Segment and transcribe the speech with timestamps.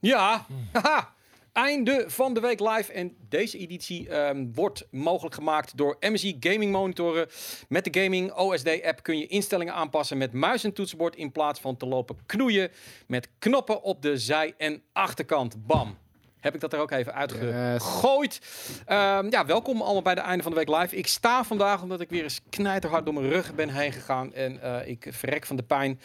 [0.00, 1.12] Ja, haha.
[1.52, 2.92] Einde van de week live.
[2.92, 7.28] En deze editie ehm, wordt mogelijk gemaakt door MSI Gaming Monitoren.
[7.68, 11.60] Met de Gaming OSD app kun je instellingen aanpassen met muis en toetsenbord in plaats
[11.60, 12.70] van te lopen knoeien
[13.06, 15.66] met knoppen op de zij- en achterkant.
[15.66, 15.98] Bam.
[16.40, 18.40] Heb ik dat er ook even uitgegooid.
[18.86, 20.96] Ehm, ja, welkom allemaal bij de einde van de week live.
[20.96, 24.34] Ik sta vandaag omdat ik weer eens knijterhard door mijn rug ben heen gegaan.
[24.34, 26.00] En eh, ik verrek van de pijn.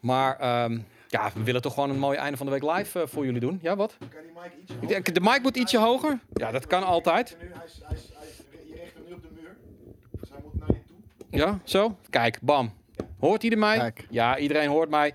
[0.00, 0.78] Maar ehm,
[1.12, 3.40] ja, we willen toch gewoon een mooi einde van de week live eh, voor jullie
[3.40, 3.58] doen.
[3.62, 3.96] Ja, wat?
[3.98, 4.88] Kan die mic ietsje Ik hoger?
[4.88, 6.18] denk, De mic moet ietsje hoger.
[6.32, 7.36] Ja, dat kan altijd.
[7.40, 8.36] Nu, hij is, hij is, hij is,
[8.68, 9.56] je richt hem nu op de muur.
[10.20, 11.38] Dus hij moet naar je toe.
[11.38, 11.96] Ja, zo.
[12.10, 12.72] Kijk, bam.
[13.20, 13.78] Hoort iedereen mij?
[13.78, 14.06] Kijk.
[14.10, 15.14] Ja, iedereen hoort mij.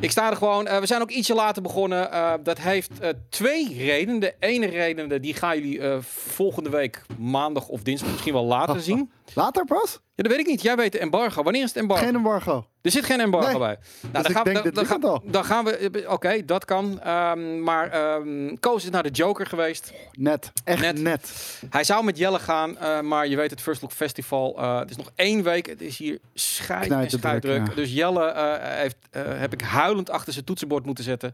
[0.00, 0.66] Ik sta er gewoon.
[0.66, 2.12] eh, we zijn ook ietsje later begonnen.
[2.12, 4.20] Eh, dat heeft eh, twee redenen.
[4.20, 8.80] De ene reden, die gaan jullie eh, volgende week maandag of dinsdag misschien wel later
[8.90, 9.10] zien.
[9.34, 10.00] Later pas?
[10.14, 10.62] Ja, dat weet ik niet.
[10.62, 11.42] Jij weet de embargo.
[11.42, 12.04] Wanneer is het embargo?
[12.04, 12.66] Geen embargo.
[12.82, 13.58] Er zit geen embargo Nee.
[13.58, 13.78] bij.
[14.12, 15.22] Nou, ik denk dit dan, weekend al.
[15.24, 16.04] dan gaan we.
[16.08, 17.00] Oké, dat kan.
[17.00, 19.92] Ehm, maar ehm Koos is naar de Joker geweest.
[20.12, 20.52] Net.
[20.64, 20.98] Echt Net.
[21.00, 21.58] net.
[21.70, 24.58] Hij zou met Jelle gaan, eh, maar je weet het First Look Festival.
[24.58, 25.66] eh, het is nog één week.
[25.66, 27.66] Het is hier en scheiddruk.
[27.68, 27.74] ja.
[27.74, 31.32] Dus Jelle eh, heeft, heb ik huilend achter zijn toetsenbord moeten zetten.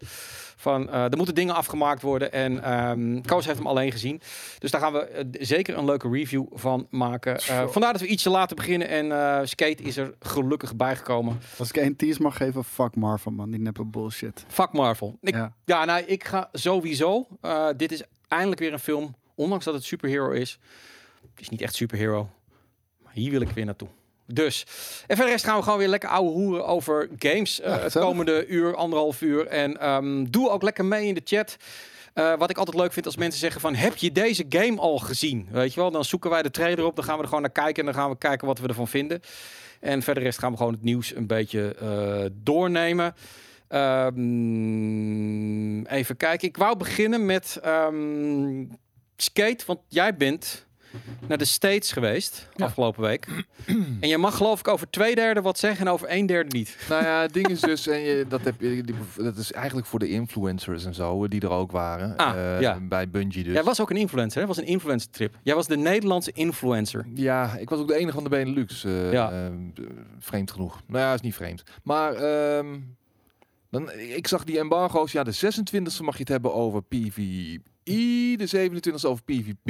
[0.56, 2.32] Van, er moeten dingen afgemaakt worden.
[2.32, 4.20] En ehm Koos heeft hem alleen gezien.
[4.58, 7.40] Dus daar gaan we zeker een leuke review van maken.
[7.80, 8.88] Vandaar dat we ietsje later beginnen.
[8.88, 11.40] En eh, Skate is er gelukkig bijgekomen.
[11.58, 13.50] Als ik één tease mag geven, fuck Marvel man.
[13.50, 14.44] Die neppe bullshit.
[14.48, 15.18] Fuck Marvel.
[15.20, 15.54] Ik, ja.
[15.64, 15.84] Ja.
[15.84, 17.26] nou, ik ga sowieso.
[17.40, 19.14] eh, dit is eindelijk weer een film.
[19.34, 20.58] Ondanks dat het superhero is.
[21.30, 22.30] Het is niet echt superhero.
[23.02, 23.88] Maar hier wil ik weer naartoe.
[24.26, 24.66] Dus.
[25.06, 27.60] En voor de rest gaan we gewoon weer lekker ouwe hoeren over games.
[27.60, 29.46] eh, Ja, het komende uur, anderhalf uur.
[29.46, 31.56] En ehm, doe ook lekker mee in de chat.
[32.14, 33.74] Eh, wat ik altijd leuk vind als mensen zeggen van...
[33.74, 35.48] heb je deze game al gezien?
[35.50, 36.96] Weet je wel, dan zoeken wij de trailer op.
[36.96, 37.86] Dan gaan we er gewoon naar kijken.
[37.86, 39.20] En dan gaan we kijken wat we ervan vinden.
[39.80, 43.14] En verder rest gaan we gewoon het nieuws een beetje eh, doornemen.
[43.68, 44.16] Ehm,
[45.84, 46.48] even kijken.
[46.48, 48.64] Ik wou beginnen met ehm,
[49.16, 49.64] skate.
[49.66, 50.66] Want jij bent
[51.28, 53.26] naar de States geweest afgelopen week.
[54.00, 56.76] en je mag geloof ik over twee derde wat zeggen en over een derde niet.
[56.88, 59.86] Nou ja, het ding is dus, en je, dat, heb je, die, dat is eigenlijk
[59.86, 62.16] voor de influencers en zo, die er ook waren.
[62.16, 62.78] Ah, eh, ja.
[62.80, 63.52] Bij Bungie dus.
[63.52, 64.46] Jij was ook een influencer, hè?
[64.46, 65.34] was een influencer trip.
[65.42, 67.06] Jij was de Nederlandse influencer.
[67.14, 68.84] Ja, ik was ook de enige van de Benelux.
[68.84, 69.30] eh Ja.
[69.30, 69.38] eh,
[70.18, 70.80] vreemd genoeg.
[70.86, 71.62] Nou ja, is niet vreemd.
[71.82, 72.66] Maar ehm,
[73.70, 75.12] dan, ik zag die embargo's.
[75.12, 77.60] Ja, de 26e mag je het hebben over PvE.
[78.36, 79.66] De 27e over PvP.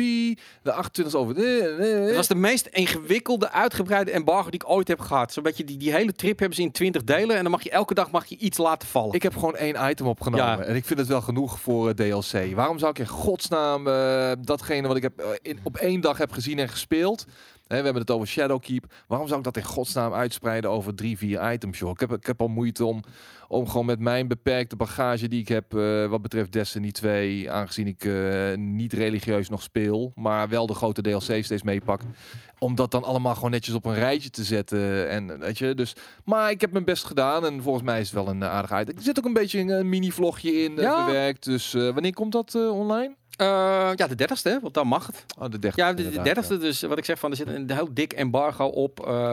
[0.62, 1.36] De 28e over...
[1.36, 5.32] Het was de meest ingewikkelde, uitgebreide embargo die ik ooit heb gehad.
[5.32, 7.36] Zo'n beetje die, die hele trip hebben ze in 20 delen.
[7.36, 9.14] En dan mag je elke dag mag je iets laten vallen.
[9.14, 10.46] Ik heb gewoon één item opgenomen.
[10.46, 10.62] Ja.
[10.62, 12.54] En ik vind het wel genoeg voor eh, DLC.
[12.54, 16.18] Waarom zou ik in godsnaam eh, datgene wat ik heb, eh, in, op één dag
[16.18, 17.26] heb gezien en gespeeld...
[17.78, 18.84] We hebben het over Shadowkeep.
[19.06, 21.90] Waarom zou ik dat in godsnaam uitspreiden over drie, vier items, joh?
[21.90, 23.02] Ik heb, ik heb al moeite om,
[23.48, 27.86] om gewoon met mijn beperkte bagage die ik heb eh, wat betreft Destiny 2, aangezien
[27.86, 32.00] ik eh, niet religieus nog speel, maar wel de grote DLC steeds meepak,
[32.58, 35.08] om dat dan allemaal gewoon netjes op een rijtje te zetten.
[35.08, 35.92] En weet je, dus,
[36.24, 38.80] maar ik heb mijn best gedaan en volgens mij is het wel een eh, aardig
[38.80, 38.96] item.
[38.96, 41.04] Er zit ook een beetje een, een mini-vlogje in Ja.
[41.04, 41.44] bewerkt.
[41.44, 43.18] Dus wanneer komt dat online?
[43.40, 45.24] Eh, ja, de dertigste, hè, want dan mag het.
[45.38, 46.58] Oh, de 30 Ja, de, dertigste.
[46.58, 49.06] Dus wat ik zeg van, er zit een heel dik embargo op.
[49.06, 49.32] eh,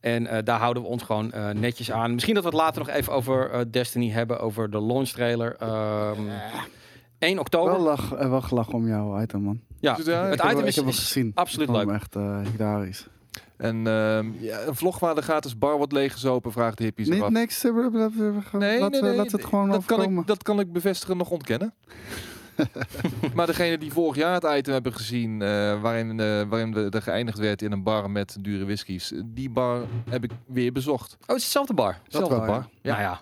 [0.00, 2.12] en eh, daar houden we ons gewoon eh, netjes aan.
[2.14, 5.56] Misschien dat we het later nog even over eh, Destiny hebben, over de launch trailer.
[5.58, 6.20] Ehm
[7.18, 7.72] 1 oktober.
[7.72, 9.60] Wel, lach, wel gelachen om jouw item man.
[9.80, 11.30] ja, Dus, ja, het ik heb, item ik is, is gezien.
[11.34, 11.90] absoluut leuk.
[11.90, 13.06] echt eh hilarisch.
[13.56, 17.28] En ehm, ja, een vlog waar de gratis bar wordt leeggezopen, vraagt de hippies Niet
[17.28, 17.62] niks.
[17.62, 21.74] Nee, nee, het gewoon dat kan, ik, dat kan ik bevestigen, nog ontkennen.
[23.34, 27.00] maar degene die vorig jaar het item hebben gezien, eh, waarin, eh, waarin de, de
[27.00, 31.12] geëindigd werd in een bar met dure whiskies, die bar heb ik weer bezocht.
[31.20, 31.98] Oh, het is dezelfde bar.
[32.08, 32.46] Zelfde wel, ja.
[32.46, 32.68] bar.
[32.82, 33.20] Ja, Nou ja,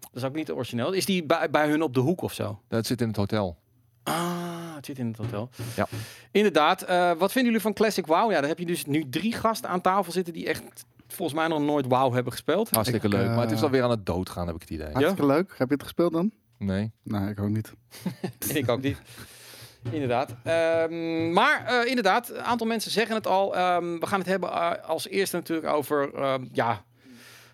[0.00, 0.92] dat is ook niet origineel.
[0.92, 2.60] Is die bij, bij hun op de hoek of zo?
[2.68, 3.56] dat zit in het hotel.
[4.02, 5.48] Ah, het zit in het hotel.
[5.76, 5.86] Ja.
[6.30, 6.82] Inderdaad.
[6.82, 8.30] eh, wat vinden jullie van Classic WoW?
[8.30, 11.48] Ja, daar heb je dus nu drie gasten aan tafel zitten die echt volgens mij
[11.48, 12.70] nog nooit WoW hebben gespeeld.
[12.70, 14.92] Hartstikke Ik, leuk, maar het is alweer aan het doodgaan, heb ik het idee.
[14.92, 15.54] Hartstikke leuk.
[15.56, 16.30] Heb je het gespeeld dan?
[16.62, 16.92] Nee.
[17.02, 17.72] Nee, ik ook niet.
[18.54, 18.98] ik ook niet.
[19.90, 20.34] Inderdaad.
[20.42, 23.56] Ehm, maar eh, inderdaad, een aantal mensen zeggen het al.
[23.56, 26.14] Ehm, we gaan het hebben eh, als eerste natuurlijk over...
[26.14, 26.84] ehm, ja,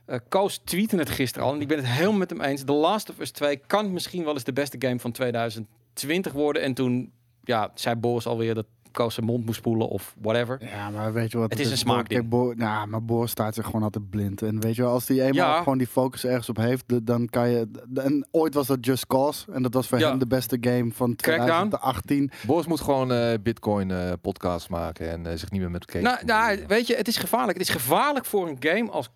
[0.06, 1.54] eh Koos tweette het gisteren al.
[1.54, 2.64] En ik ben het helemaal met hem eens.
[2.64, 6.62] The Last of Us 2 kan misschien wel eens de beste game van 2020 worden.
[6.62, 7.12] En toen
[7.44, 10.58] ja, zei Boris alweer dat Koos zijn mond moest spoelen of whatever.
[10.64, 11.50] Ja, maar weet je wat?
[11.50, 12.28] Het is een smaakding.
[12.28, 14.42] Boor, ja, maar Boor staat zich gewoon altijd blind.
[14.42, 15.58] En weet je wel, als die eenmaal Ja.
[15.62, 17.68] gewoon die focus ergens op heeft, dan kan je...
[17.94, 19.52] En ooit was dat Just Cause.
[19.52, 20.08] En dat was voor Ja.
[20.08, 21.46] hem de beste game van Crackdown.
[21.68, 22.30] 2018.
[22.46, 26.04] Boris moet gewoon eh, bitcoin eh podcast maken en eh, zich niet meer met cake.
[26.04, 27.58] Nou, nou, weet je, het is gevaarlijk.
[27.58, 29.08] Het is gevaarlijk voor een game als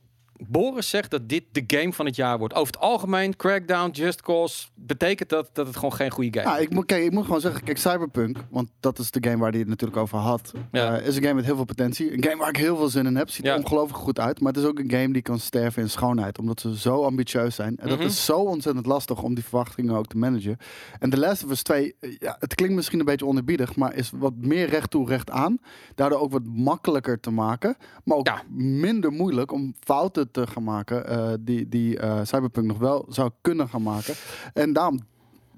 [0.48, 2.54] Boris zegt dat dit de game van het jaar wordt.
[2.54, 6.58] Over het algemeen, Crackdown, Just Cause, betekent dat dat het gewoon geen goede game Nou,
[6.60, 6.64] is.
[6.66, 9.50] ik moet, kijk, ik moet gewoon zeggen, kijk, Cyberpunk, want dat is de game waar
[9.50, 10.98] hij het natuurlijk over had, Ja.
[10.98, 12.12] eh, is een game met heel veel potentie.
[12.12, 13.30] Een game waar ik heel veel zin in heb.
[13.30, 13.52] Ziet Ja.
[13.52, 16.38] er ongelooflijk goed uit, maar het is ook een game die kan sterven in schoonheid,
[16.38, 17.76] omdat ze zo ambitieus zijn.
[17.76, 17.96] En Mhm.
[17.98, 20.56] dat is zo ontzettend lastig om die verwachtingen ook te managen.
[20.98, 23.94] En The Last of Us 2, eh, ja, het klinkt misschien een beetje onerbiedig, maar
[23.94, 25.58] is wat meer recht toe, recht aan.
[25.94, 28.42] Daardoor ook wat makkelijker te maken, maar ook Ja.
[28.56, 33.30] minder moeilijk om fouten te gaan maken eh, die, die eh, Cyberpunk nog wel zou
[33.40, 34.14] kunnen gaan maken.
[34.52, 35.00] En daarom,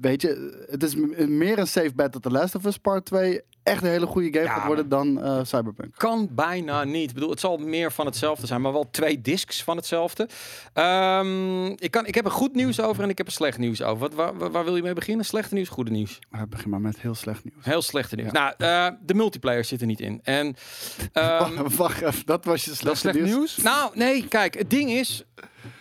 [0.04, 0.94] weet je, het is
[1.28, 4.32] meer een safe bet dat The Last of Us Part 2 echt een hele goede
[4.32, 5.94] game Ja, gaat worden dan eh, Cyberpunk.
[5.96, 7.08] Kan bijna niet.
[7.08, 10.28] Ik bedoel, het zal meer van hetzelfde zijn, maar wel twee discs van hetzelfde.
[10.72, 13.82] Ehm, ik, kan, ik heb er goed nieuws over en ik heb er slecht nieuws
[13.82, 14.10] over.
[14.14, 15.24] Wat, waar, wil je mee beginnen?
[15.24, 16.18] Slechte nieuws, goede nieuws?
[16.32, 17.64] Uh, begin maar met heel slecht nieuws.
[17.64, 18.32] Heel slechte nieuws.
[18.32, 18.54] Ja.
[18.58, 20.20] Nou, eh, de multiplayer zit er niet in.
[20.22, 20.56] En,
[21.12, 23.56] ehm, Wacht, wacht even, dat was je slechte Dat slecht nieuws?
[23.56, 25.24] nou, nee, kijk, het ding is,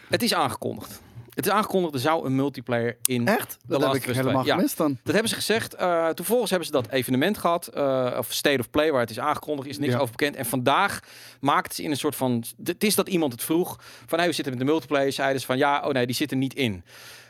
[0.10, 1.02] het is aangekondigd.
[1.34, 3.58] Het is aangekondigd, er zou een multiplayer in Echt?
[3.68, 4.56] Dat Last heb ik helemaal 2, ja.
[4.56, 4.98] gemist dan.
[5.04, 5.70] Dat hebben ze gezegd.
[5.70, 7.68] toen vervolgens hebben ze dat evenement gehad.
[7.68, 9.70] eh, of State of Play, waar het is aangekondigd.
[9.70, 10.00] Is niks Ja.
[10.00, 10.36] over bekend.
[10.36, 11.00] En vandaag
[11.40, 12.44] maakt ze in een soort van...
[12.64, 13.80] Het is dat iemand het vroeg.
[14.06, 15.12] Van, hey, we zitten met de multiplayer.
[15.12, 16.84] Zeiden ze van, ja, oh nee, die zit er niet in.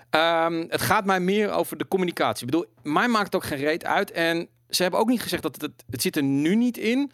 [0.10, 2.46] Ehm, het gaat mij meer over de communicatie.
[2.46, 4.12] Ik bedoel, mij maakt het ook geen reet uit.
[4.12, 5.62] En ze hebben ook niet gezegd dat het...
[5.62, 7.12] Het, het zit er nu niet in.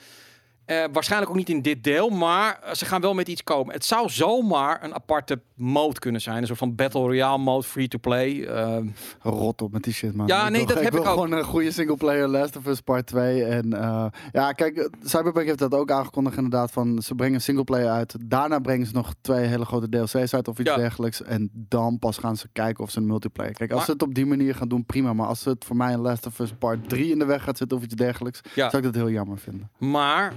[0.69, 3.74] Eh, waarschijnlijk ook niet in dit deel, maar eh, ze gaan wel met iets komen.
[3.74, 6.38] Het zou zomaar een aparte mode kunnen zijn.
[6.38, 8.44] Een soort van Battle Royale mode, free-to-play.
[8.45, 8.88] Ehm,
[9.21, 10.27] Rot op met die shit, man.
[10.27, 11.06] Ja, nee, wil, dat heb ik ook.
[11.06, 13.44] gewoon een goede singleplayer Last of Us Part 2.
[13.44, 16.72] En eh, ja, kijk, Cyberpunk heeft dat ook aangekondigd inderdaad.
[16.72, 18.15] Van, ze brengen singleplayer uit.
[18.25, 20.75] Daarna brengen ze nog twee hele grote DLC's uit of iets Ja.
[20.75, 21.24] dergelijks.
[21.24, 23.54] En dan pas gaan ze kijken of ze een multiplayer...
[23.54, 25.13] Kijk, als Maar- ze het op die manier gaan doen, prima.
[25.13, 27.57] Maar als het voor mij een Last of Us Part 3 in de weg gaat
[27.57, 28.42] zitten of iets dergelijks...
[28.56, 28.69] ja.
[28.69, 29.69] zou ik dat heel jammer vinden.
[29.77, 30.33] Maar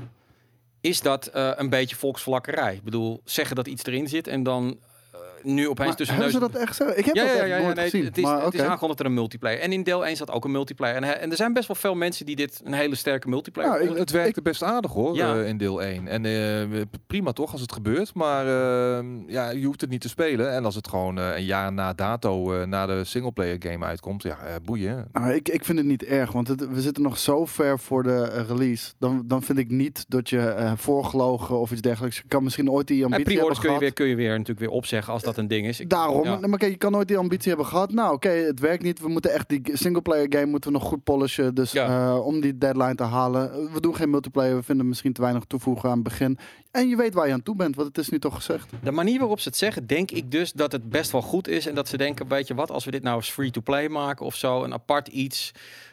[0.82, 2.74] is dat eh, een beetje volksvlakkerij?
[2.74, 4.78] Ik bedoel, zeggen dat iets erin zit en dan
[5.44, 6.42] nu opeens tussen hebben neus...
[6.50, 6.88] ze dat echt zo?
[6.88, 8.04] Ik heb ja, dat ja, ja, ja, nooit nee, gezien.
[8.04, 9.60] het is, maar het is aangekondigd dat er een multiplayer.
[9.60, 10.96] En in deel 1 zat ook een multiplayer.
[10.96, 13.80] En, en er zijn best wel veel mensen die dit een hele sterke multiplayer Nou,
[13.82, 14.04] ik- vinden.
[14.06, 15.34] Het werkte best aardig hoor, Ja.
[15.38, 16.08] eh, in deel 1.
[16.08, 18.14] En eh, prima toch als het gebeurt.
[18.14, 20.52] Maar eh, ja, je hoeft het niet te spelen.
[20.52, 24.22] En als het gewoon eh, een jaar na dato, eh, na de singleplayer game uitkomt,
[24.22, 25.08] ja, boeien.
[25.12, 28.02] Nou, ik, ik vind het niet erg, want het, we zitten nog zo ver voor
[28.02, 28.92] de release.
[28.98, 32.16] Dan, dan vind ik niet dat je eh voorgelogen of iets dergelijks.
[32.16, 34.06] Je kan misschien ooit die En ambitie pre-orders kun hebben je, gehad.
[34.08, 35.80] weer, kun je weer natuurlijk weer opzeggen als dat een ding is.
[35.80, 36.24] Ik- Daarom.
[36.24, 36.38] ja.
[36.46, 37.92] Maar kijk, je kan nooit die ambitie hebben gehad.
[37.92, 39.00] Nou, oké, het werkt niet.
[39.00, 41.54] We moeten echt die singleplayer game moeten we nog goed polishen.
[41.54, 42.08] Dus Ja.
[42.14, 43.72] eh, om die deadline te halen.
[43.72, 44.56] We doen geen multiplayer.
[44.56, 46.38] We vinden misschien te weinig toevoegen aan het begin.
[46.70, 48.70] En je weet waar je aan toe bent, want het is nu toch gezegd.
[48.82, 51.66] De manier waarop ze het zeggen, denk ik dus dat het best wel goed is.
[51.66, 54.34] En dat ze denken, weet je wat, als we dit nou eens free-to-play maken of
[54.34, 55.52] zo, een apart iets.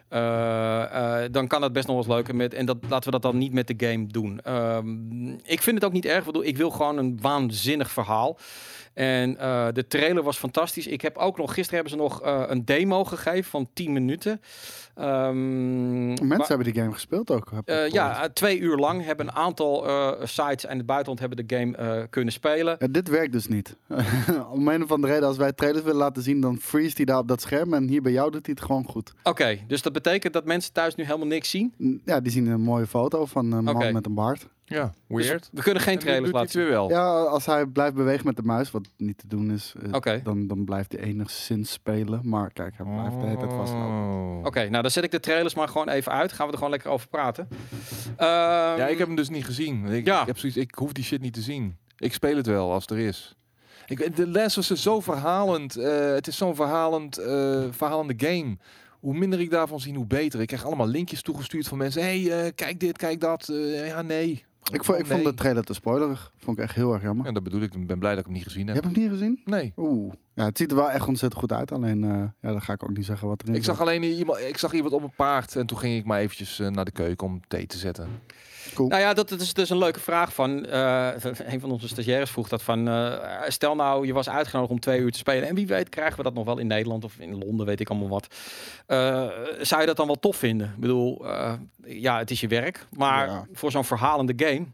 [0.09, 2.53] eh, eh, dan kan dat best nog eens leuker met.
[2.53, 4.39] En dat, laten we dat dan niet met de game doen.
[4.43, 6.25] Ehm, ik vind het ook niet erg.
[6.27, 8.37] Ik wil gewoon een waanzinnig verhaal.
[8.99, 10.87] En eh, de trailer was fantastisch.
[10.87, 14.41] Ik heb ook nog, gisteren hebben ze nog eh, een demo gegeven van 10 minuten.
[14.99, 17.51] Ehm, Mensen hebben die game gespeeld ook.
[17.65, 21.47] eh, ja, eh, twee uur lang hebben een aantal eh, sites in het buitenland hebben
[21.47, 22.75] de game eh, kunnen spelen.
[22.79, 23.75] Ja, dit werkt dus niet.
[24.51, 27.17] Om een of andere reden, als wij trailers willen laten zien, dan freeze hij daar
[27.19, 27.73] op dat scherm.
[27.73, 29.13] En hier bij jou doet hij het gewoon goed.
[29.23, 31.73] Oké, dus dat betekent dat mensen thuis nu helemaal niks zien.
[32.05, 34.47] Ja, die zien een mooie foto van een man met een baard.
[34.65, 35.49] Ja, Dus weird.
[35.53, 36.67] we kunnen geen En trailers laten zien.
[36.69, 36.89] wel.
[36.89, 39.73] Ja, als hij blijft bewegen met de muis, wat niet te doen is,
[40.23, 42.21] dan, dan blijft hij enigszins spelen.
[42.23, 44.45] Maar kijk, hij blijft de hele tijd vastlopen.
[44.45, 46.31] Oké, nou dan zet ik de trailers maar gewoon even uit.
[46.31, 47.47] Gaan we er gewoon lekker over praten.
[48.17, 48.27] Ehm,
[48.77, 49.85] Ja, ik heb hem dus niet gezien.
[49.85, 50.21] Ik, Ja.
[50.21, 51.77] ik, heb zoiets, ik hoef die shit niet te zien.
[51.97, 53.35] Ik speel het wel als er is.
[53.87, 55.75] Ik, de les was dus zo verhalend.
[55.75, 58.57] eh, het is zo'n verhalend, eh, verhalende game.
[58.99, 60.41] Hoe minder ik daarvan zie, hoe beter.
[60.41, 62.01] Ik krijg allemaal linkjes toegestuurd van mensen.
[62.01, 63.49] hey, eh, kijk dit, kijk dat.
[63.85, 64.45] Ja, nee.
[64.71, 66.31] Ik, vond, ik vond de trailer te spoilerig.
[66.37, 67.25] Vond ik echt heel erg jammer.
[67.25, 67.73] En dat bedoel ik.
[67.73, 68.83] Ik ben blij dat ik hem niet gezien Je heb.
[68.83, 69.41] hebt hem niet gezien?
[69.45, 69.73] Nee.
[69.77, 70.13] Oeh.
[70.33, 71.71] Ja, het ziet er wel echt ontzettend goed uit.
[71.71, 72.09] Alleen, eh,
[72.41, 74.73] ja, dan ga ik ook niet zeggen wat erin Ik zag alleen iemand, ik zag
[74.73, 77.41] iemand op een paard en toen ging ik maar eventjes eh, naar de keuken om
[77.47, 78.07] thee te zetten.
[78.77, 80.65] Nou ja, dat, dat is dus een leuke vraag van...
[80.65, 81.09] eh,
[81.51, 82.87] een van onze stagiaires vroeg dat van...
[82.87, 85.47] eh, stel nou, je was uitgenodigd om twee uur te spelen.
[85.49, 87.89] En wie weet krijgen we dat nog wel in Nederland of in Londen, weet ik
[87.89, 88.27] allemaal wat.
[88.85, 89.27] Eh,
[89.61, 90.67] zou je dat dan wel tof vinden?
[90.67, 91.25] Ik bedoel,
[91.85, 92.87] ja, het is je werk.
[92.97, 93.45] Maar Ja.
[93.53, 94.65] voor zo'n verhalende game...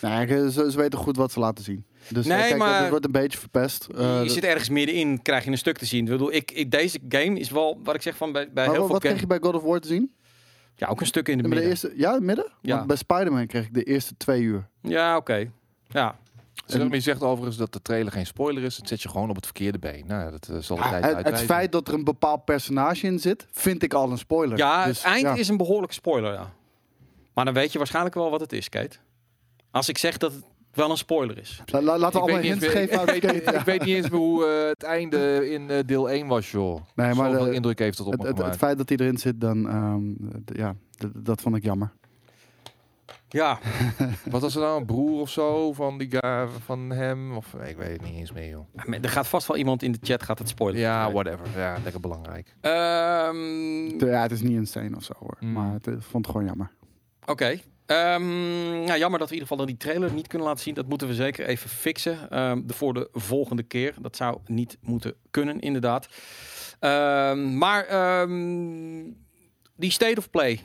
[0.00, 1.84] Nee, ze, ze weten goed wat ze laten zien.
[2.08, 3.86] Dus Nee, kijk, maar- het wordt een beetje verpest.
[3.96, 6.04] Je zit ergens middenin, krijg je een stuk te zien.
[6.04, 8.62] Ik bedoel, ik, ik, deze game is wel, wat ik zeg van bij, bij maar
[8.64, 10.12] heel wat veel wat kreeg je bij God of War te zien?
[10.74, 11.70] Ja, ook een stuk in de maar de midden.
[11.88, 12.52] eerste, ja, in het midden?
[12.60, 12.74] Ja.
[12.74, 14.68] Want bij Spider-Man kreeg ik de eerste twee uur.
[14.80, 15.50] Ja, oké.
[15.88, 16.16] Ja,
[16.66, 18.76] Zeg, je zegt overigens dat de trailer geen spoiler is.
[18.76, 20.06] Het zet je gewoon op het verkeerde been.
[20.06, 23.06] Nou, dat eh, zal de Ja, tijd het, het feit dat er een bepaald personage
[23.06, 24.58] in zit, vind ik al een spoiler.
[24.58, 25.34] ja Dus, het eind ja.
[25.34, 26.52] is een behoorlijke spoiler, ja.
[27.34, 28.96] Maar dan weet je waarschijnlijk wel wat het is, Kate.
[29.70, 31.62] Als ik zeg dat het wel een spoiler is.
[31.66, 33.84] La- la- laten we Ik allemaal weet, niet hints eens geven ik, weet, ik weet
[33.84, 36.80] niet eens meer hoe eh, het einde in eh, deel 1 was, joh.
[36.94, 38.98] Nee, maar Zoveel de- indruk heeft het op Het, me het, het feit dat hij
[38.98, 40.02] erin zit, dan, ehm,
[40.58, 40.74] ja,
[41.14, 41.92] dat vond ik jammer.
[43.28, 43.58] Ja,
[44.30, 47.36] Wat was er nou, een broer of zo van die guy, van hem?
[47.36, 48.66] Of, ik weet het niet eens meer, joh.
[49.02, 50.80] er gaat vast wel iemand in de chat gaat het spoilen.
[50.80, 51.46] Ja, whatever.
[51.56, 52.54] Ja, lekker belangrijk.
[52.60, 55.36] Ehm, Ja, het is niet insane of zo hoor.
[55.40, 55.52] Mm.
[55.52, 56.70] Maar het, ik vond het gewoon jammer.
[57.26, 57.58] Oké.
[57.92, 60.74] Ehm, nou, jammer dat we in ieder geval die trailer niet kunnen laten zien.
[60.74, 63.94] Dat moeten we zeker even fixen ehm, voor de volgende keer.
[64.00, 66.08] Dat zou niet moeten kunnen, inderdaad.
[66.80, 67.86] Ehm, maar
[69.76, 70.60] die State of Play,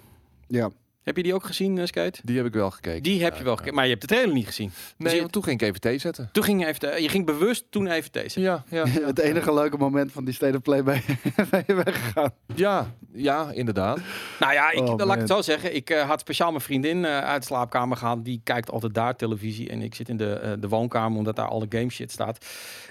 [0.48, 0.72] Ja.
[1.08, 2.20] Heb je die ook gezien, eh, Skate?
[2.24, 3.04] Die heb ik wel gekeken.
[3.04, 3.58] Die heb je wel ja.
[3.58, 4.72] gekeken, maar je hebt de trailer niet gezien.
[4.98, 6.30] Nee, je- want toen ging ik even thee zetten.
[6.32, 8.40] Toen ging je even, je ging bewust toen even deze.
[8.40, 8.88] Ja, ja.
[9.12, 12.32] Het enige leuke moment van die State of Play ben je, je weggegaan.
[12.56, 14.00] Ja, ja, inderdaad.
[14.40, 15.76] Nou ja, ik, Oh, laat ik het zo zeggen.
[15.76, 18.26] Ik eh, had speciaal mijn vriendin eh, uit de slaapkamer gehaald.
[18.26, 19.70] Die kijkt altijd daar televisie.
[19.70, 22.46] En ik zit in de, eh, de woonkamer, omdat daar alle game shit staat.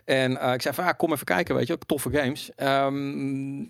[0.05, 1.79] En eh, ik zei van, ja, kom even kijken, weet je.
[1.87, 2.51] Toffe games.
[2.55, 3.61] Ehm,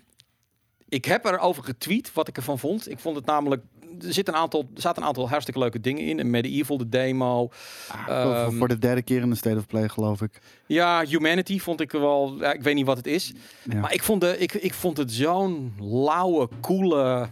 [0.89, 2.89] ik heb erover getweet wat ik ervan vond.
[2.89, 3.61] Ik vond het namelijk...
[4.01, 6.19] Er, zit een aantal, er zaten een aantal hartstikke leuke dingen in.
[6.19, 7.47] Een Medieval, de demo.
[7.51, 10.39] Voor- voor, Ehm, voor de derde keer in de State of Play, geloof ik.
[10.65, 12.35] Ja, Humanity vond ik wel...
[12.39, 13.33] Ja, ik weet niet wat het is.
[13.63, 13.79] Ja.
[13.79, 17.27] Maar ik vond, de, ik, ik vond het zo'n lauwe, coole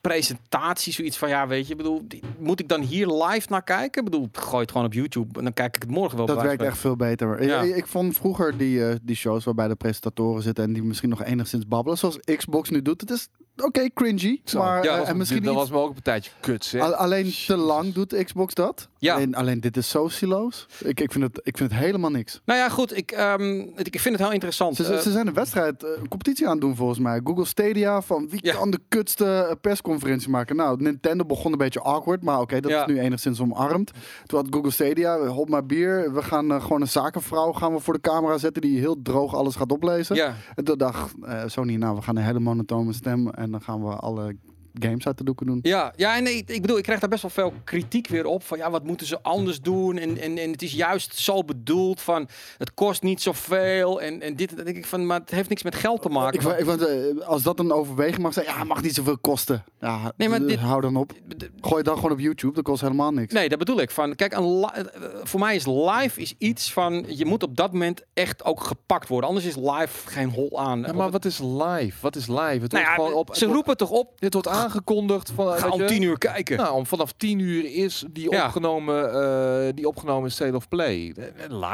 [0.00, 0.92] presentatie.
[0.92, 4.04] Zoiets van, ja, weet je, bedoel, die- moet ik dan hier live naar kijken?
[4.04, 6.26] Ik bedoel, gooi het gewoon op YouTube en dan kijk ik het morgen wel.
[6.26, 7.42] dat werkt echt veel beter.
[7.44, 7.60] Ja.
[7.62, 11.08] Ik, ik vond vroeger die, eh, die shows waarbij de presentatoren zitten en die misschien
[11.08, 13.00] nog enigszins babbelen, zoals Xbox nu doet.
[13.00, 13.28] Het is
[13.64, 14.58] oké, cringy, Zo.
[14.58, 16.82] maar Ja, eh, dat was- en misschien dat was me ook een tijdje kut, zeg.
[16.82, 18.88] Al- alleen te lang doet Xbox dat.
[18.98, 19.14] Ja.
[19.14, 20.66] Alleen, alleen dit is zo siloos.
[20.84, 22.40] Ik, ik, vind het, ik vind het helemaal niks.
[22.44, 24.76] Nou ja, goed, ik, ehm, ik vind het heel interessant.
[24.76, 27.20] Ze, ze- Eh, ze zijn een wedstrijd, eh, een competitie aan het doen volgens mij.
[27.24, 28.54] Google Stadia, van wie Ja.
[28.54, 30.56] kan de kutste persconferentie maken?
[30.56, 32.80] Nou, Nintendo begon een beetje awkward, maar oké, dat Ja.
[32.80, 33.90] is nu enigszins omarmd.
[34.26, 36.12] Toen had Google Stadia, hop maar bier.
[36.12, 39.54] We gaan gewoon een zakenvrouw gaan we voor de camera zetten die heel droog alles
[39.56, 40.16] gaat oplezen.
[40.16, 43.60] ja, En toen dacht eh, Sony, nou, we gaan een hele monotone stem en dan
[43.62, 44.36] gaan we alle
[44.80, 45.58] games uit de doeken doen.
[45.62, 48.42] Ja, ja en ik, ik bedoel, ik krijg daar best wel veel kritiek weer op.
[48.44, 49.98] Van ja, wat moeten ze anders doen?
[49.98, 54.00] En, en, en het is juist zo bedoeld van het kost niet zoveel.
[54.00, 56.40] En, en dit, dan denk ik van, maar het heeft niks met geld te maken.
[56.58, 59.64] Ik, ik, eh, als dat een overweging mag zijn, ja, het mag niet zoveel kosten.
[59.80, 61.12] Ja, Nee, maar eh, dit- hou dan op.
[61.60, 63.32] Gooi het dan gewoon op YouTube, dat kost helemaal niks.
[63.34, 63.90] Nee, dat bedoel ik.
[63.90, 64.84] Van, kijk, een eh,
[65.22, 67.04] voor mij is live is iets van...
[67.08, 69.28] Je moet op dat moment echt ook gepakt worden.
[69.28, 70.80] Anders is live geen hol aan.
[70.80, 71.92] Ja, maar wat is live?
[72.00, 72.40] Wat is live?
[72.42, 75.30] Het Nou wordt ja, gewoon op, ze het wordt- roepen toch op, dit wordt aangekondigd
[75.30, 76.56] van ga weet om je, tien uur kijken.
[76.56, 78.44] Nou, om vanaf 10 uur is die Ja.
[78.44, 81.14] opgenomen, eh, die opgenomen State of Play.
[81.16, 81.24] Eh,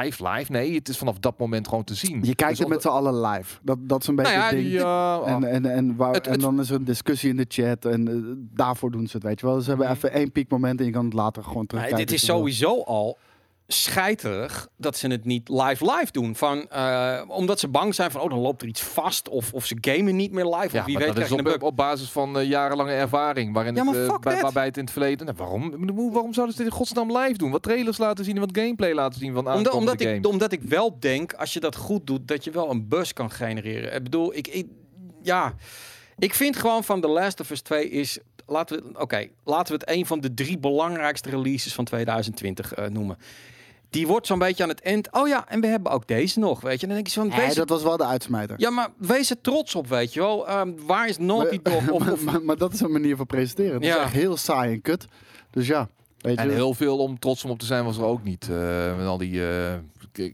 [0.00, 0.52] Live, live.
[0.52, 2.18] Nee, het is vanaf dat moment gewoon te zien.
[2.22, 3.58] Je kijkt Dus het met z'n allen live.
[3.62, 4.72] Dat, dat is een beetje Nou ja, het ding.
[4.72, 5.30] Ja, ah.
[5.32, 8.08] En, en, en, waar, Het- en dan is er een discussie in de chat en
[8.08, 8.14] eh,
[8.56, 9.60] daarvoor doen ze het, weet je wel.
[9.60, 12.06] Ze hebben even één piekmoment en je kan het later gewoon Nee, terugkijken.
[12.06, 13.18] dit is sowieso al
[13.66, 16.36] scheiterig dat ze het niet live live doen.
[16.36, 19.28] Van, eh, omdat ze bang zijn van, oh, dan loopt er iets vast.
[19.28, 20.74] Of, of ze gamen niet meer live.
[20.74, 23.54] Ja, of wie weet dat krijg is je op, basis van eh, jarenlange ervaring.
[23.54, 25.26] Waarin Ja, het, eh, bij, waarbij het in het verleden...
[25.26, 27.50] Nou, waarom, waarom zouden ze dit in godsnaam live doen?
[27.50, 30.62] Wat trailers laten zien en wat gameplay laten zien van Omdat, omdat, ik, omdat ik
[30.62, 33.94] wel denk, als je dat goed doet, dat je wel een bus kan genereren.
[33.94, 34.66] Ik bedoel, ik, ik
[35.22, 35.54] ja,
[36.18, 39.84] ik vind gewoon van The Last of Us 2 is, laten we, oké, laten we
[39.84, 43.16] het een van de drie belangrijkste releases van 2020 eh, noemen.
[43.94, 45.08] Die wordt zo'n beetje aan het eind.
[45.12, 46.86] Oh ja, en we hebben ook deze nog, weet je.
[46.86, 48.54] Dan denk je van, Nee, wees, dat was wel de uitsmijter.
[48.60, 50.48] ja, maar wees er trots op, weet je wel.
[50.48, 51.90] Ehm, waar is Naughty Dog?
[51.90, 53.74] Of, maar, of, maar, maar dat is een manier van presenteren.
[53.74, 53.96] Het Ja.
[53.96, 55.06] is echt heel saai en kut.
[55.50, 56.40] Dus ja, weet je.
[56.40, 58.48] En heel veel om trots om op te zijn was er ook niet.
[58.50, 59.74] eh, met al die eh,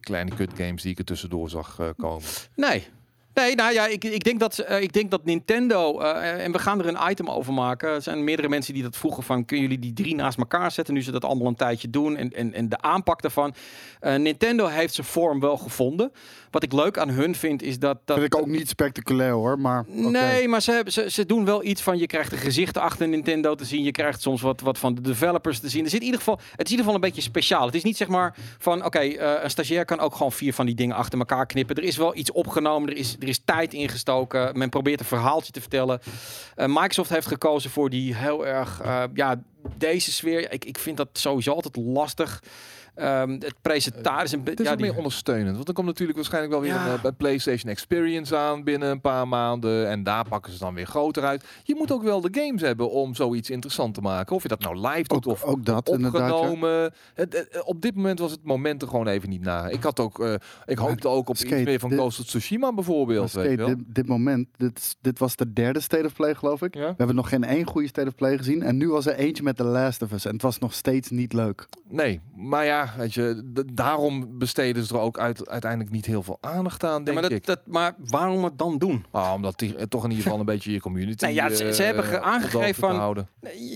[0.00, 2.22] kleine kut games die ik er tussendoor zag eh, komen.
[2.56, 2.86] Nee.
[3.34, 6.58] Nee, nou ja, ik, ik, denk dat, eh, ik denk dat Nintendo, eh, en we
[6.58, 7.88] gaan er een item over maken.
[7.88, 10.94] Er zijn meerdere mensen die dat vroegen van, kunnen jullie die drie naast elkaar zetten?
[10.94, 13.54] Nu ze dat allemaal een tijdje doen en, en, en de aanpak daarvan.
[14.00, 16.12] Eh, Nintendo heeft zijn vorm wel gevonden.
[16.50, 17.98] Wat ik leuk aan hun vind, is dat...
[18.04, 19.84] dat vind ik ook niet spectaculair hoor, maar.
[19.88, 23.08] Nee, maar ze, hebben- ze, ze doen wel iets van, je krijgt de gezichten achter
[23.08, 23.82] Nintendo te zien.
[23.82, 25.84] Je krijgt soms wat, wat van de developers te zien.
[25.84, 27.66] Er zit in ieder geval, het is in ieder geval een beetje speciaal.
[27.66, 29.00] Het is niet zeg maar van, oké,
[29.42, 31.76] een stagiair kan ook gewoon vier van die dingen achter elkaar knippen.
[31.76, 34.58] Er is wel iets opgenomen, er is, er is tijd ingestoken.
[34.58, 36.00] Men probeert een verhaaltje te vertellen.
[36.54, 39.42] Eh, Microsoft heeft gekozen voor die heel erg, eh, ja,
[39.76, 40.52] deze sfeer.
[40.52, 42.42] Ik, ik vind dat sowieso altijd lastig.
[43.00, 44.62] Ehm, het presentatie is een Het beetje...
[44.62, 45.56] is Ja, ook die- meer ondersteunend.
[45.56, 46.86] Want er komt natuurlijk waarschijnlijk wel weer Ja.
[46.92, 49.88] een, eh, een PlayStation Experience aan binnen een paar maanden.
[49.88, 51.44] En daar pakken ze dan weer groter uit.
[51.64, 54.36] Je moet ook wel de games hebben om zoiets interessant te maken.
[54.36, 56.28] Of je dat nou live doet Ook, of ook dat inderdaad.
[56.28, 56.34] ja.
[56.34, 56.92] opgenomen.
[57.14, 59.68] Het, het- op dit moment was het moment er gewoon even niet na.
[59.68, 60.34] Ik had ook, eh,
[60.66, 63.32] ik hoopte ook op Skate, iets meer van dit- Ghost of Tsushima bijvoorbeeld.
[63.32, 63.66] Weet Skate, wel.
[63.66, 64.48] dit, dit moment,
[65.00, 66.74] dit, was de derde State of Play geloof ik.
[66.74, 66.80] Ja?
[66.88, 68.62] We hebben nog geen één goede State of Play gezien.
[68.62, 70.24] En nu was er eentje met The Last of Us.
[70.24, 71.66] En het was nog steeds niet leuk.
[71.88, 76.38] Nee, maar ja, weet je, daarom besteden ze er ook uit, uiteindelijk niet heel veel
[76.40, 77.46] aandacht aan, Ja, denk maar, ik.
[77.46, 79.04] dat, dat, maar waarom het dan doen?
[79.10, 81.24] Ah, omdat die, eh, toch in ieder geval een beetje je community.
[81.24, 83.28] Nee, ja, ze- ze eh, hebben aangegeven van- houden.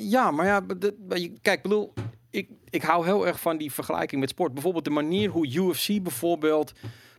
[0.02, 1.92] Ja, maar ja, de- kijk, bedoel,
[2.30, 4.52] ik, ik hou heel erg van die vergelijking met sport.
[4.52, 6.72] Bijvoorbeeld de manier hoe UFC bijvoorbeeld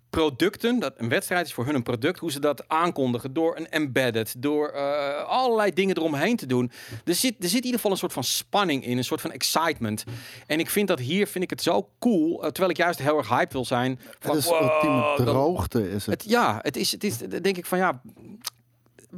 [0.10, 3.70] producten, dat een wedstrijd is voor hun een product, hoe ze dat aankondigen door een
[3.70, 6.72] embedded, door eh, allerlei dingen eromheen te doen.
[7.06, 9.32] Er zit, er zit in ieder geval een soort van spanning in, een soort van
[9.32, 10.04] excitement.
[10.48, 13.18] En ik vind dat hier, vind ik het zo cool, eh, terwijl ik juist heel
[13.18, 14.00] erg hype wil zijn.
[14.20, 16.22] Van, het is wow, ultieme droogte is het.
[16.22, 18.02] het, ja, het is, het is, denk ik van ja.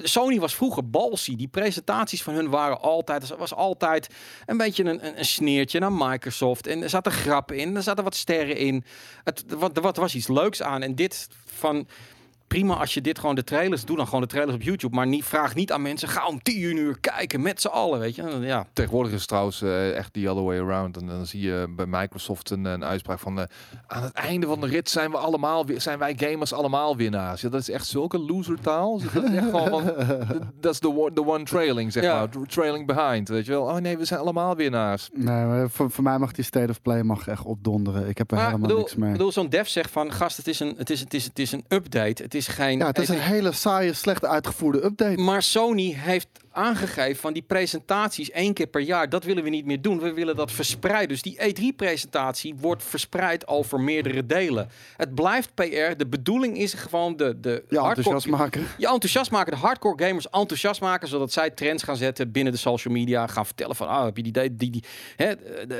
[0.04, 1.36] Sony was vroeger balsy.
[1.36, 4.08] Die presentaties van hun waren altijd, er was altijd
[4.46, 6.68] een beetje een, een, sneertje naar Microsoft.
[6.68, 8.84] En er zaten grappen in, er zaten wat sterren in.
[9.48, 10.82] Wat, wat was iets leuks aan.
[10.82, 11.88] En dit van
[12.48, 15.08] prima als je dit gewoon de trailers doe dan gewoon de trailers op YouTube, maar
[15.08, 18.38] niet vraag niet aan mensen ga om 10 uur kijken met z'n allen, weet je?
[18.42, 20.98] Ja, Tegenwoordig is het trouwens eh, echt the other way around.
[20.98, 23.40] En dan zie je bij Microsoft een, een uitspraak van...
[23.40, 23.46] eh,
[23.88, 27.42] aan het einde van de rit zijn, we allemaal, zijn wij gamers allemaal winnaars.
[27.42, 29.02] Ja, dat is echt zulke loser-taal.
[29.14, 29.84] Dat is echt gewoon van...
[30.60, 32.16] Dat is de one, the one trailing, zeg Ja.
[32.20, 32.30] maar.
[32.48, 33.64] Trailing behind, weet je wel.
[33.64, 35.10] Oh nee, we zijn allemaal winnaars.
[35.14, 38.08] Nee, voor, voor mij mag die State of Play mag echt opdonderen.
[38.10, 39.12] Ik heb er maar helemaal bedoel, niks mee.
[39.12, 41.52] bedoel zo'n dev zegt van gast, het is een het is het is het is
[41.52, 42.24] een update.
[42.24, 45.22] Het is geen ja, het is een hele saaie, slecht uitgevoerde update.
[45.22, 46.28] Maar Sony heeft
[46.58, 50.00] aangegeven van die presentaties één keer per jaar, dat willen we niet meer doen.
[50.00, 51.08] We willen dat verspreiden.
[51.08, 54.70] Dus die E3-presentatie wordt verspreid over meerdere delen.
[54.98, 55.98] Het blijft PR.
[55.98, 58.68] De bedoeling is gewoon de, de hardcore- enthousiast maken.
[58.78, 62.60] je enthousiast maken, de hardcore gamers enthousiast maken, zodat zij trends gaan zetten binnen de
[62.60, 63.28] social media.
[63.28, 64.84] Gaan vertellen van, ah, heb je die, die, die, die
[65.16, 65.34] hè,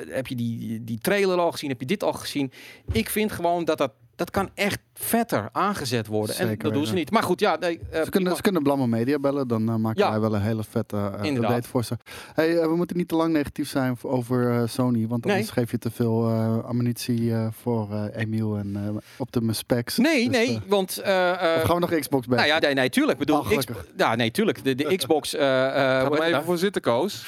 [0.08, 1.70] heb je die, die trailer al gezien?
[1.70, 2.52] Heb je dit al gezien?
[2.92, 6.36] Ik vind gewoon dat dat, dat kan echt vetter aangezet worden.
[6.38, 7.12] en dat doen ze niet.
[7.12, 10.04] Maar goed, ja, nee, eh, Ze kunnen, ze kunnen Blammo Media bellen, dan eh, maken
[10.04, 10.10] Ja.
[10.10, 11.98] wij wel een hele vette eh, update voor ze.
[12.34, 15.92] Hey, we moeten niet te lang negatief zijn over Sony, want anders geef je te
[15.92, 19.98] veel eh, ammunitie eh, voor eh Emiel en eh Optimus Specs.
[19.98, 20.98] Nee, Dus, nee, want...
[20.98, 22.38] eh, eh, of gaan we nog Xbox bij?
[22.38, 23.20] nou ja, nee, nee, tuurlijk.
[23.20, 23.86] Ik bedoel, Oh, X- gelukkig.
[23.98, 24.64] ja, nee, tuurlijk.
[24.64, 25.34] De, de Xbox...
[25.36, 25.74] eh eh,
[26.08, 27.26] Ga er even voor zitten, Koos.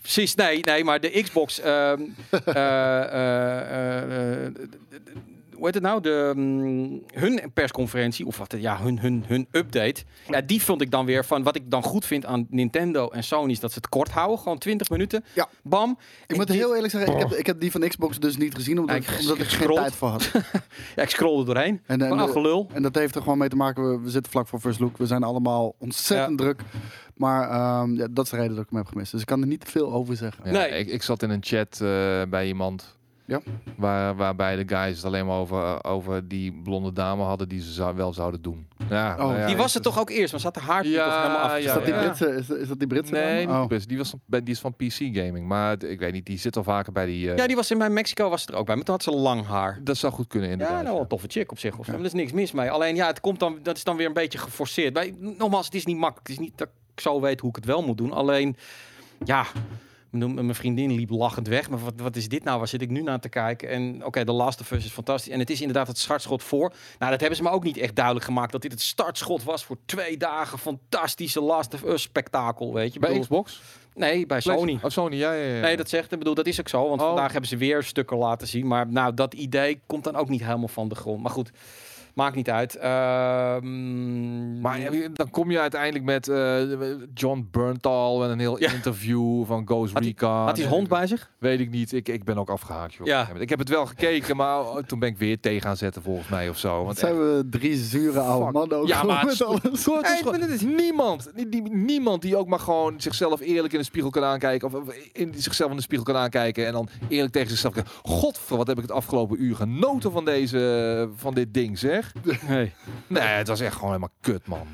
[0.00, 1.60] Precies, nee, nee, maar de Xbox...
[1.60, 2.00] ehm,
[2.30, 4.52] eh, eh, eh, eh,
[5.60, 6.00] hoe heet het nou?
[6.00, 10.02] De, mm, hun persconferentie, of wat, ja, hun, hun, hun update.
[10.28, 11.42] Ja, die vond ik dan weer van...
[11.42, 13.50] Wat ik dan goed vind aan Nintendo en Sony...
[13.50, 14.38] is dat ze het kort houden.
[14.38, 15.24] Gewoon 20 minuten.
[15.34, 15.48] Ja.
[15.62, 15.98] Bam.
[16.26, 18.54] Ik moet dit- heel eerlijk zeggen, ik heb, ik heb die van Xbox dus niet
[18.54, 20.30] gezien, omdat, Ja, ik- omdat ik ik geen tijd voor had.
[20.96, 21.80] Ja, ik scroll er doorheen.
[21.86, 22.68] En, en, Van ach, gelul.
[22.72, 24.96] en dat heeft er gewoon mee te maken, we, we zitten vlak voor First Look,
[24.98, 26.62] we zijn allemaal ontzettend druk.
[27.14, 29.12] Maar ehm, ja, dat is de reden dat ik hem heb gemist.
[29.12, 30.44] Dus ik kan er niet te veel over zeggen.
[30.44, 30.68] Ja, Nee.
[30.70, 32.98] ik, ik zat in een chat eh, bij iemand.
[33.30, 33.40] Ja.
[33.76, 37.72] Waar, waarbij de guys het alleen maar over, over die blonde dame hadden die ze
[37.72, 38.68] zou, wel zouden doen.
[38.88, 41.04] Ja, Oh, nou ja, Die was er toch ook eerst, maar zat de haar Ja,
[41.04, 41.50] toch helemaal af.
[41.50, 42.00] ja, Is dat die ja.
[42.00, 42.28] Britse?
[42.34, 43.12] Is, is dat die Britse?
[43.12, 43.66] Nee, Oh.
[43.66, 43.88] best.
[43.88, 45.46] Die, was, die is van PC Gaming.
[45.46, 47.30] Maar ik weet niet, die zit al vaker bij die...
[47.30, 49.02] eh, Ja, die was in bij Mexico was het er ook bij, maar toen had
[49.04, 49.80] ze lang haar.
[49.84, 50.76] Dat zou goed kunnen inderdaad.
[50.76, 51.78] Ja, nou, wel een toffe chick op zich.
[51.78, 51.92] Of zo.
[51.92, 52.70] Er is niks mis mee.
[52.70, 54.92] Alleen ja, het komt dan, dat is dan weer een beetje geforceerd.
[54.92, 56.28] Bij, nogmaals, het is niet makkelijk.
[56.28, 58.12] Het is niet dat ik zo weet hoe ik het wel moet doen.
[58.12, 58.56] Alleen,
[59.24, 59.66] ja, mijn
[60.10, 61.70] mijn vriendin liep lachend weg.
[61.70, 62.58] Maar wat, wat is dit nou?
[62.58, 63.68] Waar zit ik nu naar te kijken?
[63.68, 65.32] En oké, de Last of Us is fantastisch.
[65.32, 66.72] En het is inderdaad het startschot voor.
[66.98, 68.52] Nou, dat hebben ze me ook niet echt duidelijk gemaakt.
[68.52, 70.58] Dat dit het startschot was voor twee dagen.
[70.58, 72.98] Fantastische Last of Us spektakel, weet je.
[72.98, 73.60] Bij bedoel- Xbox?
[73.94, 74.78] Nee, bij Sony.
[74.82, 75.60] Oh, Sony, ja, ja, ja.
[75.60, 76.88] Nee, dat zegt, ik bedoel, dat is ook zo.
[76.88, 77.06] Want Oh.
[77.06, 78.66] vandaag hebben ze weer stukken laten zien.
[78.66, 81.22] Maar nou, dat idee komt dan ook niet helemaal van de grond.
[81.22, 81.50] Maar goed,
[82.14, 82.76] maakt niet uit.
[82.76, 86.56] Ehm, Maar ja, dan kom je uiteindelijk met eh,
[87.14, 88.72] John Berntal en een heel Ja.
[88.72, 90.30] interview van Ghost Had hij- Recon.
[90.44, 91.30] had hij hond bij zich?
[91.38, 91.92] Weet ik niet.
[91.92, 92.94] Ik, ik ben ook afgehaakt.
[92.94, 93.06] Joh.
[93.06, 93.28] Ja.
[93.38, 96.28] Ik heb het wel gekeken, maar oh, toen ben ik weer tegen gaan zetten volgens
[96.28, 96.84] mij of zo.
[96.84, 98.52] Want zijn we drie zure oude Fuck.
[98.54, 99.60] mannen ook Ja, maar met het- alles.
[99.72, 101.30] Is Hey, gewoon- maar dit is- niemand,
[101.70, 104.74] niemand die ook maar gewoon zichzelf eerlijk in de spiegel kan aankijken.
[104.74, 106.66] Of in zichzelf in de spiegel kan aankijken.
[106.66, 107.92] En dan eerlijk tegen zichzelf kijken.
[108.02, 111.99] Godver, wat heb ik het afgelopen uur genoten van, deze, van dit ding, zeg.
[112.00, 112.12] Weg.
[112.48, 112.72] Nee.
[113.06, 114.66] Nee, het was echt gewoon helemaal kut, man.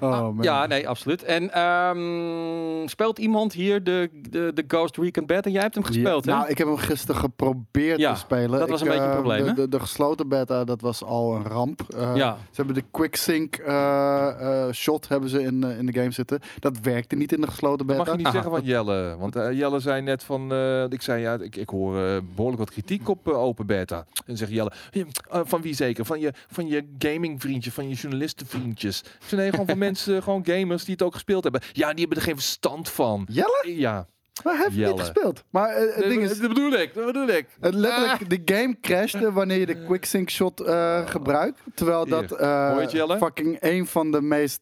[0.00, 0.38] Oh, Ah, man.
[0.44, 1.22] ja, nee, absoluut.
[1.22, 5.50] En ehm, speelt iemand hier de, de, de Ghost Recon Beta?
[5.50, 6.38] Jij hebt hem gespeeld, Ja, hè?
[6.38, 8.58] Nou, ik heb hem gisteren geprobeerd Ja, te spelen.
[8.58, 11.04] dat was Ik, een beetje een eh, probleem, De, de, de gesloten beta, dat was
[11.04, 11.82] al een ramp.
[11.96, 12.36] Eh, ja.
[12.50, 16.40] Ze hebben de quick sync eh, eh, shot hebben ze in, in de game zitten.
[16.58, 17.98] Dat werkte niet in de gesloten beta.
[17.98, 18.34] Mag je niet Aha.
[18.34, 19.16] zeggen van Jelle?
[19.18, 22.58] Want eh, Jelle zei net van, eh, ik zei ja, ik, ik hoor eh, behoorlijk
[22.62, 24.04] wat kritiek op open beta.
[24.26, 26.04] En zegt Jelle, "Ja, eh, van wie zeker?
[26.04, 29.00] Van je, van je gaming vriendje, van je journalisten vriendjes.
[29.00, 31.60] Ik zei nee, gewoon van mensen, gewoon gamers die het ook gespeeld hebben.
[31.72, 33.26] Ja, die hebben er geen verstand van.
[33.30, 33.62] Jelle?
[33.64, 34.06] Ja,
[34.44, 34.90] Maar hij heeft Jelle.
[34.90, 35.44] niet gespeeld.
[35.50, 37.46] Maar eh, het ding is, dat bedoel ik, dat bedoel ik.
[37.60, 41.60] het letterlijk, de game crashte wanneer je de quick sync shot eh, gebruikt.
[41.74, 44.60] Terwijl dat eh, je fucking een van de meest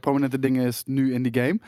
[0.00, 1.58] prominente dingen is nu in die game.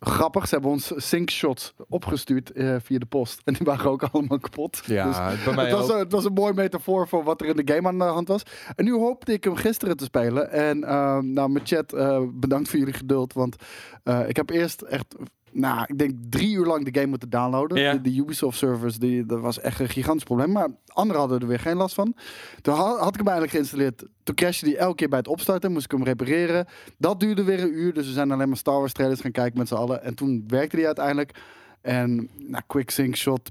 [0.00, 3.40] Grappig, ze hebben ons sync shots opgestuurd eh, via de post.
[3.44, 4.82] En die waren ook allemaal kapot.
[4.86, 5.90] Ja, Dus bij mij het, was ook.
[5.90, 8.28] een, het was een mooi metafoor voor wat er in de game aan de hand
[8.28, 8.42] was.
[8.76, 10.50] En nu hoopte ik hem gisteren te spelen.
[10.50, 13.32] En eh, nou, mijn chat, eh, bedankt voor jullie geduld.
[13.32, 13.56] Want
[14.02, 15.14] eh, ik heb eerst echt,
[15.52, 17.80] nou, ik denk drie uur lang de game moeten downloaden.
[17.80, 17.92] Ja.
[17.92, 20.52] De, de Ubisoft servers, die, dat was echt een gigantisch probleem.
[20.52, 22.14] Maar anderen hadden er weer geen last van.
[22.60, 24.04] Toen ha- had ik hem eigenlijk geïnstalleerd.
[24.22, 25.72] Toen crashte die elke keer bij het opstarten.
[25.72, 26.66] Moest ik hem repareren.
[26.98, 27.94] Dat duurde weer een uur.
[27.94, 30.02] Dus we zijn alleen maar Star Wars trailers gaan kijken met z'n allen.
[30.02, 31.38] En toen werkte die uiteindelijk.
[31.80, 33.50] En nou, quick sync shot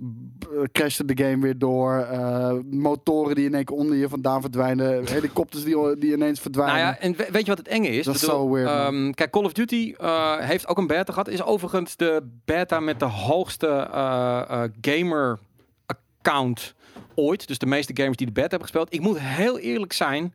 [0.72, 1.98] crashte de game weer door.
[2.00, 5.06] Eh, motoren die in één keer onder je vandaan verdwijnen.
[5.10, 6.76] Helikopters die, die ineens verdwijnen.
[6.76, 8.06] Nou ja, en we- weet je wat het enge is?
[8.06, 11.28] Dat is zo weird, ehm, kijk, Call of Duty eh, heeft ook een beta gehad.
[11.28, 15.40] Is overigens de beta met de hoogste eh, gamer
[15.86, 16.74] account
[17.16, 17.48] ooit.
[17.48, 18.94] Dus de meeste gamers die de beta hebben gespeeld.
[18.94, 20.34] Ik moet heel eerlijk zijn.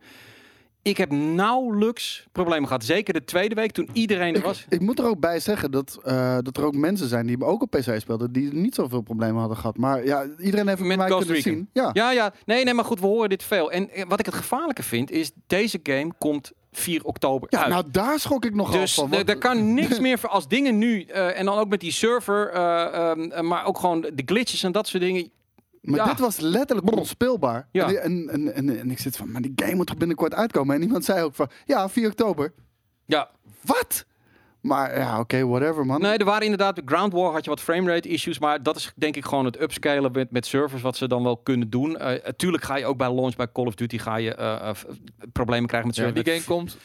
[0.83, 2.85] Ik heb nauwelijks problemen gehad.
[2.85, 4.64] Zeker de tweede week toen iedereen er was.
[4.68, 7.62] Ik moet er ook bij zeggen dat, eh, dat er ook mensen zijn die ook
[7.62, 8.33] op PC speelden.
[8.33, 9.77] Die niet zoveel problemen hadden gehad.
[9.77, 11.59] Maar ja, iedereen heeft Met mij Ghost kunnen Recon.
[11.59, 11.68] zien.
[11.73, 11.90] Ja.
[11.92, 12.33] Ja, ja.
[12.47, 13.71] Nee, nee, maar goed, we horen dit veel.
[13.71, 17.68] En wat ik het gevaarlijke vind, is deze game komt 4 oktober Ja, uit.
[17.73, 19.09] nou daar schrok ik nogal Dus van.
[19.11, 21.92] want- er kan niks meer voor als dingen nu eh, en dan ook met die
[21.92, 25.31] server, eh, ehm, eh, maar ook gewoon de glitches en dat soort dingen.
[25.83, 26.05] Maar Ja.
[26.07, 27.68] dit was letterlijk onspeelbaar.
[27.73, 27.87] Ja.
[27.92, 30.75] En, en, en, en, en ik zit van, maar die game moet toch binnenkort uitkomen?
[30.77, 32.53] En iemand zei ook van, ja, 4 oktober.
[33.07, 34.05] Ja, Wat?
[34.61, 36.01] Maar ja, oké, whatever man.
[36.01, 39.16] nee, er waren inderdaad Ground War had je wat framerate issues, maar dat is denk
[39.16, 41.97] ik gewoon het upscalen met, met servers wat ze dan wel kunnen doen.
[41.99, 44.75] Eh tuurlijk ga je ook bij launch bij Call of Duty ga je eh, eh,
[45.33, 46.25] problemen krijgen met Ja, servers.
[46.25, 46.77] die game komt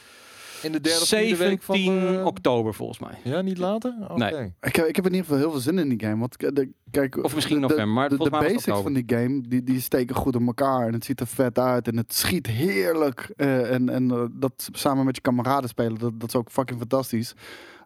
[0.62, 1.76] in de derde of vierde week van...
[1.76, 3.14] 17 eh, oktober volgens mij.
[3.24, 3.96] Ja, niet later?
[4.02, 4.14] Oké.
[4.18, 4.54] Nee.
[4.62, 6.18] Ik, heb, ik heb in ieder geval heel veel zin in die game.
[6.20, 9.42] Want k- de, kijk, Of misschien de- november, maar de, de, basics van die game,
[9.48, 10.88] die, die steken goed in elkaar.
[10.88, 11.88] En het ziet er vet uit.
[11.88, 13.32] En het schiet heerlijk.
[13.36, 16.80] Eh, en en eh, dat samen met je kameraden spelen, dat, dat is ook fucking
[16.80, 17.34] fantastisch.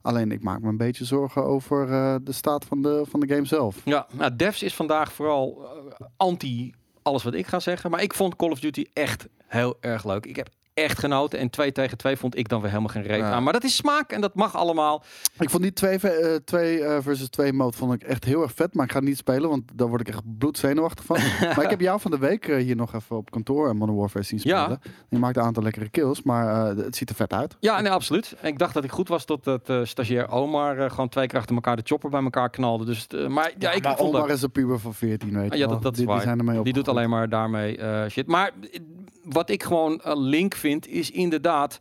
[0.02, 3.28] Alleen ik maak me een beetje zorgen over eh, de staat van de, van de
[3.34, 3.82] game zelf.
[3.86, 7.92] Ja, nou, Devs is vandaag vooral eh, anti alles wat ik ga zeggen.
[7.92, 10.26] Maar ik vond Call of Duty echt heel erg leuk.
[10.26, 11.40] Ik heb echt genoten.
[11.40, 13.32] En 2 tegen 2 vond ik dan weer helemaal geen reet Ja.
[13.32, 13.44] aan.
[13.44, 15.04] Maar dat is smaak en dat mag allemaal.
[15.40, 18.52] Ik vond die 2 eh, twee, eh, versus 2 mode vond ik echt heel erg
[18.56, 18.74] vet.
[18.74, 21.18] Maar ik ga het niet spelen, want daar word ik echt bloedzenuwachtig van.
[21.56, 23.98] maar ik heb jou van de week eh, hier nog even op kantoor en Modern
[23.98, 24.60] Warfare zien Ja.
[24.62, 24.82] spelen.
[25.10, 27.56] Je maakt een aantal lekkere kills, maar eh, het ziet er vet uit.
[27.60, 28.36] Ja, nee, absoluut.
[28.42, 31.28] En ik dacht dat ik goed was tot dat eh stagiair Omar eh, gewoon twee
[31.28, 32.86] keer achter elkaar de chopper bij elkaar knalde.
[32.86, 34.38] Dus, eh, maar ja, ik maar vond Omar dat.
[34.38, 36.24] is een puber van 14, weet je Ah, ja, dat, dat is die, die waar.
[36.24, 38.28] zijn ermee Die doet alleen maar daarmee eh, shit.
[38.28, 38.80] Maar eh,
[39.24, 41.78] wat ik gewoon eh, link vind, is inderdaad...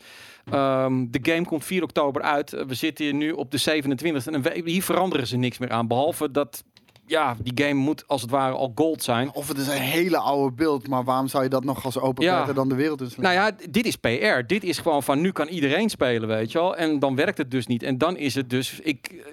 [0.51, 2.53] ehm, de game komt 4 oktober uit.
[2.53, 4.33] Eh, we zitten hier nu op de 27e.
[4.33, 5.87] En we- hier veranderen ze niks meer aan.
[5.87, 6.65] Behalve dat...
[7.07, 9.35] Ja, die game moet als het ware al gold zijn.
[9.35, 12.25] Of het is een hele oude beeld, maar waarom zou je dat nog als open
[12.25, 12.53] Ja.
[12.53, 14.47] dan de wereld in Nou ja, dit is PR.
[14.47, 16.77] Dit is gewoon van nu kan iedereen spelen, weet je wel.
[16.77, 17.83] En dan werkt het dus niet.
[17.83, 18.81] En dan is het dus...
[18.83, 19.25] Ik,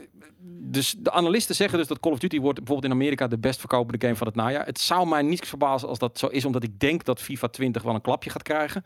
[0.50, 3.60] dus de analisten zeggen dus dat Call of Duty wordt bijvoorbeeld in Amerika de best
[3.60, 4.66] verkopende game van het najaar.
[4.66, 7.82] Het zou mij niets verbazen als dat zo is, omdat ik denk dat FIFA 20
[7.84, 8.84] wel een klapje gaat krijgen.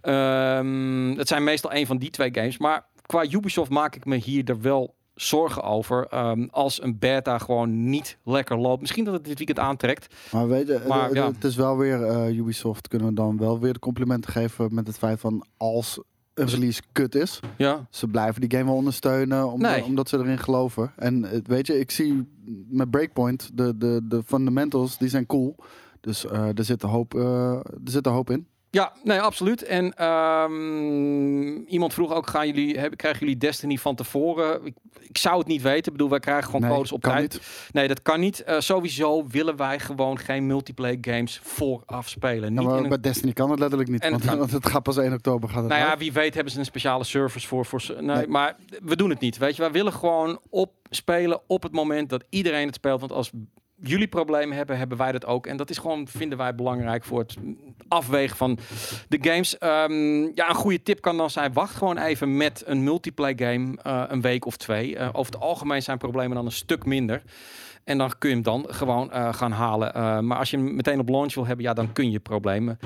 [0.00, 2.58] Ehm, het zijn meestal een van die twee games.
[2.58, 6.06] Maar qua Ubisoft maak ik me hier er wel zorgen over.
[6.06, 8.80] Ehm, als een beta gewoon niet lekker loopt.
[8.80, 10.14] Misschien dat het dit weekend aantrekt.
[10.32, 11.26] Maar weet je, Maar, eh, ja.
[11.26, 14.86] het is wel weer eh, Ubisoft kunnen we dan wel weer de complimenten geven met
[14.86, 16.00] het feit van als
[16.34, 19.84] een release kut is, Ja, ze blijven die game wel ondersteunen Nee.
[19.84, 20.92] omdat ze erin geloven.
[20.96, 22.28] En eh, weet je, ik zie
[22.68, 25.56] met Breakpoint de, de, de fundamentals die zijn cool.
[26.00, 28.46] Dus eh, er zit een hoop, eh, er zit een hoop in.
[28.74, 29.62] Ja, nee, absoluut.
[29.62, 34.64] En ehm, iemand vroeg ook, gaan jullie, hebben, krijgen jullie Destiny van tevoren?
[34.66, 35.84] Ik, ik zou het niet weten.
[35.86, 37.32] Ik bedoel, wij krijgen gewoon Nee, codes op tijd.
[37.32, 37.68] niet.
[37.72, 38.42] Nee, dat kan niet.
[38.42, 42.54] Eh, sowieso willen wij gewoon geen multiplayer games vooraf spelen.
[42.54, 44.66] Ja, Niet maar een- Destiny kan het letterlijk niet, En want, het kan- want het
[44.66, 45.48] gaat pas 1 oktober.
[45.48, 47.66] Gaat het nou ja, wie weet hebben ze een speciale service voor.
[47.66, 48.26] voor ze- nee, Nee.
[48.26, 49.38] Maar we doen het niet.
[49.38, 53.00] Weet je, wij willen gewoon op spelen op het moment dat iedereen het speelt.
[53.00, 53.30] Want als
[53.82, 55.46] jullie problemen hebben, hebben wij dat ook.
[55.46, 57.36] En dat is gewoon, vinden wij belangrijk voor het
[57.88, 58.58] afwegen van
[59.08, 59.58] de games.
[59.58, 63.78] Ehm, ja, een goede tip kan dan zijn, wacht gewoon even met een multiplayer game
[63.82, 64.96] eh, een week of twee.
[64.96, 67.22] Eh, over het algemeen zijn problemen dan een stuk minder.
[67.84, 70.26] En dan kun je hem dan gewoon eh, gaan halen.
[70.26, 72.78] Maar als je hem meteen op launch wil hebben, ja, dan kun je problemen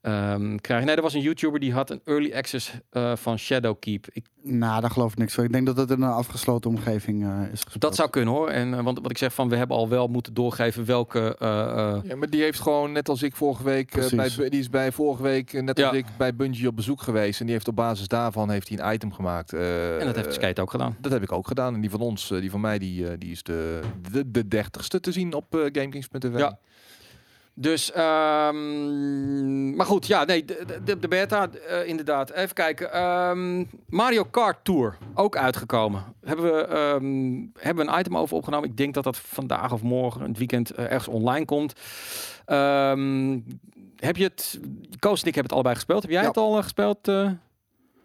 [0.00, 0.86] ehm, krijgen.
[0.86, 4.06] Nee, er was een YouTuber die had een early access eh, van Shadowkeep.
[4.12, 5.44] Ik, Nou, daar geloof ik niks van.
[5.44, 7.80] Ik denk dat het in een afgesloten omgeving eh, is gespeeld.
[7.80, 8.48] dat zou kunnen hoor.
[8.48, 11.36] En, eh, want wat ik zeg van, we hebben al wel moeten doorgeven welke...
[11.38, 14.36] eh, eh, Ja, maar die heeft gewoon, net als ik vorige week, Precies.
[14.36, 15.98] bij, die is bij vorige week, net als Ja.
[15.98, 17.38] ik, bij Bungie op bezoek geweest.
[17.40, 19.52] En die heeft op basis daarvan heeft hij een item gemaakt.
[19.52, 20.96] eh, en dat heeft Skate ook gedaan.
[21.00, 21.74] Dat heb ik ook gedaan.
[21.74, 23.80] En die van ons, die van mij, die, die is de,
[24.12, 26.38] de, de dertigste te zien op eh GameKings.tv.
[26.38, 26.58] Ja.
[27.60, 32.30] Dus, ehm, maar goed, ja, nee, de, de, de beta, eh, inderdaad.
[32.30, 32.92] Even kijken.
[32.92, 36.04] Ehm, Mario Kart Tour, ook uitgekomen.
[36.24, 38.68] Hebben we, ehm, hebben we een item over opgenomen.
[38.68, 41.72] Ik denk dat dat vandaag of morgen, het weekend, eh, ergens online komt.
[42.44, 43.38] Ehm,
[43.96, 44.60] heb je het,
[44.98, 46.02] Koos en ik hebben het allebei gespeeld.
[46.02, 46.28] Heb jij Ja.
[46.28, 47.30] het al eh, gespeeld, eh,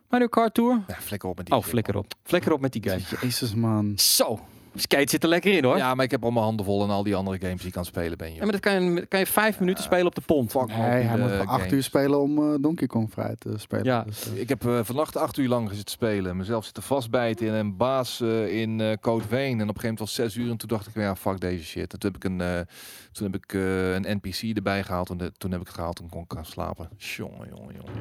[0.10, 0.82] Mario Kart Tour?
[0.88, 2.14] Ja, flikker op met die Oh, flikker op.
[2.24, 3.02] Flikker op met die game.
[3.22, 3.94] Jezus, man.
[3.96, 4.40] Zo,
[4.76, 5.78] Skate zit er lekker in hoor.
[5.78, 7.68] Ja, Ja, maar ik heb al mijn handen vol en al die andere games die
[7.68, 8.40] ik kan spelen ben je.
[8.42, 10.52] maar dat kan je, kan je vijf minuten spelen op de pont.
[10.52, 11.72] Fuck Nee, hij moet voor acht games.
[11.74, 13.86] uur spelen om eh, Donkey Kong vrij te spelen.
[13.86, 14.04] Ja.
[14.04, 16.38] Dus, eh, Ik heb eh, vannacht acht uur lang zitten spelen.
[16.38, 19.40] Mezelf zitten vastbijten in een baas eh, in eh Code Veen.
[19.40, 20.50] En op een gegeven moment was zes uur.
[20.52, 21.94] En toen dacht ik, ja, fuck deze shit.
[21.94, 22.66] En toen heb ik een,
[23.12, 25.10] toen heb ik, eh, een NPC erbij gehaald.
[25.10, 26.90] En de- toen heb ik het gehaald en kon ik gaan slapen.
[26.98, 27.93] Jongen, jongen, jongen.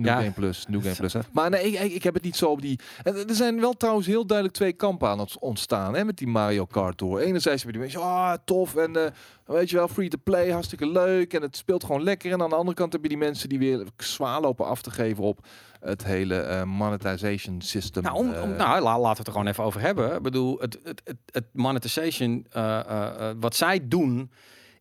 [0.00, 0.18] New Ja.
[0.18, 1.12] Game Plus, New Game Plus.
[1.12, 1.20] Hè.
[1.32, 2.78] Maar nee, ik, ik, ik heb het niet zo op die...
[3.02, 5.94] En er zijn wel trouwens heel duidelijk twee kampen aan het ontstaan.
[5.94, 7.20] Hè, met die Mario Kart Tour.
[7.20, 8.76] Enerzijds heb je die mensen, ah, tof.
[8.76, 9.10] En eh,
[9.44, 11.34] weet je wel, free to play, hartstikke leuk.
[11.34, 12.32] En het speelt gewoon lekker.
[12.32, 14.90] En aan de andere kant heb je die mensen die weer zwaar lopen af te
[14.90, 15.46] geven op
[15.80, 18.02] het hele eh, monetization system.
[18.02, 20.14] Nou, om, om- eh, nou, la- laten we het er gewoon even over hebben.
[20.16, 24.30] Ik bedoel, het, het, het, het monetization, eh, eh, eh, wat zij doen,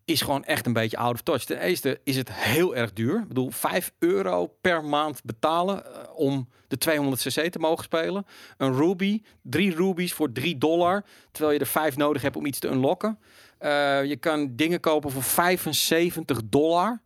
[0.09, 1.43] is gewoon echt een beetje out of touch.
[1.43, 3.19] Ten eerste is het heel erg duur.
[3.19, 8.25] Ik bedoel, 5 euro per maand betalen eh, om de 200 cc te mogen spelen.
[8.57, 12.59] Een ruby, drie rubies voor 3 dollar, terwijl je er 5 nodig hebt om iets
[12.59, 13.19] te unlocken.
[13.57, 17.01] Eh, je kan dingen kopen voor 75 dollar.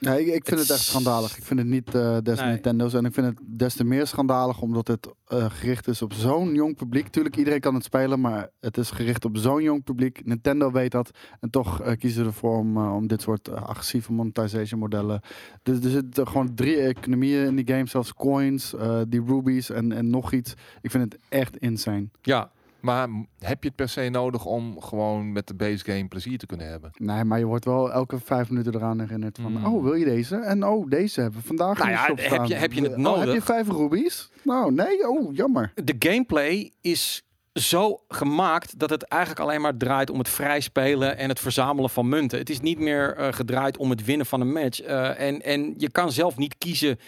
[0.00, 1.36] Nee, ik, ik vind Het het echt schandalig.
[1.36, 2.48] Ik vind het niet eh des Nee.
[2.48, 2.94] Nintendo's.
[2.94, 6.54] En ik vind het des te meer schandalig omdat het eh, gericht is op zo'n
[6.54, 7.08] jong publiek.
[7.08, 10.24] Tuurlijk, iedereen kan het spelen, maar het is gericht op zo'n jong publiek.
[10.24, 11.10] Nintendo weet dat.
[11.40, 15.20] En toch eh, kiezen ze ervoor om, om dit soort agressieve monetization modellen.
[15.62, 17.86] Dus er zitten gewoon drie economieën in die game.
[17.86, 18.74] Zelfs coins,
[19.08, 20.54] die rubies en, en nog iets.
[20.80, 22.08] Ik vind het echt insane.
[22.22, 26.38] Ja, Maar heb je het per se nodig om gewoon met de base game plezier
[26.38, 26.90] te kunnen hebben?
[26.96, 29.52] Nee, maar je wordt wel elke vijf minuten eraan herinnerd van...
[29.52, 29.64] Mm.
[29.64, 30.36] Oh, wil je deze?
[30.36, 32.46] En oh, deze hebben we vandaag Nou in de ja, shop heb staan.
[32.48, 33.24] je- heb je het Oh, nodig?
[33.24, 34.30] heb je vijf rubies?
[34.42, 35.08] Nou, nee.
[35.08, 35.72] Oh, jammer.
[35.84, 41.16] de gameplay is zo gemaakt dat het eigenlijk alleen maar draait om het vrij spelen
[41.16, 42.38] en het verzamelen van munten.
[42.38, 44.80] Het is niet meer eh, gedraaid om het winnen van een match.
[44.80, 46.98] Eh, en, en je kan zelf niet kiezen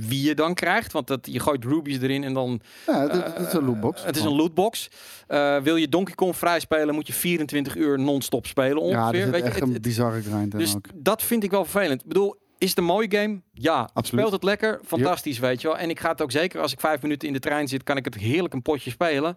[0.00, 3.46] wie je dan krijgt, want dat, je gooit rubies erin en dan Ja, het, het
[3.46, 4.00] is een lootbox.
[4.00, 4.88] Eh, het is een lootbox.
[5.26, 9.20] Eh, wil je Donkey Kong vrij spelen, moet je 24 uur non-stop spelen ongeveer.
[9.26, 10.86] Ja, je, echt het- een het- bizarre grind in dus ook.
[10.94, 12.00] dat vind ik wel vervelend.
[12.00, 13.40] Ik bedoel, is het een mooie game?
[13.52, 13.78] Ja.
[13.92, 14.06] Absoluut.
[14.06, 14.80] Speelt het lekker?
[14.86, 15.78] Fantastisch, weet je wel.
[15.78, 17.96] En ik ga het ook zeker als ik vijf minuten in de trein zit, kan
[17.96, 19.34] ik het heerlijk een potje spelen.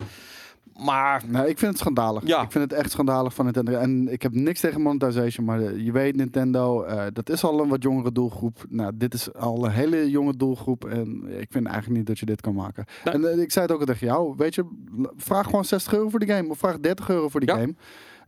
[0.80, 2.26] Maar Nee, ik vind het schandalig.
[2.28, 2.42] Ja.
[2.42, 3.72] Ik vind het echt schandalig van Nintendo.
[3.74, 7.60] En ik heb niks tegen monetization, maar eh, je weet, Nintendo, eh, dat is al
[7.62, 8.66] een wat jongere doelgroep.
[8.70, 12.26] Nou, dit is al een hele jonge doelgroep en ik vind eigenlijk niet dat je
[12.26, 12.86] dit kan maken.
[13.04, 13.14] Nee.
[13.14, 14.66] En eh, ik zei het ook al tegen jou, weet je,
[15.18, 17.56] vraag gewoon 60 euro voor die game of vraag 30 euro voor die Ja.
[17.56, 17.76] game.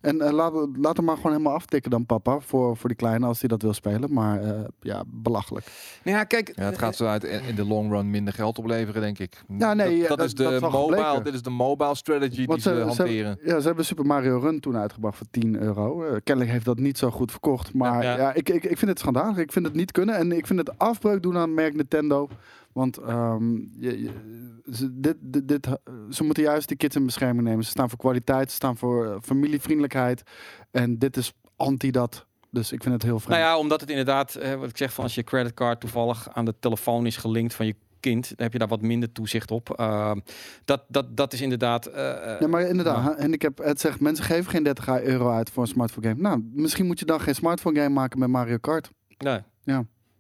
[0.04, 3.26] En eh, laat, laat hem maar gewoon helemaal aftikken dan papa, voor, voor die kleine
[3.26, 4.14] als hij dat wil spelen.
[4.14, 5.66] Maar eh, ja, belachelijk.
[6.04, 6.52] nou ja, kijk.
[6.56, 9.44] Ja, het gaat zo uit in de long run minder geld opleveren, denk ik.
[9.58, 11.24] Ja, nee, dat, ja, dat dat- is de dat mobile, gebleken.
[11.24, 13.40] dit is de mobile strategy die Want ze, ze- ze- hanteren.
[13.44, 16.04] Ja, ze hebben Super Mario Run toen uitgebracht voor 10 euro.
[16.04, 17.74] Eh, kennelijk heeft dat niet zo goed verkocht.
[17.74, 18.34] Maar Ja, ja, ja.
[18.34, 19.38] ik, ik, ik vind het schandalig.
[19.38, 20.16] Ik vind het niet kunnen.
[20.16, 22.30] En ik vind het afbreuk doen aan merk Nintendo.
[22.74, 25.74] Want ehm, je, je- ze, dit, dit, dit, eh,
[26.10, 27.64] ze moeten juist die kids in bescherming nemen.
[27.64, 30.24] Ze staan voor kwaliteit, ze staan voor eh, familievriendelijkheid.
[30.72, 32.26] En dit is anti dat.
[32.52, 33.40] Dus ik vind het heel vreemd.
[33.42, 36.46] Nou ja, omdat het inderdaad, eh, wat ik zeg, van als je creditcard toevallig aan
[36.46, 39.70] de telefoon is gelinkt van je kind, dan heb je daar wat minder toezicht op.
[39.80, 40.20] Ehm,
[40.66, 41.86] dat, dat, dat is inderdaad.
[41.86, 43.14] eh, eh, Ja, maar inderdaad, Ja.
[43.16, 46.22] hè, handicap, het zegt mensen geven geen 30 euro uit voor een smartphone game.
[46.22, 48.90] Nou, misschien moet je dan geen smartphone game maken met Mario Kart.
[49.18, 49.40] nee.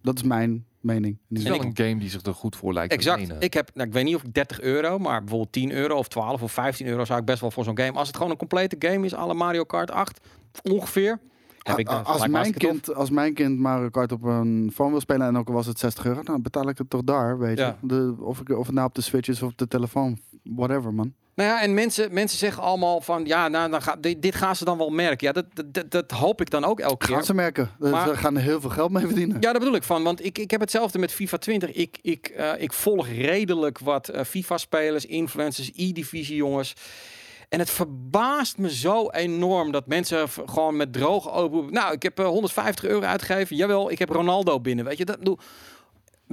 [0.02, 1.18] Dat is mijn mening.
[1.30, 3.20] Het is En wel ik- een game die zich er goed voor lijkt te Exact.
[3.20, 3.42] lenen.
[3.42, 6.08] Ik heb, nou, ik weet niet of ik 30 euro, maar bijvoorbeeld 10 euro of
[6.08, 7.92] 12 of 15 euro zou ik best wel voor zo'n game.
[7.98, 10.20] Als het gewoon een complete game is, alle Mario Kart 8
[10.64, 11.20] ongeveer.
[11.64, 14.72] Heb ik, A- dan als, gelijk mijn kind, als mijn kind Mario Kart op een
[14.74, 17.04] phone wil spelen en ook al was het 60 euro, dan betaal ik het toch
[17.04, 17.64] daar, weet je.
[17.64, 17.78] Ja.
[17.82, 20.94] De, of, ik, of het nou op de Switch is of op de telefoon, whatever
[20.94, 21.14] man.
[21.36, 24.56] Nou ja, en mensen, mensen zeggen allemaal van, ja, nou, dan ga, dit, dit gaan
[24.56, 25.28] ze dan wel merken.
[25.28, 27.16] Ja, dat, dat- dat, dat hoop ik dan ook elke keer.
[27.16, 27.72] Gaan ze merken.
[27.80, 29.36] Maar- Ze gaan er heel veel geld mee verdienen.
[29.40, 30.04] Ja, daar bedoel ik van.
[30.04, 31.72] Want ik, ik heb hetzelfde met FIFA 20.
[31.72, 36.74] Ik, ik, eh, ik volg redelijk wat eh, FIFA-spelers, influencers, E-divisie jongens.
[37.50, 41.74] En het verbaast me zo enorm dat mensen gewoon met droge ogen...
[41.74, 43.56] Nou, ik heb eh, 150 euro uitgegeven.
[43.56, 44.86] Jawel, ik heb Ronaldo binnen.
[44.86, 45.38] Weet je, dat bedoel...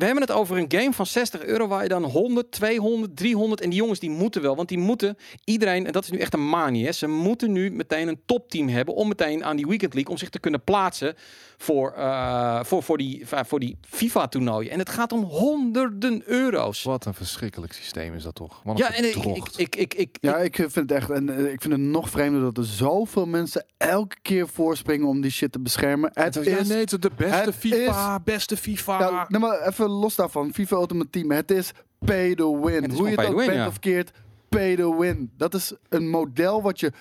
[0.01, 3.61] We hebben het over een game van 60 euro waar je dan 100, 200, 300
[3.61, 6.35] en die jongens die moeten wel, want die moeten iedereen en dat is nu echt
[6.35, 9.95] een manie, hè, ze moeten nu meteen een topteam hebben om meteen aan die Weekend
[9.95, 11.15] League om zich te kunnen plaatsen
[11.63, 14.71] voor, eh, voor, voor die, voor die FIFA toernooien.
[14.71, 16.83] En het gaat om honderden euro's.
[16.83, 18.61] Wat een verschrikkelijk systeem is dat toch?
[18.65, 21.11] Wat Ja, en ik, ik, ik, ik, ik, Ja, ik vind het echt.
[21.11, 25.21] En eh, ik vind het nog vreemder dat er zoveel mensen elke keer voorspringen om
[25.21, 26.11] die shit te beschermen.
[26.15, 26.69] Het ja, is.
[26.69, 28.99] nee, het is de beste FIFA, beste FIFA.
[28.99, 30.53] Ja, nee, maar even los daarvan.
[30.53, 31.31] FIFA Ultimate Team.
[31.31, 32.91] Het is pay to win.
[32.91, 33.67] Hoe je het ook win, bent ja.
[33.67, 34.11] of keert,
[34.49, 35.31] pay to win.
[35.37, 36.93] Dat is een model wat je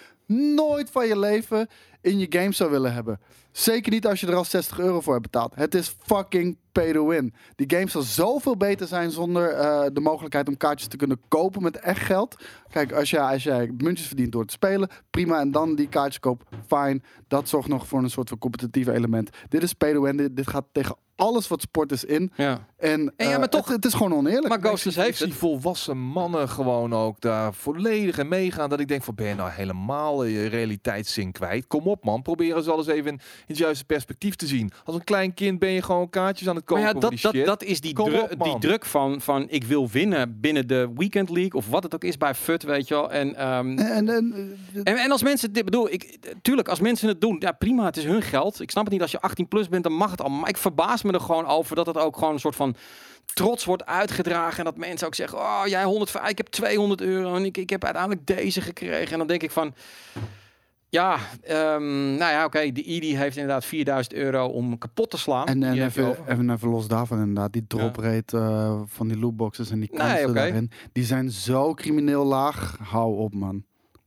[0.56, 1.68] nooit van je leven
[2.02, 3.20] in je game zou willen hebben.
[3.52, 5.56] Zeker niet als je er al 60 euro voor hebt betaald.
[5.56, 7.34] Het is fucking pay to win.
[7.56, 11.62] Die game zal zoveel beter zijn zonder eh, de mogelijkheid om kaartjes te kunnen kopen
[11.62, 12.36] met echt geld.
[12.72, 15.40] Kijk, als jij, als jij muntjes verdient door te spelen, prima.
[15.40, 17.02] En dan die kaartjes kopen, fine.
[17.28, 19.30] Dat zorgt nog voor een soort van competitief element.
[19.50, 20.18] Dit is pay to win.
[20.18, 22.32] Dit, dit gaat tegen alles wat sport is in.
[22.36, 22.68] ja.
[22.78, 24.48] En, En ja, eh, maar toch- het, het is gewoon oneerlijk.
[24.48, 25.34] Maar Ghosters Ik heeft het.
[25.34, 28.70] volwassen mannen gewoon ook daar volledig in meegaan.
[28.70, 31.68] Dat ik denk van, ben je nou helemaal je realiteitszin kwijt?
[31.68, 34.72] Kom op man, probeer eens alles even in, in het juiste perspectief te zien.
[34.84, 37.20] Als een klein kind ben je gewoon kaartjes aan het Maar kopen ja, dat, die
[37.22, 37.46] dat, shit.
[37.46, 41.30] dat is die, dru- op, die druk van, van ik wil winnen binnen de Weekend
[41.30, 43.12] League of wat het ook is bij FUT, weet je wel.
[43.12, 47.22] En, ehm, En, en, En, en als mensen dit bedoel, ik tuurlijk, als mensen het
[47.22, 48.62] doen, ja prima, het is hun geld.
[48.62, 50.40] Ik snap het niet als je 18 plus bent, dan mag het allemaal.
[50.40, 52.76] Maar ik verbaas me er gewoon over dat het ook gewoon een soort van
[53.34, 57.36] trots wordt uitgedragen en dat mensen ook zeggen, oh jij 100, ik heb 200 euro
[57.36, 59.12] en ik, ik heb uiteindelijk deze gekregen.
[59.12, 59.74] En dan denk ik van,
[60.90, 65.46] ja, ehm, nou ja, oké, de ID heeft inderdaad 4000 euro om kapot te slaan.
[65.48, 67.54] en, even, even, even los daarvan inderdaad.
[67.54, 70.34] Die drop rate eh, van die lootboxes en die Nee, kansen oké.
[70.34, 70.72] daarin.
[70.92, 72.78] Die zijn zo crimineel laag.
[72.82, 73.64] Hou op man.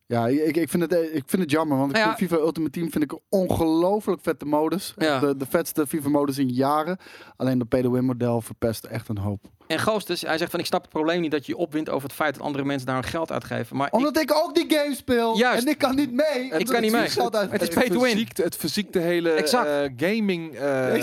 [0.07, 2.17] Ja, ik, ik, vind het, ik vind het jammer, want ik Nou ja.
[2.17, 4.95] vind FIFA Ultimate Team vind ik een ongelooflijk vette modus.
[4.97, 5.19] Ja.
[5.19, 6.99] De, de vetste FIFA modus in jaren.
[7.37, 9.45] Alleen de pay-to-win model verpest echt een hoop.
[9.73, 12.09] En Goostes, hij zegt van, ik snap het probleem niet dat je je opwint over
[12.09, 13.77] het feit dat andere mensen daar hun geld uitgeven.
[13.77, 15.37] Maar ik, Omdat ik, ook die game speel.
[15.39, 15.65] Juist.
[15.65, 16.51] En ik kan niet mee.
[16.59, 17.09] Ik kan niet mee.
[17.09, 18.01] Geld uit- Het is pay to win.
[18.11, 19.67] verziekt, het verziekt de hele Exact.
[19.69, 20.95] eh, gaming eh,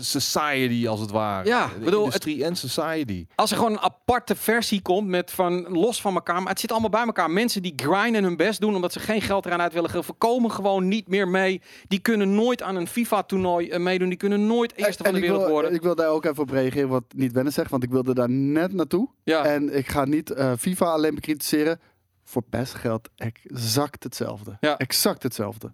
[0.00, 1.48] society als het ware.
[1.48, 3.26] Ja, de bedoel, industrie en society.
[3.34, 6.70] Als er gewoon een aparte versie komt met van los van elkaar, maar het zit
[6.72, 7.30] allemaal bij elkaar.
[7.30, 10.50] Mensen die grinden hun best doen omdat ze geen geld eraan uit willen geven, komen
[10.50, 11.60] gewoon niet meer mee.
[11.88, 14.08] Die kunnen nooit aan een FIFA-toernooi eh, meedoen.
[14.08, 15.74] Die kunnen nooit eerste van de wereld wil, worden.
[15.74, 18.30] Ik wil daar ook even op reageren wat niet wennen zegt, want ik wilde daar
[18.30, 19.08] net naartoe.
[19.24, 19.44] ja.
[19.44, 21.80] En ik ga niet eh, FIFA alleen bekritiseren.
[22.24, 24.56] Voor PES geldt exact hetzelfde.
[24.60, 24.76] Ja.
[24.78, 25.72] Exact hetzelfde.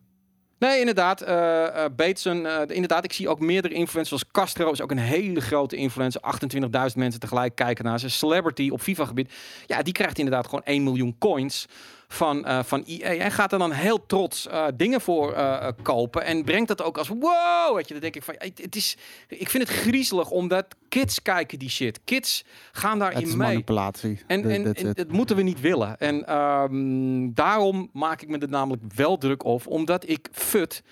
[0.58, 1.24] Nee, inderdaad.
[1.96, 3.04] Bateson, eh, inderdaad.
[3.04, 4.08] Ik zie ook meerdere influencers.
[4.20, 6.20] Zoals Castro is ook een hele grote influencer.
[6.20, 9.32] 28.000 mensen tegelijk kijken naar zijn celebrity op FIFA-gebied.
[9.66, 11.66] Ja, die krijgt inderdaad gewoon 1 miljoen coins
[12.14, 13.14] van, eh, van EA.
[13.14, 16.24] En gaat er dan heel trots eh, dingen voor eh, kopen.
[16.24, 17.74] En brengt dat ook als wow.
[17.76, 18.34] Weet je, dan denk ik van.
[18.38, 18.96] Het, het is,
[19.28, 22.00] ik vind het griezelig omdat kids kijken die shit.
[22.04, 23.48] Kids gaan Het daarin is mee.
[23.48, 24.20] manipulatie.
[24.26, 25.98] En, Dat- en, dat moeten we niet willen.
[25.98, 29.66] En ehm, daarom maak ik me er namelijk wel druk op.
[29.66, 30.82] Omdat ik FUT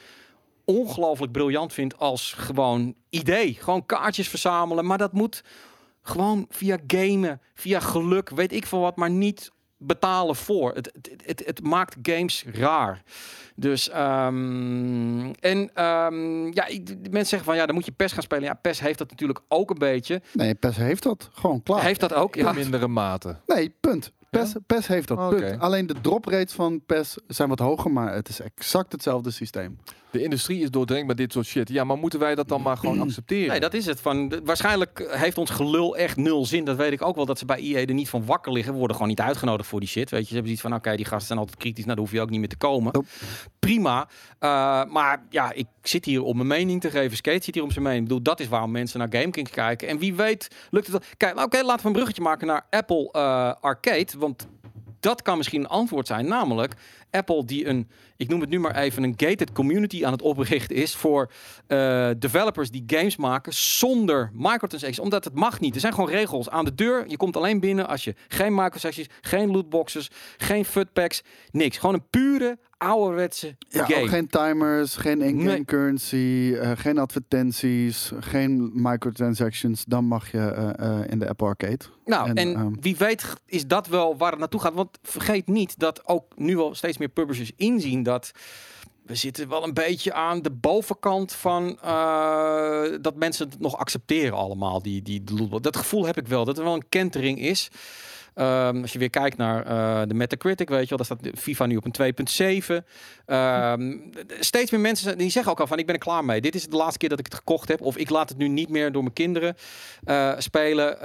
[0.64, 3.54] ongelooflijk briljant vind als gewoon idee.
[3.60, 4.86] Gewoon kaartjes verzamelen.
[4.86, 5.42] Maar dat moet
[6.02, 8.96] gewoon via gamen, via geluk, weet ik veel wat.
[8.96, 9.50] Maar niet
[9.82, 10.74] betalen voor.
[10.74, 13.02] Het, het, het, het maakt games raar.
[13.54, 18.12] Dus, ehm, en ehm, ja, ik- de mensen zeggen van ja, dan moet je PES
[18.12, 18.44] gaan spelen.
[18.44, 20.22] Ja, PES heeft dat natuurlijk ook een beetje.
[20.32, 21.30] Nee, PES heeft dat.
[21.32, 21.82] Gewoon klaar.
[21.82, 22.36] Heeft dat ook?
[22.36, 23.36] In mindere mate.
[23.46, 24.12] Nee, punt.
[24.40, 25.28] PES, PES heeft dat.
[25.28, 25.60] Punt.
[25.60, 29.78] Alleen de drop rates van PES zijn wat hoger, maar het is exact hetzelfde systeem.
[30.10, 31.68] De industrie is doordrenkt met dit soort shit.
[31.68, 33.48] Ja, maar moeten wij dat dan maar gewoon accepteren?
[33.48, 34.00] Nee, dat is het.
[34.00, 36.64] Van, de- waarschijnlijk heeft ons gelul echt nul zin.
[36.64, 38.72] Dat weet ik ook wel, dat ze bij IE er niet van wakker liggen.
[38.72, 40.10] We worden gewoon niet uitgenodigd voor die shit.
[40.10, 41.84] Weet je, ze hebben zoiets van, oké, die gasten zijn altijd kritisch.
[41.84, 42.92] Nou, dan hoef je ook niet meer te komen.
[42.92, 43.06] Nope.
[43.58, 44.08] Prima.
[44.40, 44.48] Uh,
[44.92, 47.16] maar ja, ik zit hier om mijn mening te geven.
[47.16, 48.02] Skate zit hier om zijn mening.
[48.02, 49.88] Ik bedoel, dat is waarom mensen naar GameKings kijken.
[49.88, 51.06] En wie weet lukt het.
[51.16, 54.08] Kijk, nou, oké, laten we een bruggetje maken naar Apple uh, Arcade.
[54.18, 54.46] Want
[55.00, 56.26] dat kan misschien een antwoord zijn.
[56.26, 56.74] Namelijk,
[57.12, 60.76] Apple die een, ik noem het nu maar even, een gated community aan het oprichten
[60.76, 61.30] is voor
[61.68, 64.98] uh, developers die games maken zonder microtransactions.
[64.98, 65.74] Omdat het mag niet.
[65.74, 67.04] Er zijn gewoon regels aan de deur.
[67.08, 71.78] Je komt alleen binnen als je geen microtransactions, geen lootboxes, geen futpacks, niks.
[71.78, 74.02] Gewoon een pure ouderwetse Ja, game.
[74.02, 75.64] ook geen timers, geen in-game Nee.
[75.64, 79.84] currency, eh, geen advertenties, geen microtransactions.
[79.84, 81.84] Dan mag je eh, eh, in de Apple Arcade.
[82.04, 84.74] Nou, en, En, ehm, wie weet is dat wel waar het naartoe gaat.
[84.74, 88.32] Want vergeet niet dat ook nu al steeds meer publishers inzien dat
[89.06, 94.38] we zitten wel een beetje aan de bovenkant van eh, dat mensen het nog accepteren
[94.38, 94.82] allemaal.
[94.82, 95.24] Die, die,
[95.60, 97.70] dat gevoel heb ik wel, dat er wel een kentering is.
[98.34, 101.66] Ehm, als je weer kijkt naar eh, de Metacritic, weet je wel, daar staat FIFA
[101.66, 102.14] nu op een
[102.72, 102.84] 2.7.
[103.26, 103.98] Ehm,
[104.40, 106.40] steeds meer mensen die zeggen ook al van, ik ben er klaar mee.
[106.40, 107.80] Dit is de laatste keer dat ik het gekocht heb.
[107.80, 109.56] Of ik laat het nu niet meer door mijn kinderen
[110.04, 110.96] eh, spelen.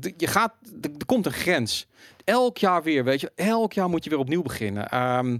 [0.00, 1.88] D- je gaat, er komt een grens.
[2.30, 3.30] Elk jaar weer, weet je.
[3.34, 4.88] Elk jaar moet je weer opnieuw beginnen.
[4.88, 5.38] Ehm,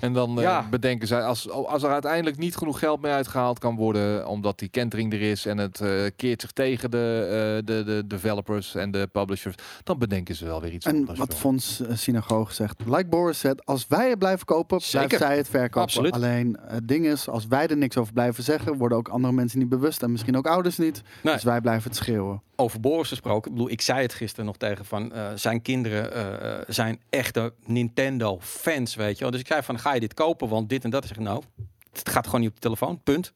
[0.00, 0.66] En dan eh, Ja.
[0.70, 4.68] bedenken zij, als, als er uiteindelijk niet genoeg geld mee uitgehaald kan worden, omdat die
[4.68, 7.26] kentering er is en het eh, keert zich tegen de,
[7.60, 11.44] eh, de, de developers en de publishers, dan bedenken ze wel weer iets En wat
[11.44, 15.06] uh, Synagoge zegt, like Boris zegt, als wij het blijven kopen, Zeker.
[15.06, 15.82] blijft zij het verkopen.
[15.82, 16.12] Absoluut.
[16.12, 19.58] Alleen het ding is, als wij er niks over blijven zeggen, worden ook andere mensen
[19.58, 21.02] niet bewust en misschien ook ouders niet.
[21.22, 21.34] Nee.
[21.34, 22.42] Dus wij blijven het schreeuwen.
[22.56, 23.50] Over Boris gesproken.
[23.50, 27.00] Ik bedoel, ik zei het gisteren nog tegen van eh, zijn kinderen eh, eh, zijn
[27.10, 29.30] echte Nintendo fans, weet je wel.
[29.30, 31.02] Dus ik zei van ga je dit kopen, want dit en dat.
[31.04, 31.42] Ik zeg nou,
[31.92, 33.00] het gaat gewoon niet op de telefoon.
[33.02, 33.32] Punt.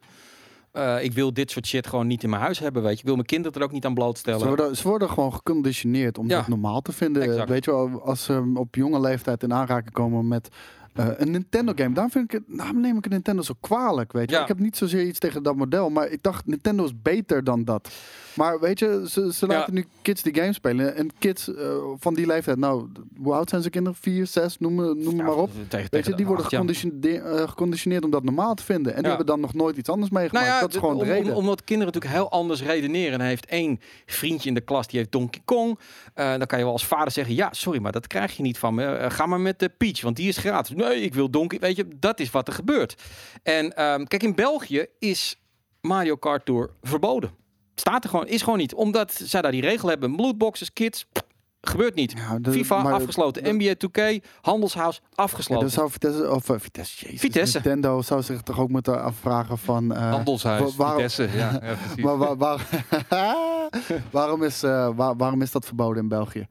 [1.01, 2.99] Ik wil dit soort shit gewoon niet in mijn huis hebben, weet je.
[2.99, 4.41] Ik wil mijn kinderen er ook niet aan blootstellen.
[4.41, 6.39] Ze worden, ze worden gewoon geconditioneerd om Ja.
[6.39, 7.23] het normaal te vinden.
[7.23, 7.49] Exact.
[7.49, 10.49] Weet je wel, als ze op jonge leeftijd in aanraking komen met
[10.95, 11.93] eh, een Nintendo game.
[11.95, 14.37] Daarom, vind ik het, daarom neem ik een Nintendo zo kwalijk, weet je.
[14.37, 14.43] Ja.
[14.43, 17.65] Ik heb niet zozeer iets tegen dat model, maar ik dacht Nintendo is beter dan
[17.65, 17.89] dat.
[18.35, 19.53] Maar weet je, ze, ze Ja.
[19.53, 20.97] laten nu kids die game spelen.
[20.97, 21.65] En kids eh,
[21.99, 22.89] van die leeftijd, nou,
[23.23, 23.99] hoe oud zijn ze kinderen?
[24.01, 25.51] Vier, zes, noem, noem Ja, maar op.
[25.51, 28.63] Tegen, Weet tegen je, die de worden acht, geconditioneerd, eh, geconditioneerd om dat normaal te
[28.65, 28.93] vinden.
[28.95, 30.47] En die hebben dan nog nooit iets anders meegemaakt.
[30.47, 31.33] Nou dat is gewoon de om- reden.
[31.33, 33.13] om- omdat kinderen natuurlijk heel anders redeneren.
[33.13, 35.79] En hij heeft één vriendje in de klas die heeft Donkey Kong.
[36.15, 38.75] Dan kan je wel als vader zeggen: Ja, sorry, maar dat krijg je niet van
[38.75, 39.07] me.
[39.09, 40.75] Ga maar met de Peach, want die is gratis.
[40.89, 41.59] Nee, ik wil Donkey.
[41.59, 43.03] Weet je, dat is wat er gebeurt.
[43.43, 45.37] En ehm, kijk, in België is
[45.81, 47.31] Mario Kart Tour verboden.
[47.75, 48.75] Staat er gewoon, is gewoon niet.
[48.75, 51.07] Omdat zij daar die regel hebben: lootboxes, kids.
[51.13, 51.25] pff,
[51.63, 52.13] Gebeurt niet.
[52.17, 53.55] Ja, de- FIFA maar- afgesloten.
[53.57, 55.65] NBA 2K, Handelshuis Ja, afgesloten.
[55.65, 57.55] dan zou Vitesse, of eh, Vitesse, jezus, Vitesse.
[57.59, 59.95] Nintendo zou zich toch ook moeten afvragen van...
[59.95, 62.05] eh, Handelshuis, Vitesse, ja, ja, precies.
[62.05, 62.67] maar waar- waar-
[64.11, 66.47] waarom, is, eh, waar- waarom is dat verboden in België?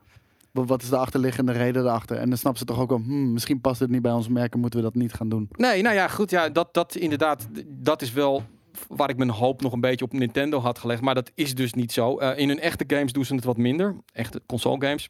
[0.51, 2.17] Wa- Wat is de achterliggende reden daarachter?
[2.17, 4.59] En dan snappen ze toch ook wel, hmm, misschien past het niet bij ons merken,
[4.59, 5.49] moeten we dat niet gaan doen.
[5.51, 6.29] Nee, nou ja, goed.
[6.29, 8.43] Ja, dat, dat inderdaad, dat is wel
[8.87, 11.01] waar ik mijn hoop nog een beetje op Nintendo had gelegd.
[11.01, 12.17] Maar dat is dus niet zo.
[12.17, 13.95] Eh, in hun echte games doen ze het wat minder.
[14.13, 15.09] Echte console games.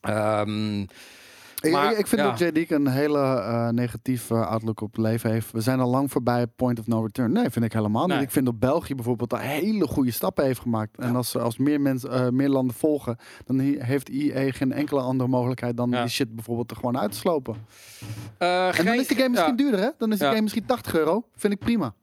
[0.00, 0.84] Ehm,
[1.70, 2.30] Maar, ik, ik vind ja.
[2.30, 5.52] dat JD een hele eh negatieve outlook op het leven heeft.
[5.52, 7.32] We zijn al lang voorbij point of no return.
[7.32, 8.16] Nee, vind ik helemaal Nee.
[8.16, 8.26] niet.
[8.26, 10.98] Ik vind dat België bijvoorbeeld daar hele goede stappen heeft gemaakt.
[10.98, 15.00] En als, als meer, mensen, eh, meer landen volgen, dan he- heeft IE geen enkele
[15.00, 16.00] andere mogelijkheid dan Ja.
[16.00, 17.56] die shit bijvoorbeeld er gewoon uit te slopen.
[18.38, 19.88] eh, En dan is de game misschien duurder, hè?
[19.98, 21.24] Dan is de game misschien 80 euro.
[21.36, 21.94] Vind ik prima.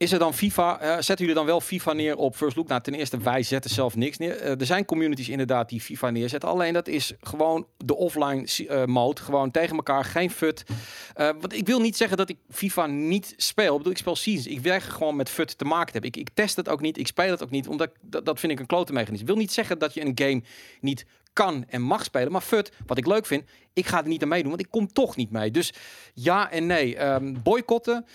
[0.00, 0.80] Is er dan FIFA?
[0.80, 2.68] eh, zetten jullie dan wel FIFA neer op First Look?
[2.68, 4.36] Nou, ten eerste, wij zetten zelf niks neer.
[4.36, 6.48] Eh, er zijn communities inderdaad die FIFA neerzetten.
[6.48, 9.20] Alleen dat is gewoon de offline eh, mode.
[9.20, 10.64] Gewoon tegen elkaar, geen fut.
[11.14, 13.72] Want ik wil niet zeggen dat ik FIFA niet speel.
[13.72, 14.46] Ik bedoel, ik speel Seasons.
[14.46, 16.10] Ik werk gewoon met fut te maken hebben.
[16.10, 17.68] Ik, ik test het ook niet, ik speel het ook niet.
[17.68, 19.20] Omdat dat, dat vind ik een klote mechanisme.
[19.20, 20.42] Ik wil niet zeggen dat je een game
[20.80, 22.32] niet kan en mag spelen.
[22.32, 24.50] Maar fut, wat ik leuk vind, ik ga er niet aan meedoen.
[24.50, 25.50] Want ik kom toch niet mee.
[25.50, 25.72] Dus
[26.14, 26.96] ja en nee.
[26.96, 28.06] Ehm, boycotten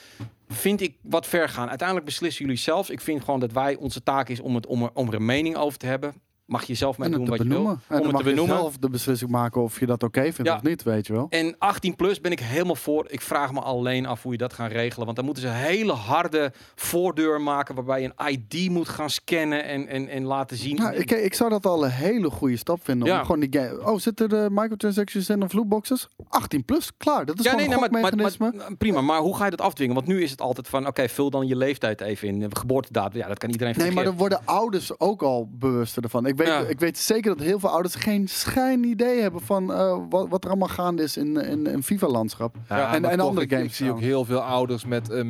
[0.48, 1.70] vind ik wat ver gaan.
[1.70, 2.90] Uiteindelijk beslissen jullie zelf.
[2.90, 5.26] Ik vind gewoon dat wij, onze taak is om, het, om, er, om er een
[5.26, 6.14] mening over te hebben.
[6.46, 7.78] Mag je zelf mee En doen wat je wil.
[7.88, 8.56] En Om het te benoemen.
[8.56, 10.56] zelf de beslissing maken of je dat oké vindt Ja.
[10.56, 11.28] of niet, weet je wel.
[11.30, 13.06] En 18 plus ben ik helemaal voor.
[13.10, 15.04] Ik vraag me alleen af hoe je dat gaan regelen.
[15.06, 17.76] Want dan moeten ze een hele harde voordeur maken.
[17.76, 20.76] Waarbij je een ID moet gaan scannen en, en, en laten zien.
[20.76, 23.08] Nou, ik, ik zou dat al een hele goede stap vinden.
[23.08, 23.20] Ja.
[23.20, 23.86] Om gewoon die game.
[23.92, 26.08] Oh, zitten er microtransactions in of lootboxes?
[26.30, 27.26] 18 plus, klaar.
[27.26, 29.02] Dat is ja, gewoon nee, een maar, maar- prima.
[29.02, 29.96] Maar hoe ga je dat afdwingen?
[29.96, 32.56] Want nu is het altijd van, oké, vul dan je leeftijd even in.
[32.56, 36.26] Geboortedatum, ja, dat kan iedereen Nee, maar dan worden ouders ook al bewuster ervan.
[36.26, 36.60] Ik weet, Ja.
[36.60, 40.44] ik weet zeker dat heel veel ouders geen schijn idee hebben van eh, wat, wat
[40.44, 42.56] er allemaal gaande is in, in, in FIFA-landschap.
[42.70, 45.24] Ja, en- en toch, andere ik, games Ik zie ook heel veel ouders met eh,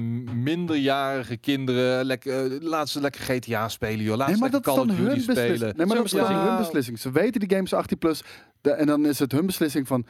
[0.49, 2.05] minderjarige kinderen.
[2.05, 4.15] Lekker, eh, laat ze lekker GTA spelen, joh.
[4.17, 5.55] Laat Nee, ze maar lekker dat is Call dan of hun Duty beslissing.
[5.57, 5.75] spelen.
[5.77, 6.99] Nee, maar dat is hun beslissing.
[6.99, 8.23] Ze weten die games 18 plus.
[8.61, 10.05] De, en dan is het hun beslissing van.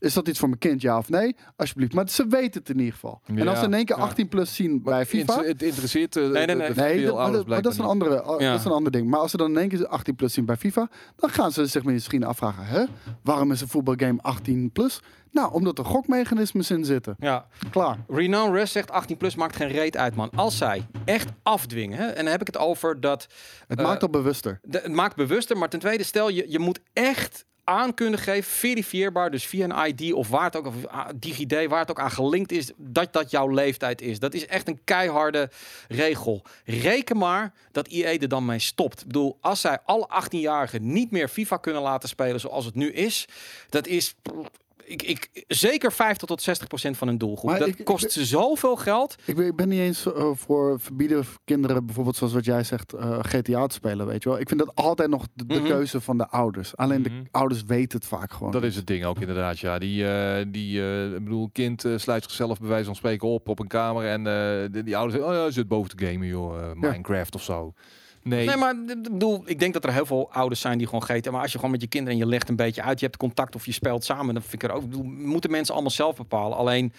[0.00, 1.36] Is dat iets voor mijn kind, ja of nee?
[1.56, 1.92] Alsjeblieft.
[1.92, 3.20] Maar ze weten het in ieder geval.
[3.26, 4.02] En als ze in één keer Ja.
[4.02, 5.42] 18 plus zien bij FIFA.
[5.42, 6.72] Het interesseert eh, Nee, nee, nee.
[6.72, 8.50] de Nee, dat, maar, ouders dat, maar dat is een andere, oh, Ja.
[8.50, 9.08] dat is een ander ding.
[9.08, 11.66] Maar als ze dan in één keer 18 plus zien bij FIFA, dan gaan ze
[11.66, 12.84] zich misschien afvragen: hè?
[13.22, 15.00] waarom is een voetbalgame 18 plus?
[15.30, 17.16] Nou, omdat er gokmechanismes in zitten.
[17.18, 17.96] Ja, Klaar.
[18.08, 20.30] Renown Rest zegt 18 plus maakt geen reet uit, man.
[20.34, 23.26] Als zij echt afdwingen, hè, en dan heb ik het over dat
[23.66, 24.58] Het Eh, maakt al bewuster.
[24.62, 28.50] de, het maakt bewuster, maar ten tweede stel je, je moet echt aan kunnen geven,
[28.50, 32.00] verifieerbaar, dus via een ID of waar het ook, of ah, DigiD, waar het ook
[32.00, 34.18] aan gelinkt is, dat dat jouw leeftijd is.
[34.18, 35.50] Dat is echt een keiharde
[35.88, 36.42] regel.
[36.64, 39.00] Reken maar dat EA er dan mee stopt.
[39.00, 42.92] Ik bedoel, als zij alle 18-jarigen niet meer FIFA kunnen laten spelen zoals het nu
[42.92, 43.28] is,
[43.68, 44.14] dat is
[44.88, 47.50] ik, ik, zeker 50 tot 60 procent van hun doelgroep.
[47.50, 49.14] Maar dat ik- ik kost ze zoveel geld.
[49.24, 52.92] Ik ben, ik ben niet eens eh, voor verbieden kinderen, bijvoorbeeld zoals wat jij zegt,
[52.92, 54.38] eh, GTA te spelen, weet je wel.
[54.38, 55.66] Ik vind dat altijd nog de, de Mhm.
[55.66, 56.76] keuze van de ouders.
[56.76, 57.08] Alleen Mhm.
[57.22, 58.52] de ouders weten het vaak gewoon.
[58.52, 58.70] Dat niet.
[58.70, 59.78] is het ding ook inderdaad, ja.
[59.78, 63.58] Die, eh, die eh, ik bedoel, kind sluit zichzelf bij wijze van spreken op op
[63.60, 66.58] een kamer en eh, die, die ouders zeggen, oh ja, zit boven te gamen, joh,
[66.58, 66.90] eh, Ja.
[66.90, 67.72] Minecraft of zo.
[68.28, 71.32] Nee, maar ik bedoel, ik denk dat er heel veel ouders zijn die gewoon geten.
[71.32, 73.18] Maar als je gewoon met je kinderen en je legt een beetje uit, je hebt
[73.18, 74.82] contact of je speelt samen, dan vind ik er ook.
[74.82, 76.58] bedoel, moeten mensen allemaal zelf bepalen.
[76.58, 76.92] Alleen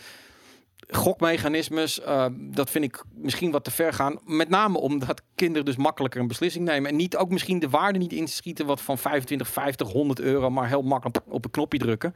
[0.91, 4.19] gokmechanismes, eh, dat vind ik misschien wat te ver gaan.
[4.25, 6.89] Met name omdat kinderen dus makkelijker een beslissing nemen.
[6.89, 10.67] En niet ook misschien de waarde niet inschieten wat van 25, 50, 100 euro, maar
[10.67, 12.15] heel makkelijk op een knopje drukken.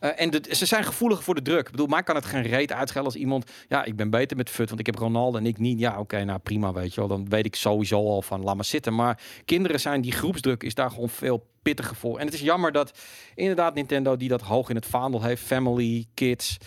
[0.00, 1.66] Eh, en de, ze zijn gevoelig voor de druk.
[1.66, 4.50] Ik bedoel, mij kan het geen reet uitschellen als iemand, ja, ik ben beter met
[4.50, 5.78] fut, want ik heb Ronaldo en ik niet.
[5.78, 7.08] Ja, oké, nou prima, weet je wel.
[7.08, 8.94] Dan weet ik sowieso al van, laat maar zitten.
[8.94, 12.18] Maar kinderen zijn, die groepsdruk is daar gewoon veel pittiger voor.
[12.18, 12.98] En het is jammer dat
[13.34, 16.58] inderdaad Nintendo, die dat hoog in het vaandel heeft, family, kids,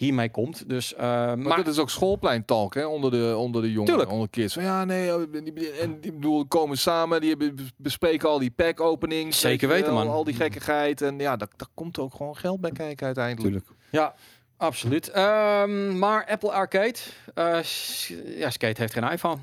[0.00, 0.68] hiermee komt.
[0.68, 4.10] Dus, eh, Maar, maar dat is ook schoolpleintalk hè, onder de, onder de jongeren, Tuurlijk.
[4.12, 4.54] onder kids.
[4.54, 5.22] Van, ja, nee, oh,
[5.80, 9.40] en die bedoel, komen samen, die hebben- bespreken al die pack openings.
[9.40, 10.08] Zeker weet je weten, man.
[10.14, 11.02] Al die gekkigheid.
[11.02, 13.54] En ja, daar, daar komt ook gewoon geld bij kijken uiteindelijk.
[13.54, 13.80] Natuurlijk.
[13.90, 14.14] ja,
[14.56, 15.08] absoluut.
[15.10, 16.98] Ehm, maar Apple Arcade,
[17.34, 17.62] eh,
[18.38, 19.38] ja, Skate heeft geen iPhone.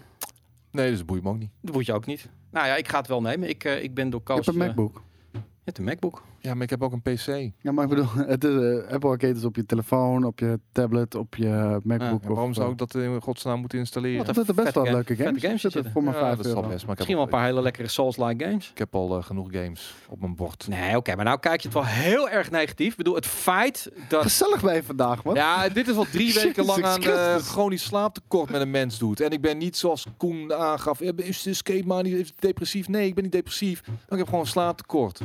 [0.71, 1.51] Nee, dus dat boeit me ook niet.
[1.61, 2.29] Dat moet je ook niet.
[2.51, 3.49] Nou ja, ik ga het wel nemen.
[3.49, 4.45] Ik, eh, ik ben door Koos...
[4.45, 5.01] heb een eh, MacBook.
[5.31, 6.23] je hebt een MacBook.
[6.47, 7.51] Ja, maar ik heb ook een PC.
[7.61, 10.59] Ja, maar ik bedoel, het is, eh, Apple Arcade is op je telefoon, op je
[10.71, 12.21] tablet, op je MacBook.
[12.23, 14.17] Ja, waarom of, zou eh, ik dat in godsnaam moeten installeren?
[14.17, 15.41] Wat Er zitten best wel game- leuke games.
[15.41, 16.67] games zitten voor maar Ja, 5 dat zal euro.
[16.67, 16.81] best.
[16.81, 18.69] Maar ik Misschien wel heb, een paar hele lekkere Souls-like games.
[18.71, 20.67] ik heb al eh, genoeg games op mijn bord.
[20.67, 22.91] Nee, oké, maar nou kijk je het wel heel erg negatief.
[22.91, 24.21] Ik bedoel, het feit dat...
[24.21, 25.35] Gezellig bij je vandaag, man.
[25.35, 29.19] Ja, dit is al drie weken lang aan eh, chronisch slaaptekort met een mens doet.
[29.21, 31.01] En ik ben niet zoals Koen aangaf.
[31.01, 32.87] Is de skate man depressief?
[32.87, 33.81] Nee, ik ben niet depressief.
[33.87, 35.19] Maar ik heb gewoon slaaptekort.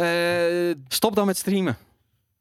[0.00, 1.76] Eh, Stop dan met streamen.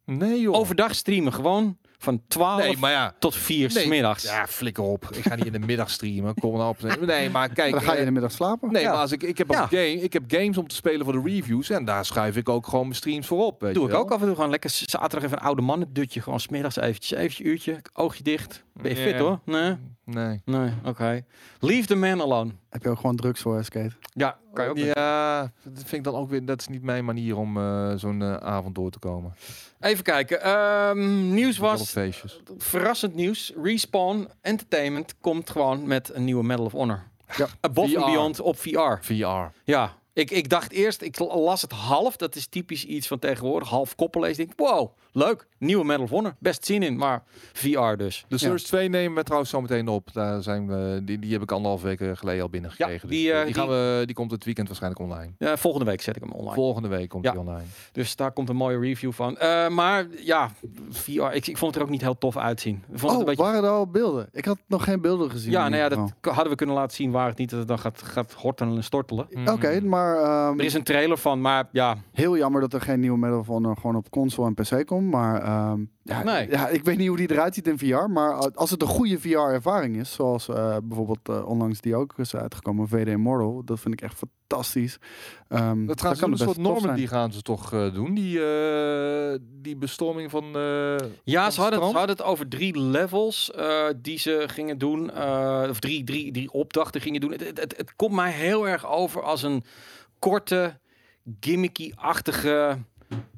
[0.05, 0.55] nee joh.
[0.55, 1.33] Overdag streamen.
[1.33, 3.15] Gewoon van 12 nee, maar ja.
[3.19, 3.83] tot 4 Nee.
[3.83, 4.23] s middags.
[4.23, 5.09] Ja, flikker op.
[5.11, 6.33] Ik ga niet in de middag streamen.
[6.35, 6.99] Kom nou op.
[6.99, 7.71] Nee, maar kijk.
[7.71, 8.71] Dan ga je eh, in de middag slapen.
[8.71, 8.91] Nee, Ja.
[8.91, 9.67] maar als ik, ik, heb Ja.
[9.67, 11.69] game, ik heb games om te spelen voor de reviews.
[11.69, 13.61] En daar schuif ik ook gewoon mijn streams voor op.
[13.61, 14.03] Weet Doe je ik wel.
[14.03, 16.21] ook af en toe gewoon lekker zaterdag even een oude mannen dutje.
[16.21, 18.63] Gewoon smiddags eventjes, eventjes uurtje, oogje dicht.
[18.73, 19.39] Ben je fit hoor?
[19.45, 19.75] Nee?
[20.09, 20.41] Nee.
[20.45, 21.25] Nee, oké.
[21.59, 22.51] Leave the man alone.
[22.69, 23.95] Heb je ook gewoon drugs voor, skate?
[24.13, 24.77] Ja, kan je ook.
[24.77, 26.45] Ja, dat vind ik dan ook weer.
[26.45, 29.33] Dat is niet mijn manier om eh, zo'n eh, avond door te komen.
[29.79, 30.41] Even kijken.
[30.41, 32.41] Ehm, nieuws was, feestjes.
[32.57, 33.53] verrassend nieuws.
[33.63, 37.03] Respawn Entertainment komt gewoon met een nieuwe Medal of Honor.
[37.37, 37.47] Ja.
[37.59, 38.05] Above and.
[38.05, 38.97] Beyond op VR.
[39.01, 39.51] VR.
[39.63, 42.17] Ja, ik, ik dacht eerst, ik las het half.
[42.17, 43.69] Dat is typisch iets van tegenwoordig.
[43.69, 44.43] Half koppellezen.
[44.43, 45.47] Ik denk, wow, leuk.
[45.57, 46.35] Nieuwe Medal of Honor.
[46.39, 48.19] Best zin in, maar VR dus.
[48.27, 48.37] De Ja.
[48.37, 50.13] Surge 2 nemen we trouwens zo meteen op.
[50.13, 53.09] Daar zijn we, die, die heb ik anderhalf weken geleden al binnengekregen.
[53.09, 55.31] Ja, die, dus, eh, die, die- gaan we, die komt het weekend waarschijnlijk online.
[55.37, 56.53] Ja, volgende week zet ik hem online.
[56.53, 57.31] Volgende week komt Ja.
[57.31, 57.63] die online.
[57.91, 59.37] Dus daar komt een mooie review van.
[59.37, 60.49] Eh, maar ja,
[60.89, 62.75] VR, ik, ik vond het er ook niet heel tof uitzien.
[62.75, 63.43] Ik vond het Oh, een beetje...
[63.43, 64.29] waren er al beelden?
[64.31, 65.51] Ik had nog geen beelden gezien.
[65.51, 67.79] Ja, nou ja, dat hadden we kunnen laten zien waar het niet dat het dan
[67.79, 69.27] gaat, gaat hortelen en stortelen.
[69.29, 69.53] geval.
[69.53, 72.99] Oké, maar ehm, Er is een trailer van, maar ja, heel jammer dat er geen
[72.99, 75.08] nieuwe Medal of Honor gewoon op console en PC komt.
[75.09, 76.49] Maar ehm, ja, Nee.
[76.49, 78.09] ja, ik weet niet hoe die eruit ziet in VR.
[78.09, 82.35] Maar als het een goede VR-ervaring is, zoals eh, bijvoorbeeld eh, onlangs die ook is
[82.35, 84.97] uitgekomen, VD Immortal, dat vind ik echt fantastisch.
[85.47, 87.93] Ehm, Dat gaan ze kan doen, het een soort normen die gaan ze toch eh,
[87.93, 88.13] doen.
[88.13, 90.43] Die, eh, die bestorming van.
[90.55, 94.43] eh, ja van ze, hadden, het- ze hadden het over drie levels eh, die ze
[94.47, 95.11] gingen doen.
[95.11, 97.31] eh, of drie, drie, drie opdrachten gingen doen.
[97.31, 99.63] Het, het, het, het komt mij heel erg over als een
[100.19, 100.77] korte,
[101.39, 102.77] gimmicky-achtige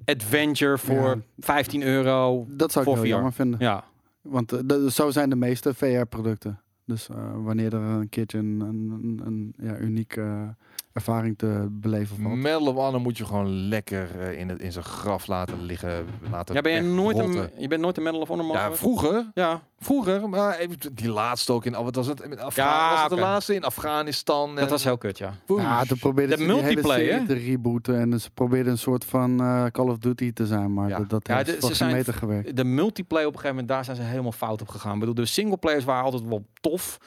[0.05, 1.15] adventure voor Ja.
[1.39, 2.45] 15 euro.
[2.49, 3.15] Dat zou ik voor heel VR.
[3.15, 3.59] jammer vinden.
[3.59, 3.83] Ja,
[4.21, 6.59] Want eh, zo zijn de meeste VR-producten.
[6.85, 10.47] Dus eh, wanneer er een keertje een, een, een, een, ja, unieke eh,
[10.93, 12.35] ervaring te beleven valt.
[12.35, 16.05] Medal of Honor moet je gewoon lekker eh, in, het, in zijn graf laten liggen.
[16.31, 18.73] Laten ja ben je, nooit een, je bent nooit een Medal of Honor man Ja,
[18.73, 19.31] vroeger.
[19.33, 21.71] Ja, Vroeger, maar even, die laatste ook in.
[21.83, 22.21] Wat was het?
[22.21, 24.55] In Afga Ja, was het de laatste in Afghanistan?
[24.55, 25.33] dat en- was heel kut, ja.
[25.45, 25.61] Woesh.
[25.61, 27.99] Ja, toen probeerden De ze multiplayer, te rebooten.
[27.99, 30.73] En ze probeerden een soort van eh, Call of Duty te zijn.
[30.73, 30.97] Maar Ja.
[30.97, 32.55] dat, dat Ja, heeft de- ze zijn- meter gewerkt.
[32.57, 34.93] De multiplayer op een gegeven moment, daar zijn ze helemaal fout op gegaan.
[34.93, 36.97] Ik bedoel, de singleplayers waren altijd wel tof.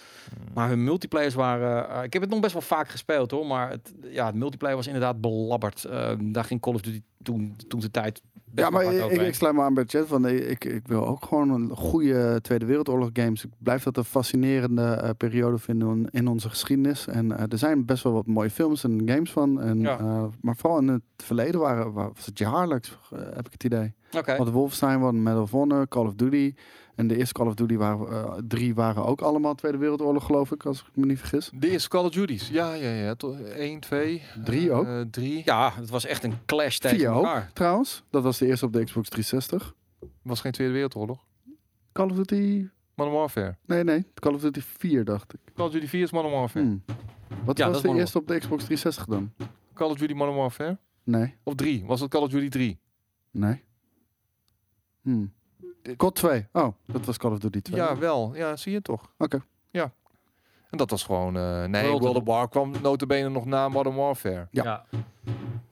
[0.55, 1.89] Maar hun multiplayers waren...
[1.91, 3.47] eh, ik heb het nog best wel vaak gespeeld hoor.
[3.47, 5.85] Maar het, ja, het multiplayer was inderdaad belabberd.
[5.85, 8.23] Eh, daar ging Call of Duty toen, toen de tijd
[8.55, 10.07] Ja, maar ik, ik, sluit me aan bij de chat.
[10.09, 13.45] Van, eh, ik, ik wil ook gewoon een goede Tweede Wereldoorlog games.
[13.45, 17.07] Ik blijf dat een fascinerende eh, periode vinden in- onze geschiedenis.
[17.07, 19.61] En eh, er zijn best wel wat mooie films en games van.
[19.61, 19.99] En, Ja.
[19.99, 23.95] eh, maar vooral in het verleden waren, wa- was het jaarlijks, heb ik het idee.
[24.17, 24.37] Oké.
[24.37, 26.55] Want Wolfenstein, wat Medal of Honor, Call of Duty.
[26.95, 30.51] En de eerste Call of Duty waren, eh, drie waren ook allemaal Tweede Wereldoorlog, geloof
[30.53, 31.51] ik, als ik me niet vergis.
[31.55, 32.49] De eerste Call of Duty's.
[32.49, 33.15] Ja, ja, ja.
[33.57, 34.23] Eén, twee.
[34.45, 34.87] Drie ook?
[34.87, 35.43] eh, drie.
[35.45, 37.51] Ja, het was echt een clash tegen Vier ook, elkaar.
[37.53, 38.03] trouwens.
[38.11, 39.75] Dat was de eerste op de Xbox 360.
[40.23, 41.25] Was geen Tweede Wereldoorlog.
[41.93, 42.69] Call of Duty...
[42.95, 43.57] Modern Warfare.
[43.67, 44.07] Nee, nee.
[44.15, 45.41] Call of Duty 4, dacht ik.
[45.55, 46.65] Call of Duty 4 is Modern Warfare.
[46.65, 46.83] Hmm.
[47.45, 49.33] Wat Ja, dat was is de eerste op de Xbox 360 dan?
[49.75, 50.79] Call of Duty Modern Warfare.
[51.05, 51.85] Nee, Of drie.
[51.87, 52.79] Was het Call of Duty 3?
[53.31, 53.63] nee.
[55.03, 55.33] Hmm.
[55.97, 56.47] COD 2.
[56.53, 57.81] Oh, dat was Call of Duty 2.
[57.81, 58.33] Ja, wel.
[58.35, 59.11] Ja, zie je toch.
[59.19, 59.45] Oké.
[59.71, 59.93] Ja.
[60.71, 61.37] En dat was gewoon...
[61.37, 64.49] eh, nee, World World, of- War kwam notabene nog na Modern Warfare.
[64.51, 64.85] Ja.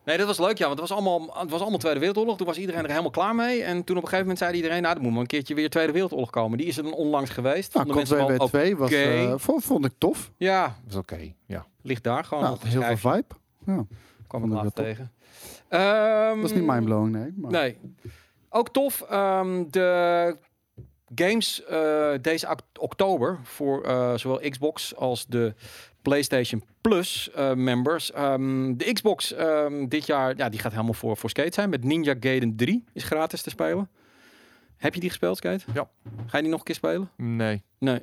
[0.04, 0.66] Nee, dat was leuk, ja.
[0.66, 2.36] Want het was, allemaal, het was allemaal Tweede Wereldoorlog.
[2.36, 3.62] Toen was iedereen er helemaal klaar mee.
[3.62, 4.82] En toen op een gegeven moment zei iedereen...
[4.82, 6.58] Nou, er moet maar een keertje weer Tweede Wereldoorlog komen.
[6.58, 7.74] Die is er dan onlangs geweest.
[7.74, 8.96] Nou, COD mensen wel 2 w 2 was, oké.
[9.02, 10.30] eh, vond, vond ik tof.
[10.36, 11.32] Ja, is oké.
[11.46, 11.66] Ja.
[11.82, 12.42] ligt daar gewoon.
[12.44, 13.34] Nou, heel veel vibe.
[13.66, 13.84] Ja,
[14.26, 15.12] kwam ik later wel tegen.
[15.68, 17.32] Ehm, dat is niet mindblowing, nee.
[17.36, 17.50] Maar...
[17.50, 17.78] Nee.
[18.54, 20.36] Ook tof, ehm, de
[21.14, 25.54] games eh, deze oktober voor eh, zowel Xbox als de
[26.02, 28.12] PlayStation Plus eh, members.
[28.12, 31.70] Ehm, de Xbox ehm, dit jaar, ja, die gaat helemaal voor, voor Skate zijn.
[31.70, 33.90] Met Ninja Gaiden 3 is gratis te spelen.
[34.76, 35.64] Heb je die gespeeld, Skate?
[35.74, 35.90] Ja.
[36.26, 37.10] Ga je die nog een keer spelen?
[37.16, 37.62] Nee.
[37.78, 38.02] Nee.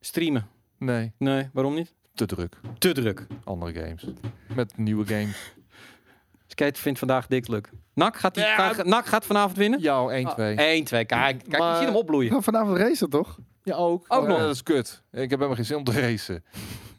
[0.00, 0.48] Streamen?
[0.78, 1.12] Nee.
[1.18, 1.94] Nee, waarom niet?
[2.14, 2.60] Te druk.
[2.78, 3.26] Te druk.
[3.44, 4.06] Andere games.
[4.54, 5.52] Met nieuwe games.
[6.52, 7.70] Skate vindt vandaag dik luk.
[7.94, 8.56] Nak gaat, die, Ja.
[8.72, 9.80] gaat, Nak gaat vanavond winnen?
[9.80, 10.56] Jou 1, 2.
[10.56, 11.04] 1, 2.
[11.04, 12.42] Kijk, kijk je Maar- ziet hem opbloeien.
[12.42, 13.38] Vanavond racen, toch?
[13.62, 14.04] Ja, ook.
[14.08, 14.36] Ook Oh, nog.
[14.36, 15.02] ja, dat is kut.
[15.12, 16.44] Ik heb helemaal geen zin om te racen.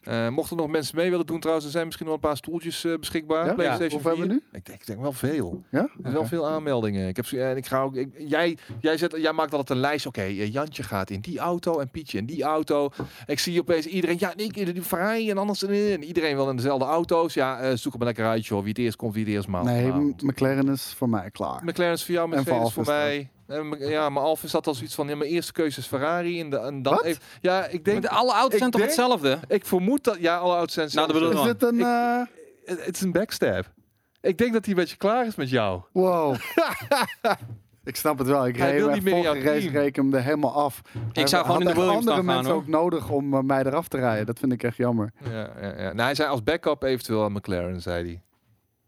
[0.04, 2.38] Eh, mochten er nog mensen mee willen doen trouwens, er zijn misschien nog een paar
[2.38, 3.46] stoeltjes eh, beschikbaar.
[3.46, 3.54] Ja?
[3.54, 4.60] PlayStation Hoeveel hebben we 4.
[4.60, 5.64] Ik denk, ik denk wel veel.
[5.72, 5.80] Ja?
[5.80, 7.08] Er zijn wel veel aanmeldingen.
[7.08, 10.06] Ik heb, en ik ga ook, ik- jij, jij, zet, jij maakt altijd een lijst.
[10.06, 12.90] Oké, eh, Jantje gaat in die auto en Pietje in die auto.
[13.26, 15.92] Ik zie opeens iedereen, ja, ik in die Ferrari en anders in.
[15.92, 17.34] En iedereen wil in dezelfde auto's.
[17.34, 18.60] Ja, eh, zoek maar lekker uit, joh.
[18.60, 19.66] Wie het eerst komt, wie het eerst maalt.
[19.66, 21.64] Nee, Nou, McLaren is voor mij klaar.
[21.64, 23.30] McLaren is voor jou, En voor Mercedes voor Alfa is mij.
[23.80, 26.40] Ja, maar Alfa zat al zoiets van, ja, mijn eerste keuze is Ferrari.
[26.40, 27.04] En, de, en dan Wat?
[27.04, 29.40] even- ja, ik denk, Maar de- alle auto's ik zijn toch denk- hetzelfde?
[29.48, 31.44] ik vermoed dat, ja, alle auto's zijn Nou, dat hetzelfde.
[31.44, 31.72] bedoel ik Is wel.
[31.72, 32.26] dit een...
[32.66, 33.72] Ik- eh, Het is een backstab.
[34.22, 35.82] Ik denk dat hij een beetje klaar is met jou.
[35.92, 36.36] Wow.
[37.84, 38.48] ik snap het wel.
[38.48, 40.82] Ik Hij reed niet meer race ik hem er helemaal af.
[41.14, 42.62] Hij zou gewoon in de Williams andere gaan, mensen hoor.
[42.62, 44.26] ook nodig om eh, mij eraf te rijden.
[44.26, 45.14] Dat vind ik echt jammer.
[45.32, 45.84] Ja, ja, ja.
[45.84, 48.22] Nou, hij zei als backup eventueel aan McLaren, zei hij.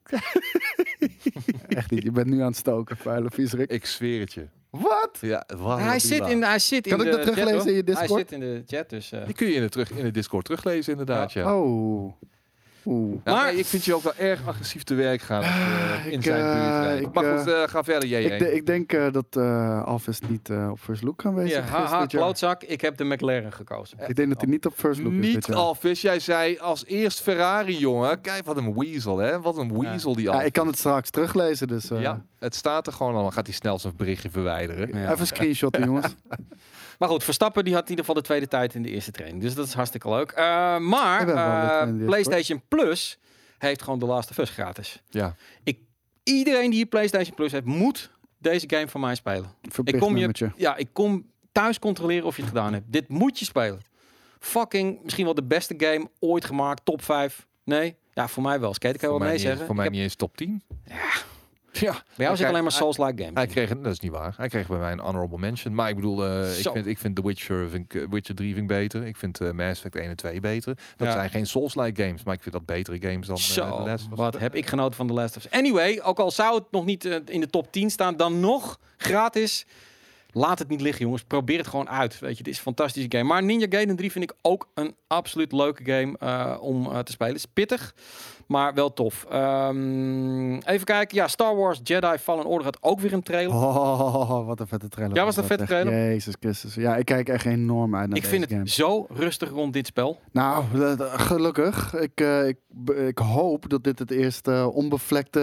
[1.68, 2.04] Echt niet.
[2.04, 3.70] Je bent nu aan het stoken, vuile viezerik.
[3.72, 4.48] Ik zweer het je.
[4.70, 5.18] Wat?
[5.22, 7.76] Ja, wat Hij zit in, hij zit Kan in ik de dat teruglezen chat, in
[7.76, 8.10] je Discord?
[8.10, 9.12] Hij zit in de chat, dus...
[9.12, 11.32] eh, Die kun je in de, terug, in de Discord teruglezen, inderdaad.
[11.32, 11.58] Ja.
[11.58, 12.14] Oh.
[12.86, 13.18] Oeh.
[13.24, 15.48] Ja, Maar- nee, ik vind je ook wel erg agressief te werk gaan als
[16.04, 18.16] je in ik, zijn eh, buurt Maar goed, eh, eh, ga verder, JJ.
[18.16, 21.64] Ik, de- ik denk eh, dat eh Alves niet eh, op first look aanwezig Hier,
[21.64, 22.64] is haha, klootzak.
[22.64, 23.98] Ik heb de McLaren gekozen.
[24.08, 25.54] Ik denk dat hij niet op first look is Niet.
[25.54, 28.22] Alvis, jij zei als eerst Ferrari, jongen.
[28.22, 29.42] Kijk, wat een weasel, hè?
[29.42, 30.48] Wat een weasel die Ja, Alvis.
[30.48, 33.22] ik kan het straks teruglezen, dus eh, Ja, het staat er gewoon al.
[33.22, 35.00] Dan gaat hij snel zijn berichtje verwijderen.
[35.00, 35.12] Ja.
[35.12, 36.16] even screenshotten, jongens.
[37.00, 39.42] Maar goed, Verstappen die had in ieder geval de tweede tijd in de eerste training.
[39.42, 40.32] Dus dat is hartstikke leuk.
[40.32, 42.06] Eh, maar Ik eh.
[42.06, 43.18] PlayStation Plus
[43.58, 45.02] heeft gewoon de Last of Us gratis.
[45.10, 45.36] Ja.
[46.24, 49.46] Iedereen die hier PlayStation Plus heeft, moet deze game van mij spelen.
[49.62, 52.86] Verplicht Ik kom, je, ja, ik kom thuis controleren of je het gedaan hebt.
[52.92, 53.82] Dit moet je spelen.
[54.40, 56.86] Fucking, misschien wel de beste game ooit gemaakt.
[56.86, 57.48] Top 5.
[57.64, 57.96] Nee?
[58.14, 58.74] Ja, voor mij wel.
[58.74, 59.66] Skate, kan je wel niet, zeggen.
[59.66, 60.64] voor mij Ik heb- niet eens top 10.
[60.86, 60.96] Ja.
[61.80, 61.92] Ja.
[62.16, 63.32] bij jou zit alleen maar Souls-like games.
[63.34, 64.34] Hij kreeg, dat is niet waar.
[64.38, 65.76] Hij kreeg bij mij een honorable mention.
[65.76, 68.54] Maar ik bedoel, eh, ik, vind, ik vind The Witcher, vind ik, eh, Witcher 3
[68.54, 69.06] vind ik beter.
[69.06, 70.78] Ik vind eh, Mass Effect 1 en 2 beter.
[70.96, 71.14] Dat Ja.
[71.14, 74.12] zijn geen Souls-like games, maar ik vind dat betere games dan Zo, The Last of
[74.12, 74.18] Us.
[74.18, 75.52] wat heb ik genoten van The Last of Us.
[75.52, 79.66] Anyway, ook al zou het nog niet in de top 10 staan, dan nog gratis.
[80.32, 81.24] Laat het niet liggen, jongens.
[81.24, 82.20] Probeer het gewoon uit.
[82.20, 83.24] Weet je, het is een fantastische game.
[83.24, 86.18] Maar Ninja Gaiden 3 vind ik ook een absoluut leuke game
[86.60, 87.34] om te spelen.
[87.34, 87.94] Het is pittig,
[88.48, 89.26] maar wel tof.
[89.30, 91.18] Ehm, even kijken.
[91.18, 93.56] Ja, Star Wars Jedi Fallen Order had ook weer een trailer.
[93.56, 95.16] Oh, wat een vette trailer.
[95.16, 95.94] Ja, was een vette trailer?
[95.94, 96.76] Jezus Christus.
[96.76, 98.70] Ja, ik kijk echt enorm uit naar ik vind het game.
[98.70, 100.20] zo rustig rond dit spel.
[100.32, 100.64] Nou,
[101.00, 101.94] gelukkig.
[101.94, 102.58] Ik, eh, ik,
[102.96, 105.40] ik hoop dat dit het eerste eh, onbevlekte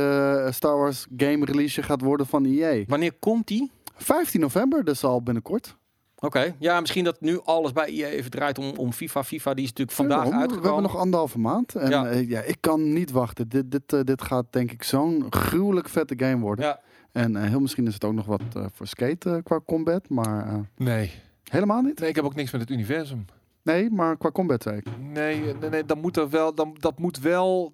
[0.46, 2.84] eh, Star Wars game release gaat worden van EA.
[2.86, 3.70] Wanneer komt die?
[3.96, 5.76] 15 november, dus al binnenkort.
[6.24, 9.24] Oké, ja, misschien dat nu alles bij EA even draait om, om FIFA.
[9.24, 10.60] FIFA die is natuurlijk vandaag uitgekomen.
[10.60, 11.74] We hebben nog anderhalve maand.
[11.74, 12.10] En Ja.
[12.10, 12.18] ja.
[12.28, 13.48] ja, ik kan niet wachten.
[13.48, 16.64] Dit, dit, eh, dit gaat denk ik zo'n gruwelijk vette game worden.
[16.64, 16.80] Ja.
[17.12, 20.08] En eh, heel misschien is het ook nog wat eh, voor skate eh, qua combat.
[20.08, 21.10] Maar eh, Nee.
[21.44, 22.00] helemaal niet.
[22.00, 23.24] nee, ik heb ook niks met het universum.
[23.62, 24.86] Nee, maar qua combat zei ik.
[24.98, 26.54] Nee, nee, nee dat moet er wel.
[26.54, 27.72] Dan, dat moet wel.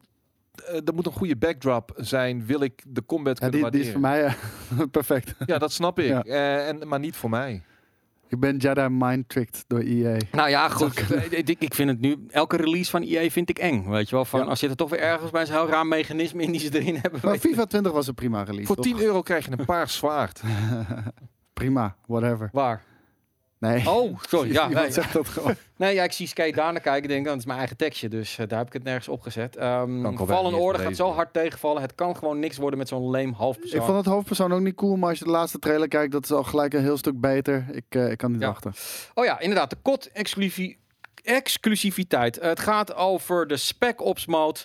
[0.66, 2.46] eh, er moet een goede backdrop zijn.
[2.46, 4.32] Wil ik de combat Ja, kunnen die, die is waarderen.
[4.32, 5.34] voor mij eh, perfect.
[5.46, 6.06] Ja, dat snap ik.
[6.08, 6.22] Ja.
[6.22, 7.62] Eh, en, maar niet voor mij.
[8.28, 10.18] Ik ben Jedi mind-tricked door E EA.
[10.32, 11.04] Nou ja, goed.
[11.30, 12.16] ik, ik vind het nu...
[12.28, 13.88] Elke release van EA vind ik eng.
[13.88, 14.24] Weet je wel?
[14.24, 14.46] Van, Ja.
[14.46, 16.96] Als zit er toch weer ergens bij zo'n heel raar mechanisme in die ze erin
[16.96, 17.20] hebben.
[17.22, 18.66] Maar FIFA 20 was een prima release.
[18.66, 18.84] Voor toch?
[18.84, 20.42] 10 euro krijg je een paars zwaard.
[21.52, 22.48] Prima, whatever.
[22.52, 22.82] Waar?
[23.58, 23.90] Nee.
[23.90, 24.52] Oh, sorry.
[24.58, 24.92] Ja, Iemand nee.
[24.94, 25.54] zegt dat gewoon.
[25.76, 27.02] Nee, ja, ik zie Skate daarna kijken.
[27.02, 28.08] Ik denk, dat is mijn eigen tekstje.
[28.08, 29.60] Dus eh, daar heb ik het nergens opgezet.
[29.62, 31.82] Um, niet Order eens gaat zo hard tegenvallen.
[31.82, 33.80] Het kan gewoon niks worden met zo'n leem halfpersoon.
[33.80, 36.24] Ik vond het hoofdpersoon ook niet cool, maar als je de laatste trailer kijkt, dat
[36.24, 37.66] is al gelijk een heel stuk beter.
[37.72, 38.46] Ik, eh, ik kan niet Ja.
[38.46, 38.72] wachten.
[39.14, 39.70] Oh ja, inderdaad.
[39.82, 40.78] De exclusie-
[41.22, 42.38] exclusiviteit.
[42.40, 44.58] het gaat over de Spec Ops mode.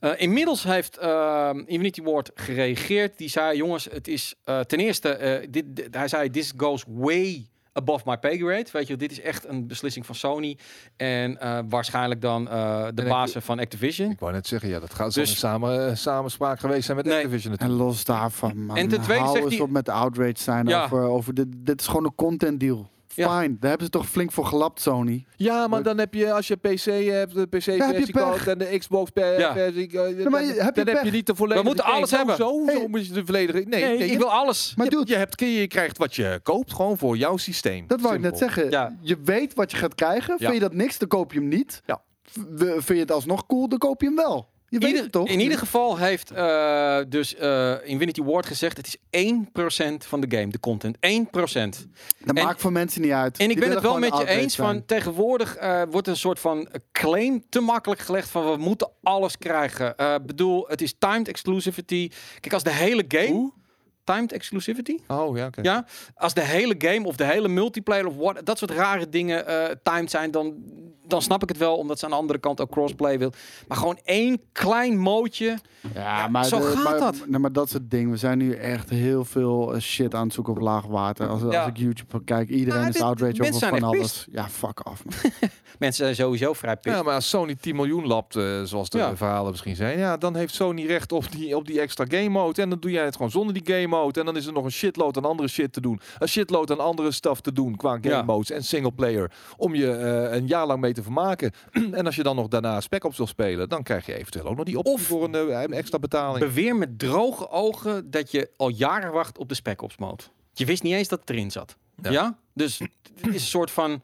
[0.00, 3.18] Eh, inmiddels heeft eh, Infinity Ward gereageerd.
[3.18, 5.08] Die zei, jongens, het is eh, ten eerste...
[5.08, 7.46] eh, dit, dit- hij zei, this goes way
[7.76, 8.66] above my pay grade.
[8.72, 10.58] Weet je, dit is echt een beslissing van Sony.
[10.96, 14.10] En eh, waarschijnlijk dan eh, de bazen van Activision.
[14.10, 17.14] Ik wou net zeggen, ja, dat gaat Dus- samen, eh, samenspraak geweest zijn met Nee.
[17.16, 17.88] Activision En natuurlijk.
[17.88, 18.76] los daarvan, man.
[18.76, 20.84] En ten tweede hou zegt hij- op met de outrage zijn Ja.
[20.84, 21.46] over, over dit.
[21.56, 22.90] Dit is gewoon een content deal.
[23.14, 23.40] Ja.
[23.40, 25.24] Fine, daar hebben ze toch flink voor gelapt, Sony.
[25.36, 28.22] Ja, maar dan heb je, als je PC hebt, de PC heb je versie pech.
[28.22, 29.56] koopt en de Xbox per Ja.
[29.56, 31.96] eh, dan, je- heb je dan heb je niet de volledige We moeten game.
[31.96, 32.36] alles hebben.
[32.36, 32.74] Zo, Hey.
[32.74, 33.58] zo moet je de volledige...
[33.58, 34.72] Nee, Nee, nee, ik je, wil alles.
[34.76, 37.86] Maar je, dude, je, hebt, je krijgt wat je koopt gewoon voor jouw systeem.
[37.86, 38.70] dat wou ik net zeggen.
[38.70, 38.96] Ja.
[39.00, 40.34] Je weet wat je gaat krijgen.
[40.38, 40.44] Ja.
[40.44, 41.82] Vind je dat niks, dan koop je hem niet.
[41.86, 42.02] Ja.
[42.56, 44.48] Vind je het alsnog cool, dan koop je hem wel.
[44.68, 45.28] Je weet Ieder- het toch?
[45.28, 48.96] In ieder geval heeft eh, dus eh, Infinity Ward gezegd: het is
[49.34, 50.96] 1% van de game, de content.
[50.96, 51.00] 1%.
[52.18, 53.38] Dat en- maakt voor mensen niet uit.
[53.38, 56.38] En ik Die ben het wel met je eens van tegenwoordig eh, wordt een soort
[56.40, 59.96] van claim te makkelijk gelegd van we moeten alles krijgen.
[59.96, 62.10] Eh bedoel, het is timed exclusivity.
[62.40, 63.52] Kijk, als de hele game Hoe?
[64.06, 65.60] Timed exclusivity, Oh, ja, oké.
[65.62, 65.84] ja,
[66.14, 69.74] als de hele game of de hele multiplayer of what, dat soort rare dingen eh
[69.82, 70.54] timed zijn, dan
[71.08, 73.32] dan snap ik het wel, omdat ze aan de andere kant ook crossplay wil.
[73.68, 75.58] Maar gewoon één klein mootje.
[75.94, 77.14] Ja, Ja, maar, zo de- gaat maar, dat.
[77.26, 78.10] Nee, maar dat soort dingen.
[78.10, 81.28] We zijn nu echt heel veel eh, shit aan het zoeken op laag water.
[81.28, 81.58] Als, Ja.
[81.60, 84.26] als ik YouTube kijk, iedereen Nou, is outrage over van alles.
[84.32, 85.04] Ja, fuck af.
[85.04, 85.32] Man.
[85.78, 87.00] Mensen zijn sowieso vrij pissed.
[87.00, 89.16] Ja, maar als Sony 10 miljoen lapt, eh, zoals de Ja.
[89.16, 92.62] verhalen misschien zijn, ja, dan heeft Sony recht op die, op die extra game mode.
[92.62, 93.95] En dan doe jij het gewoon zonder die game mode.
[94.04, 96.00] En dan is er nog een shitload aan andere shit te doen.
[96.18, 98.22] Een shitload aan andere stuff te doen qua game Ja.
[98.22, 99.30] modes en single player.
[99.56, 101.52] Om je eh, een jaar lang mee te vermaken.
[101.92, 104.56] en als je dan nog daarna Spec Ops wil spelen, dan krijg je eventueel ook
[104.56, 106.38] nog die optie Of- voor een eh, extra betaling.
[106.38, 110.22] Beweer met droge ogen dat je al jaren wacht op de Spec Ops mode.
[110.52, 111.76] Je wist niet eens dat het erin zat.
[112.02, 112.10] Ja?
[112.10, 112.38] Ja.
[112.54, 112.88] Dus het
[113.20, 114.02] is een soort van...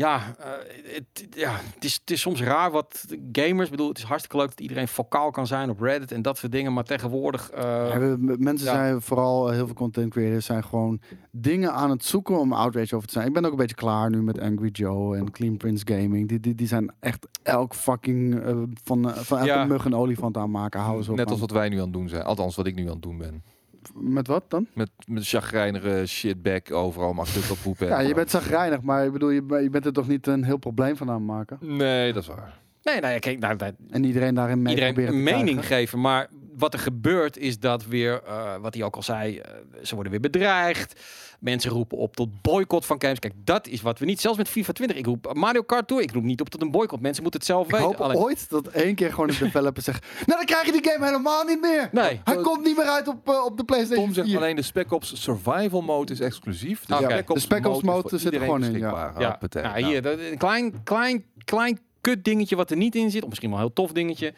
[0.00, 0.50] Ja, eh,
[0.94, 3.64] het, ja het, is, het is soms raar wat gamers...
[3.64, 6.38] Ik bedoel, het is hartstikke leuk dat iedereen vocaal kan zijn op Reddit en dat
[6.38, 6.72] soort dingen.
[6.72, 7.50] Maar tegenwoordig...
[7.50, 8.72] eh, Ja, mensen ja.
[8.74, 12.94] zijn vooral, eh, heel veel content creators zijn gewoon dingen aan het zoeken om outrage
[12.96, 13.26] over te zijn.
[13.26, 16.28] Ik ben ook een beetje klaar nu met Angry Joe en Clean Prince Gaming.
[16.28, 18.42] Die, die, die zijn echt elk fucking
[18.82, 19.64] van, van elke Ja.
[19.64, 20.80] mug een olifant aanmaken.
[20.80, 21.16] Hou eens op.
[21.16, 22.22] Net als wat wij nu aan het doen zijn.
[22.22, 23.42] Althans, wat ik nu aan het doen ben.
[23.94, 24.66] Met wat dan?
[24.74, 27.86] Met, met chagrijnige shitback overal mag stuk op poepen.
[27.86, 30.56] Ja, je bent zagrijnig, maar ik bedoel, je, je bent er toch niet een heel
[30.56, 31.58] probleem van aan het maken.
[31.60, 32.58] Nee, dat is waar.
[32.82, 35.76] nee, nee, kijk, nou, dat- En iedereen daarin mee iedereen proberen een te mening krijgen.
[35.76, 36.00] geven.
[36.00, 39.50] Maar wat er gebeurt is dat weer, eh, wat hij ook al zei, eh,
[39.82, 41.00] ze worden weer bedreigd.
[41.40, 43.18] Mensen roepen op tot boycott van games.
[43.18, 44.20] Kijk, dat is wat we niet.
[44.20, 44.96] Zelfs met FIFA 20.
[44.96, 46.02] Ik roep Mario Kart toe.
[46.02, 47.02] Ik roep niet op tot een boycott.
[47.02, 47.86] Mensen moeten het zelf Ik weten.
[47.86, 50.06] hoop Alleen- ooit dat één keer gewoon een developer zegt...
[50.26, 51.88] Nou, dan krijg je die game helemaal niet meer.
[51.92, 52.20] Nee.
[52.24, 54.36] Hij komt niet meer uit op, eh, op de PlayStation Tom zegt 4.
[54.36, 56.84] alleen de Spec Ops Survival Mode is exclusief.
[56.84, 56.94] De.
[56.94, 59.12] Spec Ops De Spec Ops is mode zit er gewoon in, ja.
[59.52, 63.22] Ja, hier, dat, een klein, klein, klein kut dingetje wat er niet in zit.
[63.22, 64.34] Of misschien wel een heel tof dingetje.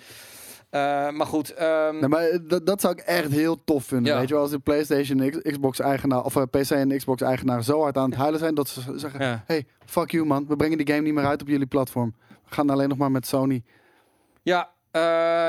[0.73, 1.55] Eh, maar goed.
[1.55, 4.13] ehm, Nee, maar eh, dat, dat zou ik echt heel tof vinden.
[4.13, 4.19] Ja.
[4.19, 6.25] Weet je wel, als de PlayStation Xbox-eigenaar...
[6.25, 8.55] of eh, PC en Xbox-eigenaar zo hard aan het huilen zijn...
[8.55, 9.25] dat ze zeggen...
[9.25, 9.43] ja.
[9.47, 10.47] Hey, fuck you man.
[10.49, 12.15] We brengen die game niet meer uit op jullie platform.
[12.29, 13.63] We gaan alleen nog maar met Sony.
[14.43, 15.03] Ja, eh,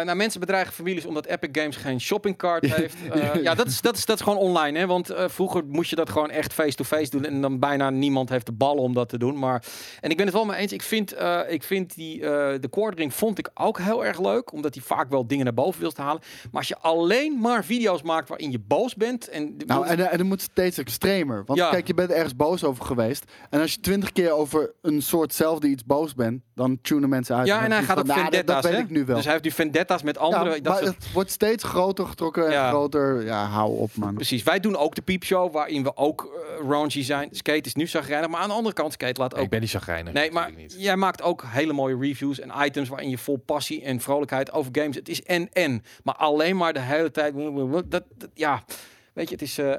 [0.06, 2.96] nou, mensen bedreigen families omdat Epic Games geen shoppingcart heeft.
[3.12, 4.80] Eh, ja, dat is, dat, is, dat is gewoon online.
[4.80, 4.88] Hè?
[4.88, 7.26] Want eh, vroeger moest je dat gewoon echt face-to-face doen.
[7.26, 9.40] En dan bijna niemand heeft de ballen om dat te doen.
[9.40, 9.64] Maar,
[10.00, 10.72] en ik ben het wel mee eens.
[10.72, 11.16] Ik vind,
[11.48, 14.52] ik vind die, de quartering vond ik ook heel erg leuk.
[14.52, 16.22] Omdat hij vaak wel dingen naar boven wil halen.
[16.52, 19.30] Maar als je alleen maar video's maakt waarin je boos bent.
[19.30, 21.44] En, Nou, en, en dan moet het steeds extremer.
[21.46, 21.70] Want Ja.
[21.70, 23.32] kijk, je bent ergens boos over geweest.
[23.50, 26.42] En als je twintig keer over een soortzelfde iets boos bent...
[26.56, 27.48] dan tunen mensen uit.
[27.48, 28.48] ja, en hij gaat op nou, dat-.
[28.48, 29.16] Dat weet ik nu wel.
[29.16, 30.64] Dus heeft nu vendettas met Ja, anderen.
[30.64, 32.70] dat maar soort- het wordt steeds groter getrokken en Ja.
[32.70, 33.26] groter.
[33.26, 34.14] Ja, hou op man.
[34.14, 36.32] Precies, wij doen ook de piepshow waarin we ook
[36.62, 37.28] uh, raunchy zijn.
[37.32, 39.70] Skate is nu zagrijnig, maar aan de andere kant, Skate laat ook ik ben niet
[39.70, 40.14] chagrijnig.
[40.14, 40.76] Nee, maar niet.
[40.78, 44.72] jij maakt ook hele mooie reviews en items waarin je vol passie en vrolijkheid over
[44.76, 44.96] games.
[44.96, 47.34] Het is en en, maar alleen maar de hele tijd.
[47.36, 48.64] Dat, dat- ja,
[49.14, 49.74] weet je, het is eh,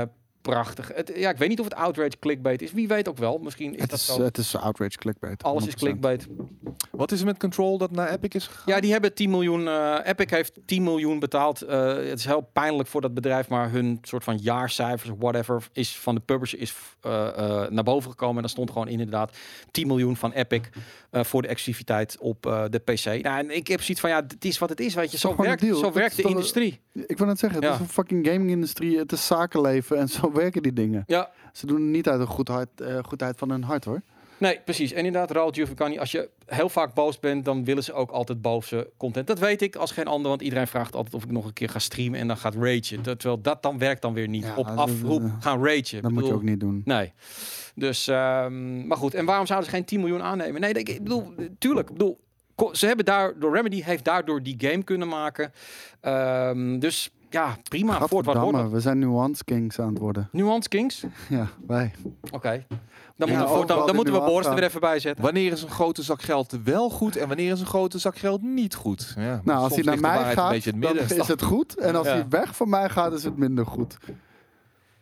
[0.00, 0.08] eh,
[0.52, 0.90] prachtig.
[0.94, 2.72] Het, ja, ik weet niet of het outrage clickbait is.
[2.72, 3.38] Wie weet ook wel.
[3.38, 4.22] Misschien is Het dat is, zo.
[4.22, 5.42] het is outrage clickbait.
[5.42, 5.76] Alles is 100%.
[5.76, 6.26] clickbait.
[6.90, 8.62] Wat is er met Control dat naar Epic is gegaan?
[8.74, 9.68] Ja, die hebben 10 miljoen.
[9.68, 11.62] eh, Epic heeft 10 miljoen betaald.
[11.62, 15.96] Eh, het is heel pijnlijk voor dat bedrijf, maar hun soort van jaarcijfers, whatever, is
[15.96, 18.34] van de publisher is eh, eh, naar boven gekomen.
[18.36, 19.36] En daar stond gewoon inderdaad
[19.70, 20.60] 10 miljoen van Epic
[21.10, 23.04] eh, voor de exclusiviteit op eh, de PC.
[23.04, 25.18] Nou, en ik heb zoiets van ja, het is wat het is, weet je.
[25.18, 26.80] Zo werkt, zo werkt de een- industrie.
[27.06, 27.74] Ik wil net zeggen, het Ja.
[27.74, 28.98] is een fucking gaming-industrie.
[28.98, 31.04] Het is zakenleven en zo werken die dingen.
[31.06, 34.02] Ja, Ze doen het niet uit de goedheid, eh, goedheid van hun hart hoor.
[34.38, 34.92] Nee, precies.
[34.92, 38.42] En inderdaad, Raul Giovanni, als je heel vaak boos bent, dan willen ze ook altijd
[38.42, 39.26] boze content.
[39.26, 41.68] Dat weet ik als geen ander, want iedereen vraagt altijd of ik nog een keer
[41.68, 43.02] ga streamen en dan gaat ragen.
[43.02, 44.44] Dat, terwijl dat dan werkt dan weer niet.
[44.44, 46.02] Ja, Op afroep dat- gaan ragen.
[46.02, 46.82] Dat moet je ook niet doen.
[46.84, 47.12] Nee.
[47.74, 49.14] Dus, ehm, maar goed.
[49.14, 50.60] En waarom zouden ze geen 10 miljoen aannemen?
[50.60, 51.88] Nee, ik bedoel, tuurlijk.
[51.90, 52.20] Ik bedoel,
[52.72, 55.52] ze hebben daardoor, Remedy heeft daardoor die game kunnen maken.
[56.00, 58.06] Ehm, dus ja, prima.
[58.06, 60.28] Voort wat we zijn nuance kings aan het worden.
[60.32, 61.04] Nuance Kings?
[61.28, 61.90] Ja, wij.
[62.30, 62.66] Oké.
[63.16, 65.24] Dan, Ja, moeten, we, dan, dan moeten we Boris er weer even bij zetten.
[65.24, 68.42] Wanneer is een grote zak geld wel goed en wanneer is een grote zak geld
[68.42, 69.14] niet goed?
[69.16, 71.78] Ja, Nou, als hij naar mij gaat, het dan is het goed.
[71.78, 72.12] En als Ja.
[72.12, 73.98] hij weg van mij gaat, is het minder goed.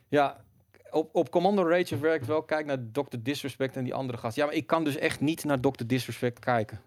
[0.08, 0.36] Ja,
[0.90, 2.42] op, op Commando Rage werkt wel.
[2.42, 3.16] Kijk naar Dr.
[3.18, 4.36] Disrespect en die andere gast.
[4.36, 5.84] Ja, maar ik kan dus echt niet naar Dr.
[5.86, 6.80] Disrespect kijken.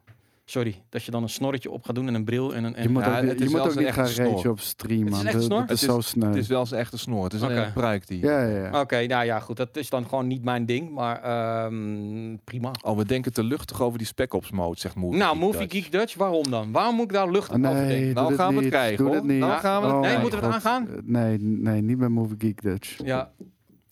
[0.50, 2.76] Sorry, dat je dan een snorretje op gaat doen en een bril en een...
[2.76, 5.14] En Je moet Ja, ook, het je moet wel ook niet gaan rage op stream,
[5.14, 5.60] Het is snor?
[5.60, 6.28] dat is Het zo sneu.
[6.28, 7.24] Het is wel zijn echte snor.
[7.24, 7.54] Het is Oké.
[7.54, 8.20] een bruik die.
[8.20, 8.80] Ja, ja, ja.
[8.82, 9.58] Oké, nou ja, goed.
[9.58, 12.72] Dat is dan gewoon niet mijn ding, maar ehm, prima.
[12.82, 15.60] Oh, we denken te luchtig over die Spec Ops mode, zegt Movie nou, Geek Movie
[15.68, 15.74] Dutch.
[15.74, 16.72] Geek Dutch, waarom dan?
[16.72, 17.98] Waarom moet ik daar luchtig Ah, over denken?
[17.98, 18.72] nee, Nou doe dit gaan we het niet.
[18.74, 19.16] krijgen, Doe hoor.
[19.16, 19.40] dit niet.
[19.40, 20.66] Nou gaan we het Oh Nee, moeten we het god.
[20.66, 20.88] aangaan?
[21.04, 22.98] Nee, nee, niet bij Movie Geek Dutch.
[23.04, 23.32] Ja.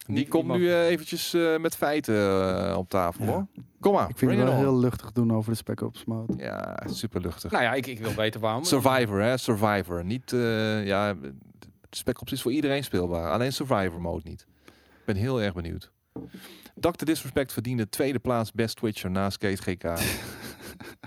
[0.07, 2.15] Die Niet- komt nu eh, eventjes eh, met feiten
[2.69, 3.31] eh, op tafel, Ja.
[3.31, 3.45] hoor.
[3.79, 4.57] Kom maar, Ik vind het wel on.
[4.57, 6.33] heel luchtig doen over de Spec Ops mode.
[6.37, 7.51] Ja, super luchtig.
[7.51, 8.63] Nou ja, ik, ik wil weten waarom.
[8.63, 9.37] Survivor, hè?
[9.37, 10.05] Survivor.
[10.05, 11.15] Niet, eh, ja,
[11.89, 13.31] Spec Ops is voor iedereen speelbaar.
[13.31, 14.45] Alleen Survivor mode niet.
[14.65, 15.91] Ik ben heel erg benieuwd.
[16.75, 17.05] Dr.
[17.05, 19.83] Disrespect verdiende tweede plaats Best Twitcher naast Kate GK.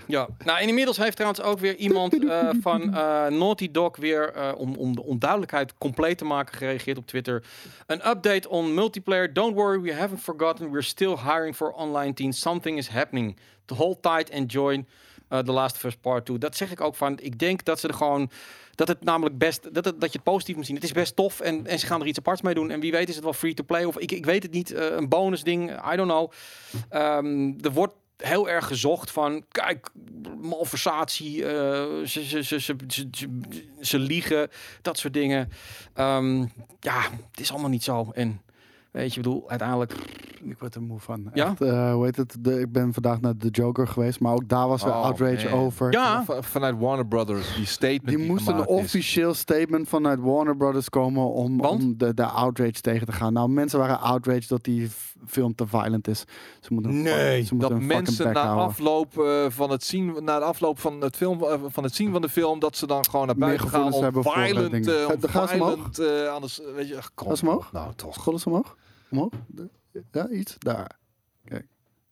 [0.07, 4.51] Ja, nou inmiddels heeft trouwens ook weer iemand eh, van eh, Naughty Dog weer, eh,
[4.57, 7.43] om, om de onduidelijkheid compleet te maken, gereageerd op Twitter.
[7.85, 9.33] Een update on multiplayer.
[9.33, 10.71] Don't worry, we haven't forgotten.
[10.71, 12.39] We're still hiring for online teams.
[12.39, 13.37] Something is happening.
[13.65, 14.87] To hold tight and join
[15.27, 16.37] The Last of Us Part 2.
[16.37, 18.31] Dat zeg ik ook van, ik denk dat ze er gewoon...
[18.75, 20.75] Dat het namelijk best, dat, het, dat je het positief moet zien.
[20.75, 22.71] Het is best tof en, en ze gaan er iets aparts mee doen.
[22.71, 24.73] En wie weet is het wel free to play of ik, ik weet het niet.
[24.75, 26.31] een bonus ding, I don't know.
[26.89, 27.93] Ehm, er wordt
[28.23, 29.89] heel erg gezocht van, kijk,
[30.41, 33.07] malversatie, eh, ze, ze, ze, ze,
[33.79, 34.49] ze, liegen,
[34.81, 35.51] dat soort dingen.
[35.93, 36.39] Ehm,
[36.79, 37.01] ja,
[37.31, 38.11] het is allemaal niet zo.
[38.13, 38.41] En
[38.91, 39.93] weet je, ik bedoel, uiteindelijk...
[40.43, 41.29] Ik word er moe van.
[41.33, 41.45] Ja?
[41.49, 42.35] Echt, eh, hoe heet het?
[42.39, 45.49] De, ik ben vandaag naar The Joker geweest, maar ook daar was er Oh, outrage
[45.49, 45.59] man.
[45.59, 45.91] over.
[45.91, 48.65] Ja, Va- Vanuit Warner Brothers, die statement Die moest een is.
[48.65, 51.81] officieel statement vanuit Warner Brothers komen om, Want?
[51.83, 53.33] om de, de outrage tegen te gaan.
[53.33, 54.89] Nou, mensen waren outraged dat die
[55.27, 56.23] film te violent is.
[56.59, 58.65] Ze moeten Nee, ze moeten dat mensen na houden.
[58.65, 62.11] afloop eh, van het zien, na de afloop van het film, eh, van het zien
[62.11, 65.29] van de film, dat ze dan gewoon naar buiten gaan gevoelens om violent, eh, om
[65.29, 65.49] gaan omhoog?
[65.49, 67.27] violent, eh, anders, weet je, ach, kom.
[67.27, 67.71] Gaan ze omhoog?
[67.71, 68.13] Nou, toch.
[68.13, 68.75] Scrollen ze omhoog?
[69.11, 69.31] Omhoog?
[70.11, 70.55] Ja, iets?
[70.57, 70.99] Daar.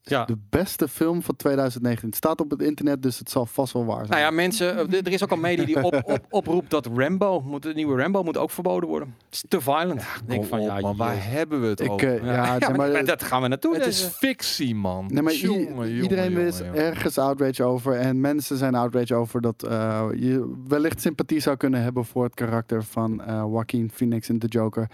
[0.01, 0.25] ja.
[0.25, 2.07] De beste film van 2019.
[2.07, 4.09] Het staat op het internet, dus het zal vast wel waar zijn.
[4.09, 7.41] Nou ja, mensen, eh, er is ook al media die op, op, oproept dat Rambo,
[7.41, 9.15] moet, de nieuwe Rambo moet ook verboden worden.
[9.25, 10.01] Het is te violent.
[10.01, 12.17] Ik denk van, ja, maar waar hebben we het ik, over?
[12.17, 13.75] eh, ja, ja, ja, maar, maar, dat gaan we naartoe.
[13.75, 15.05] het is fictie, man.
[15.07, 16.75] Nee, maar i- Jongen, jongen, iedereen jongen, is jongen.
[16.75, 17.93] ergens outrage over.
[17.93, 22.33] En mensen zijn outrage over dat eh, je wellicht sympathie zou kunnen hebben voor het
[22.33, 24.89] karakter van Joaquin Phoenix in The Joker.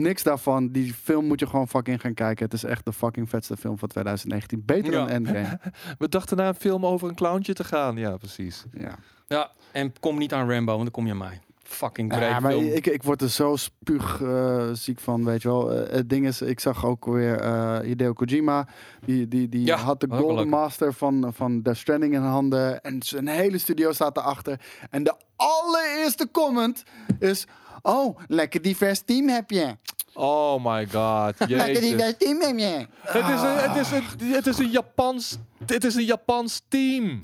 [0.00, 0.68] Niks daarvan.
[0.72, 2.44] Die film moet je gewoon fucking gaan kijken.
[2.44, 4.62] Het is echt de fucking vetste film van 2019.
[4.64, 4.98] Beter Ja.
[4.98, 5.58] dan Endgame.
[5.98, 7.96] We dachten naar een film over een clowntje te gaan.
[7.96, 8.64] Ja, precies.
[8.78, 8.94] ja.
[9.28, 11.40] ja, en kom niet aan Rambo, want dan kom je aan mij.
[11.62, 12.64] Fucking Ja, maar film.
[12.64, 15.72] ik, ik word er zo spuug eh, ziek van, weet je wel.
[15.72, 18.66] Eh, het ding is, ik zag ook weer eh Hideo Kojima.
[19.04, 20.48] Die, die, die Ja, had de Golden.
[20.48, 22.80] Master van, van Death Stranding in handen.
[22.82, 24.60] En zijn hele studio staat erachter.
[24.90, 26.82] En de allereerste comment
[27.18, 27.46] is...
[27.82, 29.76] Oh, lekker divers team heb je.
[30.14, 31.34] Oh my god.
[31.48, 32.86] Lekker divers team heb je.
[33.00, 35.38] Het is, een, het, is een, het is een Japans.
[35.66, 37.20] Het is een Japans team.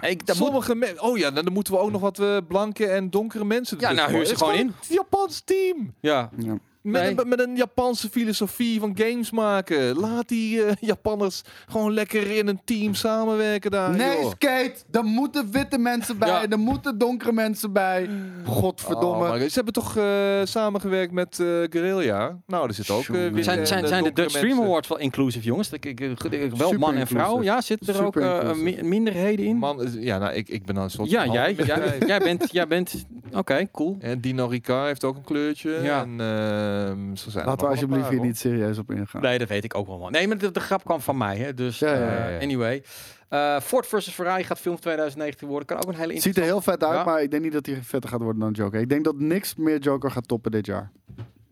[0.00, 1.02] Ik, dat Sommige mensen.
[1.02, 3.80] Oh ja, dan moeten we ook nog wat eh, blanke en donkere mensen.
[3.80, 5.94] Ja, nou, huur ze Het is gewoon een Japans team.
[6.00, 6.58] ja, Ja.
[6.82, 7.14] Met, Nee.
[7.20, 9.96] een, met een Japanse filosofie van games maken.
[9.96, 13.96] Laat die eh, Japanners gewoon lekker in een team samenwerken daar.
[13.96, 14.30] Nee, joh.
[14.30, 14.74] Skate.
[14.90, 16.28] Er moeten witte mensen bij.
[16.28, 16.48] Ja.
[16.48, 18.08] Er moeten donkere mensen bij.
[18.44, 19.22] Godverdomme.
[19.24, 20.04] Oh, maar ze hebben toch eh,
[20.44, 22.38] samengewerkt met eh Guerrilla?
[22.46, 23.06] Nou, er zit ook.
[23.06, 24.60] witte zijn, zijn, zijn de Dutch Stream.
[24.62, 25.72] Awards wel inclusief, jongens?
[25.72, 27.20] Ik, ik, ik- ik- wel Super man en vrouw.
[27.24, 27.44] inclusive.
[27.54, 28.82] Ja, zitten er ook Super eh, inclusive.
[28.82, 29.56] mi- minderheden in?
[29.56, 31.10] Man, ja, nou, ik, ik ben dan een soort.
[31.10, 33.04] ja, jij, jij, jij bent, jij bent,
[33.34, 33.96] oké, cool.
[34.00, 35.70] En Dino Ricard heeft ook een kleurtje.
[35.70, 36.02] Ja.
[36.02, 39.20] En, eh, Ehm, zo zijn Laten we alsjeblieft paar, hier niet serieus op ingaan.
[39.22, 39.98] Nee, dat weet ik ook wel.
[39.98, 40.12] man.
[40.12, 41.36] Nee, maar de, de grap kwam van mij.
[41.36, 41.54] Hè.
[41.54, 42.82] Dus Ja, ja, eh, ja, anyway.
[43.28, 45.66] Eh Ford versus Ferrari gaat film 2019 worden.
[45.66, 47.04] Kan ook een hele Het ziet er heel vet uit, Ja.
[47.04, 48.80] maar ik denk niet dat hij vetter gaat worden dan Joker.
[48.80, 50.90] Ik denk dat niks meer Joker gaat toppen dit jaar.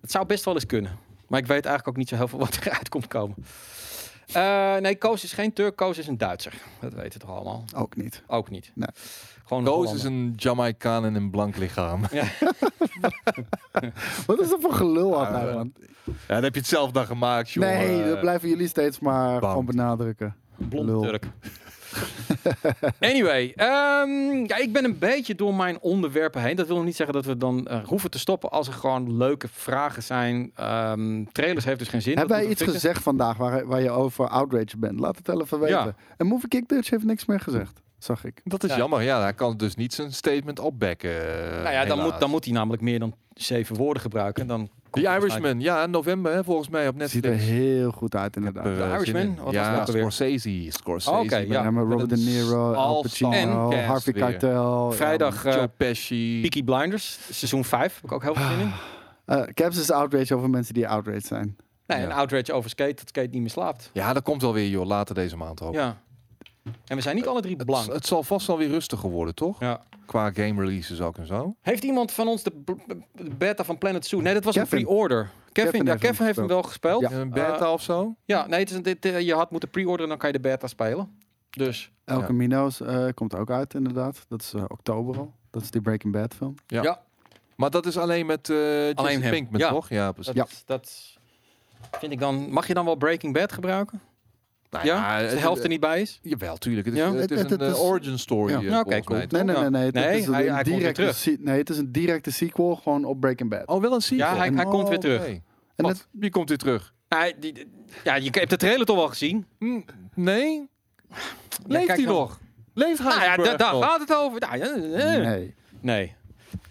[0.01, 0.99] Het zou best wel eens kunnen.
[1.29, 3.37] Maar ik weet eigenlijk ook niet zo heel veel wat eruit komt komen.
[4.33, 5.77] Eh, nee, Koos is geen Turk.
[5.77, 6.53] Koos is een Duitser.
[6.81, 7.65] Dat weten we toch allemaal?
[7.77, 8.23] Ook niet.
[8.27, 8.73] Ook niet.
[8.75, 8.89] Nee.
[9.47, 12.01] Gewoon Koos is een Jamaicaan in een blank lichaam.
[14.27, 15.73] Wat is dat voor gelul aan Ja, nou, man?
[16.05, 17.65] Ja, dan heb je het zelf dan gemaakt, joh.
[17.65, 20.37] Nee, Eh, dat blijven jullie steeds maar gewoon benadrukken.
[20.57, 21.03] Blonde Lul.
[21.03, 21.27] Turk.
[23.01, 26.57] anyway, ehm, ja, ik ben een beetje door mijn onderwerpen heen.
[26.57, 29.17] Dat wil nog niet zeggen dat we dan eh, hoeven te stoppen als er gewoon
[29.17, 30.51] leuke vragen zijn.
[30.55, 32.17] Ehm, trailers heeft dus geen zin.
[32.19, 35.01] Hebben wij iets gezegd vandaag waar, waar je over outrage bent?
[35.01, 35.77] Laat het even weten.
[35.77, 35.95] Ja.
[36.17, 38.41] En Movie Kick Dutch heeft niks meer gezegd, zag ik.
[38.45, 38.77] Dat is Ja.
[38.77, 39.03] jammer.
[39.03, 41.11] Ja, hij kan dus niet zijn statement opbekken.
[41.63, 44.47] Nou ja, dan moet, dan moet hij namelijk meer dan zeven woorden gebruiken.
[44.47, 47.53] Dan The Irishman, ja, november hè, volgens mij op Het ziet er Netflix.
[47.53, 48.67] heel goed uit inderdaad.
[48.67, 49.21] Eh, The Irishman?
[49.23, 49.35] in.
[49.35, 49.97] Wat was ja, alweer?
[50.01, 50.67] Scorsese.
[50.71, 51.15] Scorsese.
[51.17, 51.37] Oh, ja.
[51.39, 54.13] Ja, maar Robert De Niro, Al Pacino, Harvey.
[54.13, 54.93] Keitel.
[54.93, 56.39] Vrijdag Ja, eh, Joe Pesci.
[56.41, 57.95] Peaky Blinders, seizoen 5.
[57.95, 58.73] Heb ik ook heel veel zin in.
[59.25, 61.57] eh, Caps is outrage over mensen die outrage zijn.
[61.87, 62.05] Nee, Ja.
[62.05, 63.91] een outrage over skate, dat skate niet meer slaapt.
[63.93, 64.87] Ja, dat komt wel weer, joh.
[64.87, 65.75] Later deze maand ook.
[65.75, 65.97] Ja.
[66.87, 67.93] En we zijn niet alle drie blank.
[67.93, 69.61] het zal vast wel weer rustiger worden, toch?
[69.61, 69.83] Ja.
[70.07, 71.57] Qua game releases ook en zo.
[71.61, 72.53] Heeft iemand van ons de,
[73.39, 74.21] beta van Planet Zoo?
[74.21, 74.79] Nee, dat was Kevin.
[74.79, 75.31] een pre-order.
[75.53, 77.01] Kevin, Kevin ja, heeft hem Kevin heeft hem wel gespeeld.
[77.01, 77.11] Ja.
[77.11, 78.15] Ja, Een beta of zo?
[78.27, 80.49] nee, het is een, dit, eh, je had moeten pre-orderen en dan kan je de
[80.49, 81.19] beta spelen.
[81.51, 82.27] Dus El Ja.
[82.27, 84.25] Camino's eh, komt ook uit inderdaad.
[84.29, 85.35] Dat is eh, oktober al.
[85.51, 86.55] Dat is die Breaking Bad film.
[86.67, 86.83] Ja.
[86.83, 87.03] ja,
[87.57, 88.57] Maar dat is alleen met eh
[88.95, 89.21] Alleen.
[89.21, 89.69] Pinkman, Ja.
[89.69, 89.89] toch?
[89.89, 90.35] Ja, precies.
[90.35, 91.17] dat, dat
[91.99, 92.51] vind ik dan...
[92.51, 94.01] Mag je dan wel Breaking Bad gebruiken?
[94.71, 95.13] Nou ja?
[95.15, 96.19] Als de het- helft er niet bij is?
[96.23, 96.87] Jawel, tuurlijk.
[96.87, 97.13] Het is, Ja?
[97.15, 98.53] het is Het- een is- eh, origin story.
[98.53, 98.59] Ja.
[98.59, 99.19] eh, Ja, cool.
[99.19, 99.61] mij, Nee, nee, Ja.
[99.61, 99.71] nee.
[99.71, 99.85] nee.
[99.85, 101.17] Het Nee, is een hij- hij komt weer directe terug.
[101.17, 103.67] se- nee, het is een directe sequel gewoon op Breaking Bad.
[103.67, 104.27] Oh, wel een sequel.
[104.27, 105.27] Ja, hij, hij Oh, komt weer terug.
[105.27, 105.43] En
[105.77, 105.91] Wat?
[105.91, 106.95] het, Wie komt weer terug?
[107.09, 107.67] Nee, die,
[108.05, 109.47] ja, je hebt de trailer toch wel gezien?
[109.59, 109.81] Hm,
[110.15, 110.69] nee?
[111.67, 112.39] Leeft kijk hij nog?
[112.75, 114.41] Leeft hij Nou ja, da- daar gaat het over.
[114.41, 115.21] Nou, ja, eh.
[115.27, 115.55] nee.
[115.81, 116.15] Nee.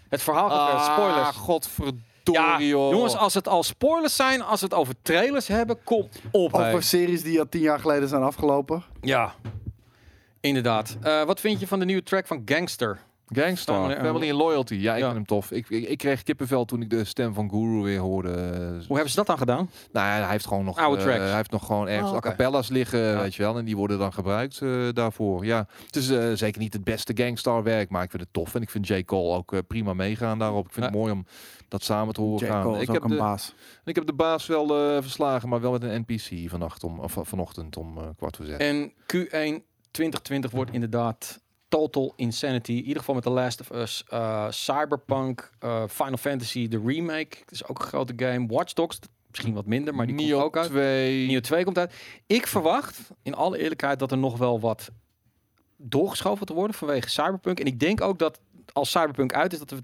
[0.08, 1.36] Het verhaal gaat Ah, eh, spoilers.
[2.34, 6.54] Ja, jongens, als het al spoilers zijn, als het over trailers hebben, kom op.
[6.54, 8.82] Over series die al tien jaar geleden zijn afgelopen.
[9.00, 9.34] Ja,
[10.40, 10.96] inderdaad.
[11.02, 12.98] Eh, wat vind je van de nieuwe track van Gangster?
[13.28, 14.74] Gangstar, Family- Family, and Loyalty.
[14.74, 15.04] Ja, ik Ja.
[15.04, 15.50] vind hem tof.
[15.50, 18.30] Ik, ik, ik kreeg kippenvel toen ik de stem van Guru weer hoorde.
[18.86, 19.70] Hoe hebben ze dat dan gedaan?
[19.92, 22.26] Nou, ja, hij heeft gewoon nog, Oude eh, hij heeft nog gewoon ergens Oh, oké.
[22.26, 23.20] a cappella's liggen, Ja.
[23.20, 23.58] weet je wel.
[23.58, 25.44] En die worden dan gebruikt eh, daarvoor.
[25.44, 28.54] Ja, het is eh, zeker niet het beste Gangstar werk, maar ik vind het tof.
[28.54, 29.02] En ik vind J.
[29.04, 30.66] Cole ook eh, prima meegaan daarop.
[30.66, 30.90] Ik vind Ja.
[30.90, 31.26] het mooi om
[31.68, 32.50] dat samen te horen J.
[32.50, 32.62] gaan.
[32.62, 33.54] Cole is Ik ook heb, een de, baas.
[33.84, 37.18] ik heb de baas wel eh, verslagen, maar wel met een NPC vannacht om, of,
[37.22, 38.58] vanochtend om eh, kwart voor zes.
[38.58, 42.72] En Q1 2020 wordt inderdaad total insanity.
[42.72, 47.36] In ieder geval met The Last of Us, eh, Cyberpunk, eh, Final Fantasy, de remake.
[47.38, 48.46] Dat is ook een grote game.
[48.46, 48.98] Watch Dogs,
[49.30, 50.68] misschien wat minder, maar die komt ook uit.
[50.68, 51.26] 2.
[51.26, 51.94] Nio 2 komt uit.
[52.26, 54.90] Ik verwacht, in alle eerlijkheid, dat er nog wel wat
[55.76, 57.60] doorgeschoven te worden vanwege Cyberpunk.
[57.60, 58.40] En ik denk ook dat
[58.72, 59.78] als Cyberpunk uit is, dat er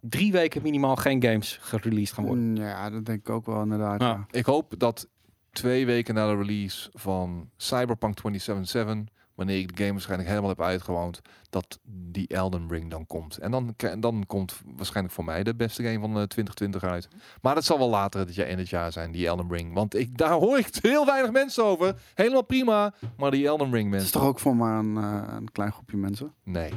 [0.00, 2.44] drie weken minimaal geen games gereleased gaan worden.
[2.44, 4.00] Mm, Ja, dat denk ik ook wel inderdaad.
[4.00, 4.08] Ja.
[4.08, 4.26] Ja.
[4.30, 5.08] Ik hoop dat
[5.52, 10.60] twee weken na de release van Cyberpunk 2077, wanneer ik de game waarschijnlijk helemaal heb
[10.62, 11.20] uitgewoond,
[11.50, 13.38] dat die Elden Ring dan komt.
[13.38, 17.08] En dan, dan komt waarschijnlijk voor mij de beste game van eh, 2020 uit.
[17.42, 19.74] Maar dat zal wel later dit jaar, in het jaar zijn, die Elden Ring.
[19.74, 21.94] Want ik, daar hoor ik heel weinig mensen over.
[22.14, 22.94] Helemaal prima.
[23.16, 24.20] Maar die Elden Ring Het is mensen.
[24.20, 26.32] toch ook voor maar een, eh, een klein groepje mensen?
[26.44, 26.70] Nee.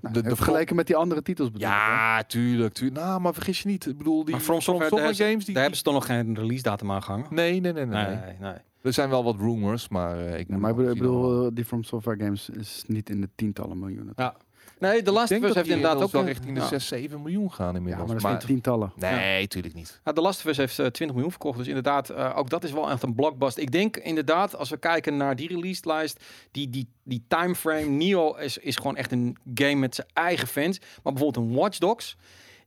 [0.00, 1.72] Nou, De- vergeleken met die andere titels bedoel ik?
[1.74, 3.00] Ja, tuurlijk, tuurlijk.
[3.00, 3.86] Nou, maar vergis je niet.
[3.86, 5.52] Ik bedoel, die Maar From Software, daar, games, die...
[5.54, 7.26] daar hebben ze toch nog geen release datum aan gehangen?
[7.30, 8.06] Nee, nee, nee, nee.
[8.06, 8.16] nee.
[8.16, 8.54] Nee, nee.
[8.82, 11.82] Er zijn wel wat rumors, maar eh, ik maar ik bedoel, bedoel, eh, die From
[11.82, 14.12] Software Games is niet in de tientallen miljoenen.
[14.16, 14.34] Ja.
[14.90, 16.66] Nee, de Last of Us heeft die inderdaad ook wel richting de ja.
[16.66, 18.06] 6, 7 miljoen gaan Ja, inmiddels.
[18.08, 18.92] maar dat geen tientallen.
[18.96, 20.00] Nee, tuurlijk niet.
[20.04, 21.58] Ja, de Last of Us heeft eh, 20 miljoen verkocht.
[21.58, 23.62] Dus inderdaad, eh, ook dat is wel echt een blockbuster.
[23.62, 28.58] Ik denk inderdaad, als we kijken naar die release-lijst, die, die, die timeframe, Neo is,
[28.58, 30.78] is gewoon echt een game met zijn eigen fans.
[31.02, 32.16] Maar bijvoorbeeld een Watch Dogs,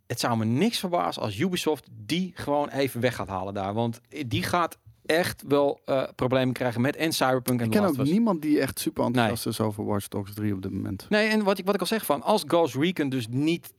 [0.08, 3.74] het zou me niks verbazen als Ubisoft die gewoon even weg gaat halen daar.
[3.74, 4.78] Want die gaat
[5.08, 8.80] echt wel eh, problemen krijgen met en Cyberpunk en Ik ken ook niemand die echt
[8.80, 11.06] super enthousiast is over Watch Dogs 3 op dit moment.
[11.10, 13.74] Nee, en wat ik, wat ik al zeg van, als Ghost Recon dus niet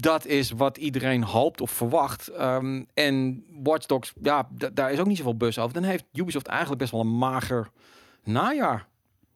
[0.00, 2.28] dat is wat iedereen hoopt of verwacht.
[2.28, 5.74] ehm, en Watch Dogs, ja, da- daar is ook niet zoveel bus over.
[5.74, 7.70] Dan heeft Ubisoft eigenlijk best wel een mager
[8.24, 8.86] najaar.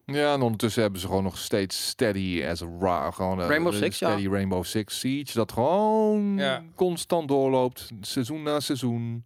[0.07, 3.73] Ja, en ondertussen hebben ze gewoon nog steeds steady as a ra gewoon eh, Rainbow
[3.85, 3.91] ja.
[3.91, 6.63] steady Rainbow Six Siege dat gewoon Ja.
[6.75, 9.25] constant doorloopt, seizoen na seizoen.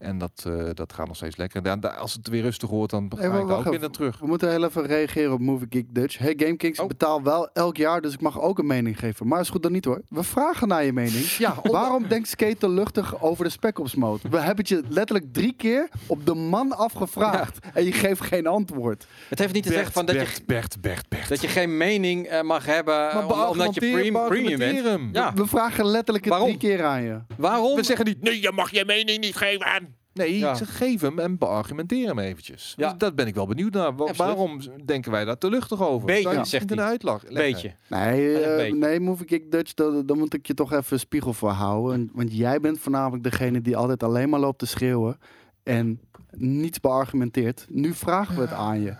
[0.00, 1.78] En dat, eh, dat gaat nog steeds lekker.
[1.96, 4.18] Als het weer rustig wordt, dan ga Hey, ik daar ook weer naar terug.
[4.18, 6.18] We moeten heel even reageren op Movie Geek Dutch.
[6.18, 6.88] Hey GameKings, ik Oh.
[6.88, 9.26] betaal wel elk jaar, dus ik mag ook een mening geven.
[9.26, 10.02] Maar is goed dan niet hoor.
[10.08, 11.24] We vragen naar je mening.
[11.38, 14.28] Ja, om- Waarom denkt Skate te luchtig over de Spec Ops mode?
[14.30, 17.58] We hebben het je letterlijk drie keer op de man afgevraagd.
[17.74, 19.06] En je geeft geen antwoord.
[19.28, 21.28] het heeft niet te zeggen van dat je, Bert, Bert, Bert, Bert.
[21.28, 23.80] dat je geen mening eh, mag hebben Maar om- omdat je
[24.28, 25.14] premium bent.
[25.16, 26.58] Ja, We vragen letterlijk het Waarom?
[26.58, 27.18] drie keer aan je.
[27.36, 27.76] waarom?
[27.76, 29.89] We zeggen niet, nee, je mag je mening niet geven aan.
[30.12, 30.52] Nee, Ja.
[30.52, 32.74] ik geef hem en beargumenteer hem eventjes.
[32.76, 32.88] Ja.
[32.88, 33.96] Dus dat ben ik wel benieuwd naar.
[33.96, 34.16] Wa- Absoluut.
[34.34, 36.06] waarom denken wij daar te luchtig over?
[36.06, 36.78] Beetje, Zou je zegt hij.
[37.02, 37.34] leggen?
[37.34, 37.74] Beetje.
[37.88, 38.74] Nee, Een beetje.
[38.76, 42.10] nee Movie Geek Dutch, daar, daar moet ik je toch even spiegel voor houden.
[42.12, 45.18] Want jij bent voornamelijk degene die altijd alleen maar loopt te schreeuwen.
[45.62, 46.00] En
[46.36, 47.66] niets beargumenteert.
[47.68, 48.94] Nu vragen we het aan je.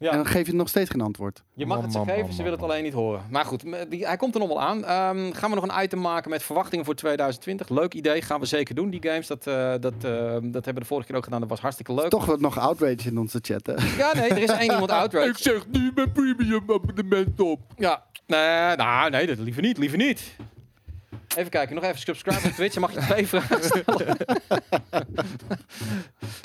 [0.00, 0.10] Ja.
[0.10, 1.42] En dan geef je nog steeds geen antwoord.
[1.54, 3.22] Je mag het ze geven, man, ze willen het alleen niet horen.
[3.30, 4.84] Maar goed, die, hij komt er nog wel aan.
[4.84, 7.68] Ehm, gaan we nog een item maken met verwachtingen voor 2020?
[7.68, 9.26] Leuk idee, gaan we zeker doen, die games.
[9.26, 10.02] Dat, eh, dat, eh,
[10.42, 12.08] dat hebben we de vorige keer ook gedaan, dat was hartstikke leuk.
[12.10, 13.72] Toch wat nog outrage in onze chat, hè?
[13.96, 15.28] Ja, nee, er is één iemand outrage.
[15.28, 17.60] Ik zeg nu mijn premium abonnement op.
[17.76, 20.36] Ja, nee, nou, nee, dat liever niet, liever niet.
[21.36, 22.74] Even kijken, nog even subscribe op Twitch.
[22.74, 24.16] Dan mag je twee vragen stellen.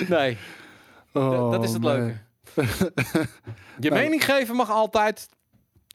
[0.08, 0.34] nee,
[1.12, 2.16] d- dat is het Oh, leuke.
[3.80, 3.94] Je Nou.
[3.94, 5.28] mening geven mag altijd.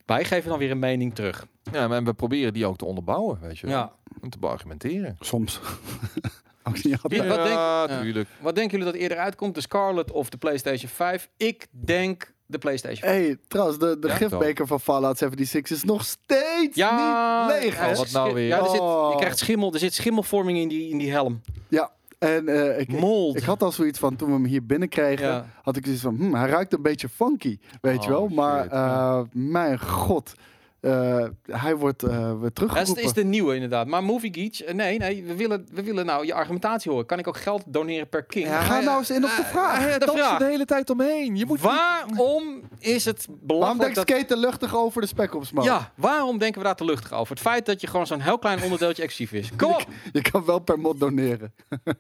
[0.06, 1.46] Wij geven dan weer een mening terug.
[1.72, 3.76] Ja, maar we proberen die ook te onderbouwen, weet je wel.
[3.76, 3.92] Ja.
[4.22, 5.18] En te beargumenteren.
[5.20, 5.60] Soms.
[6.64, 7.28] Ook niet altijd.
[7.28, 8.02] Wat denk- ja, ja.
[8.02, 8.30] tuurlijk.
[8.42, 9.56] Wat denken jullie dat eerder uitkomt?
[9.56, 11.30] De Scarlet of de PlayStation 5?
[11.38, 13.26] Ik denk de PlayStation 5.
[13.26, 14.14] hey, trouwens, de, de Ja?
[14.16, 17.92] gifbeker van Fallout 76 is nog steeds Ja, niet leeg, hè?
[17.92, 18.48] is Wat nou weer?
[18.48, 19.12] Ja, er zit, Oh.
[19.12, 21.42] je krijgt schimmel, er zit schimmelvorming in die, in die helm.
[21.68, 23.38] Ja, en eh, ik, ik, Mold.
[23.38, 25.46] ik had al zoiets van, toen we hem hier binnenkregen, Ja.
[25.62, 28.28] had ik zoiets van, hm, hij ruikt een beetje funky, weet Oh, je wel.
[28.28, 30.34] Maar shit, eh, mijn god,
[30.82, 33.04] eh, hij wordt eh, weer teruggeroepen.
[33.04, 33.88] is de nieuwe inderdaad.
[33.88, 37.06] Maar Movie Geeks, eh, nee, nee, we willen, we willen nou je argumentatie horen.
[37.06, 38.46] Kan ik ook geld doneren per king?
[38.48, 39.78] Ja, Ga hij- nou eens in op de vraag.
[39.78, 40.38] Hij de vraag.
[40.38, 41.36] de hele tijd omheen.
[41.36, 44.18] Je moet Waarom is het Waarom belangrijk denkt dat...
[44.18, 45.68] Skate te luchtig over de Spec Ops mode?
[45.68, 47.30] Ja, waarom denken we daar te luchtig over?
[47.36, 49.50] Het feit dat je gewoon zo'n heel klein onderdeeltje exclusief is.
[49.58, 49.86] Kom op!
[50.14, 51.54] Je kan wel per mod doneren.
[51.70, 51.94] Ja,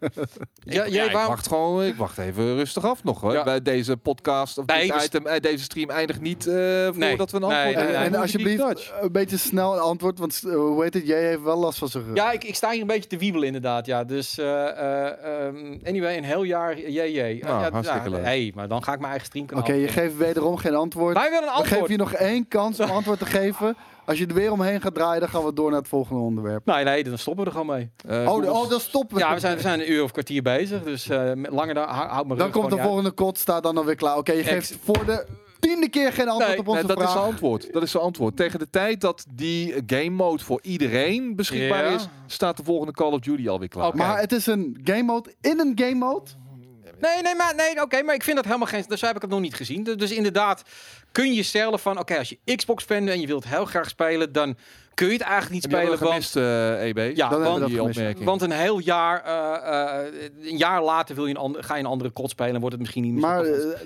[0.59, 3.33] Ja, jij, ik waarom- wacht gewoon, ik wacht even rustig af nog hoor.
[3.33, 3.43] Ja.
[3.43, 6.91] Bij deze podcast of Nee, dit item, deze stream eindigt niet eh, Nee.
[7.09, 8.91] voordat we een Nee, antwoord nee, En, nee, en alsjeblieft, Dutch.
[9.01, 11.87] een beetje snel een antwoord, want eh, hoe heet het, jij heeft wel last van
[11.87, 12.15] zijn rug.
[12.15, 13.85] Ja, ik, ik sta hier een beetje te wiebelen inderdaad.
[13.85, 14.03] Ja.
[14.03, 17.43] Dus eh, eh, ehm, anyway, een heel jaar jee jee.
[17.43, 18.23] Nou, ja, hartstikke ja, leuk.
[18.25, 19.63] hey, maar dan ga ik mijn eigen streamkanaal.
[19.63, 21.13] Oké, je geeft wederom geen antwoord.
[21.17, 21.91] Wij willen een We geven antwoord.
[21.91, 23.75] je nog één kans om antwoord te geven.
[24.05, 26.65] Als je er weer omheen gaat draaien, dan gaan we door naar het volgende onderwerp.
[26.65, 27.89] Nee, nee, dan stoppen we er gewoon mee.
[28.07, 29.23] Eh, Oh, de- oh dan stoppen we.
[29.23, 30.83] Ja, we zijn, we zijn een uur of kwartier bezig.
[30.83, 33.95] Dus eh, langer dan hou hou me dan komt de volgende kot, staat dan alweer
[33.95, 34.17] klaar.
[34.17, 35.25] Oké, je Ex- geeft voor de
[35.59, 37.73] tiende keer geen antwoord Nee, op onze Nee, dat is zijn antwoord.
[37.73, 38.35] Dat is zijn antwoord.
[38.35, 43.11] Tegen de tijd dat die game mode voor iedereen beschikbaar is, staat de volgende Call
[43.11, 43.95] of Duty alweer klaar.
[43.95, 46.29] Maar het is een game mode in een game mode.
[46.99, 48.83] Nee, nee, maar, nee, oké, maar ik vind dat helemaal geen...
[48.87, 49.83] Dus heb ik het nog niet gezien.
[49.83, 50.63] Dus, dus inderdaad,
[51.11, 51.99] kun je stellen van...
[51.99, 54.31] Oké, als je Xbox-fan bent en je wilt heel graag spelen...
[54.31, 54.57] dan
[54.99, 55.89] kun je het eigenlijk niet spelen.
[55.89, 56.97] dat Want, gemist, eh, EB?
[56.97, 57.97] Ja, Dan hebben we want, dat die gemist.
[57.97, 58.25] opmerking.
[58.25, 59.23] want een heel jaar...
[59.23, 62.53] eh, eh, een jaar later wil je een ander, ga je een andere kot spelen...
[62.53, 63.41] en wordt het misschien niet meer Maar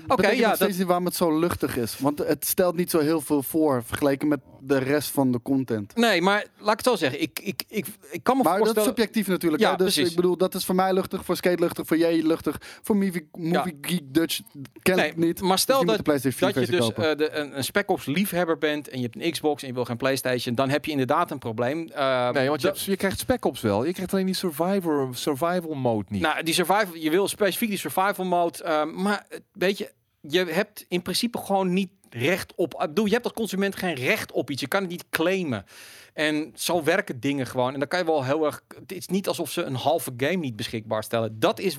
[0.06, 1.98] betekent ja, nog dat- steeds niet waarom het zo luchtig is.
[1.98, 5.96] Want het stelt niet zo heel veel voor vergeleken met de rest van de content.
[5.96, 7.22] Nee, maar laat ik het zo zeggen.
[7.22, 9.62] Ik, ik, ik, ik kan me Maar dat is subjectief natuurlijk.
[9.62, 9.76] Ja, hè?
[9.76, 10.10] Dus precies.
[10.10, 13.28] ik bedoel, dat is voor mij luchtig, voor Skate luchtig, voor jij luchtig, voor Movie,
[13.32, 14.40] movie Geek Dutch
[14.82, 15.40] ken Nee, ik niet.
[15.40, 17.90] maar stel Dus dat, de PlayStation 4 dat je dus eh, de, een, een Spec
[17.90, 20.84] Ops liefhebber bent en je hebt een Xbox en je wil geen PlayStation, dan heb
[20.84, 21.88] je inderdaad een probleem.
[21.88, 23.84] Eh, Nee, want je, hebt- je krijgt spec ops wel.
[23.84, 26.22] Je krijgt alleen die survivor, survival mode niet.
[26.22, 30.44] nou, die survival, je wil specifiek die survival mode, eh, maar eh, weet je, je
[30.44, 32.72] hebt in principe gewoon niet recht op.
[32.74, 34.60] Ik bedoel, je hebt als consument geen recht op iets.
[34.60, 35.64] Je kan het niet claimen.
[36.12, 37.72] En zo werken dingen gewoon.
[37.72, 38.62] En dan kan je wel heel erg.
[38.78, 41.38] Het is niet alsof ze een halve game niet beschikbaar stellen.
[41.40, 41.78] Dat is.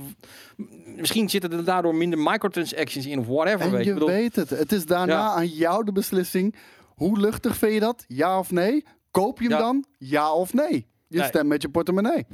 [0.96, 3.62] Misschien zitten er daardoor minder microtransactions in of whatever.
[3.62, 3.90] En weet je je.
[3.90, 4.50] Ik bedoel, weet het.
[4.50, 5.34] Het is daarna Ja.
[5.34, 6.56] aan jou de beslissing.
[6.96, 8.04] Hoe luchtig vind je dat?
[8.08, 8.86] Ja of nee?
[9.24, 9.64] Koop je hem Ja.
[9.64, 9.86] dan?
[9.98, 10.88] Ja of nee?
[11.08, 11.28] Je Nee.
[11.28, 12.26] stemt met je portemonnee.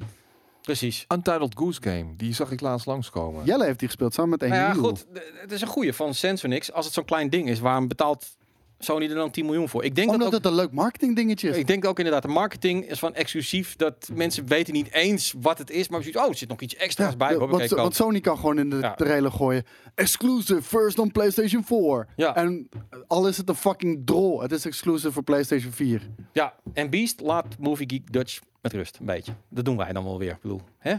[0.61, 1.05] precies.
[1.13, 3.45] Untitled Goose Game, die zag ik laatst langskomen.
[3.45, 4.99] Jelle heeft die gespeeld samen met een Nou ja, goed.
[5.13, 6.71] d- Het is een goede van Sensornix.
[6.71, 8.35] Als het zo'n klein ding is, waarom betaalt
[8.83, 9.83] Sony er dan 10 miljoen voor?
[9.83, 11.57] Ik denk dat Omdat ook, het een leuk marketing dingetje is.
[11.57, 13.75] ik denk ook inderdaad, de marketing is van exclusief.
[13.75, 15.87] Dat mensen weten niet eens wat het is.
[15.89, 17.37] Maar zoiets, oh, er zit nog iets extra's bij.
[17.37, 18.93] Want, Sony kan gewoon in de Ja.
[18.95, 19.63] trailer gooien.
[19.95, 22.07] Exclusive, first on PlayStation 4.
[22.15, 22.35] Ja.
[22.35, 22.69] En
[23.07, 24.41] al is het een fucking drol.
[24.41, 26.01] Het is exclusive voor PlayStation 4.
[26.33, 28.97] Ja, en Beast laat Movie Geek Dutch met rust.
[28.99, 29.33] Een beetje.
[29.49, 30.31] Dat doen wij dan wel weer.
[30.31, 30.95] Ik bedoel, hè?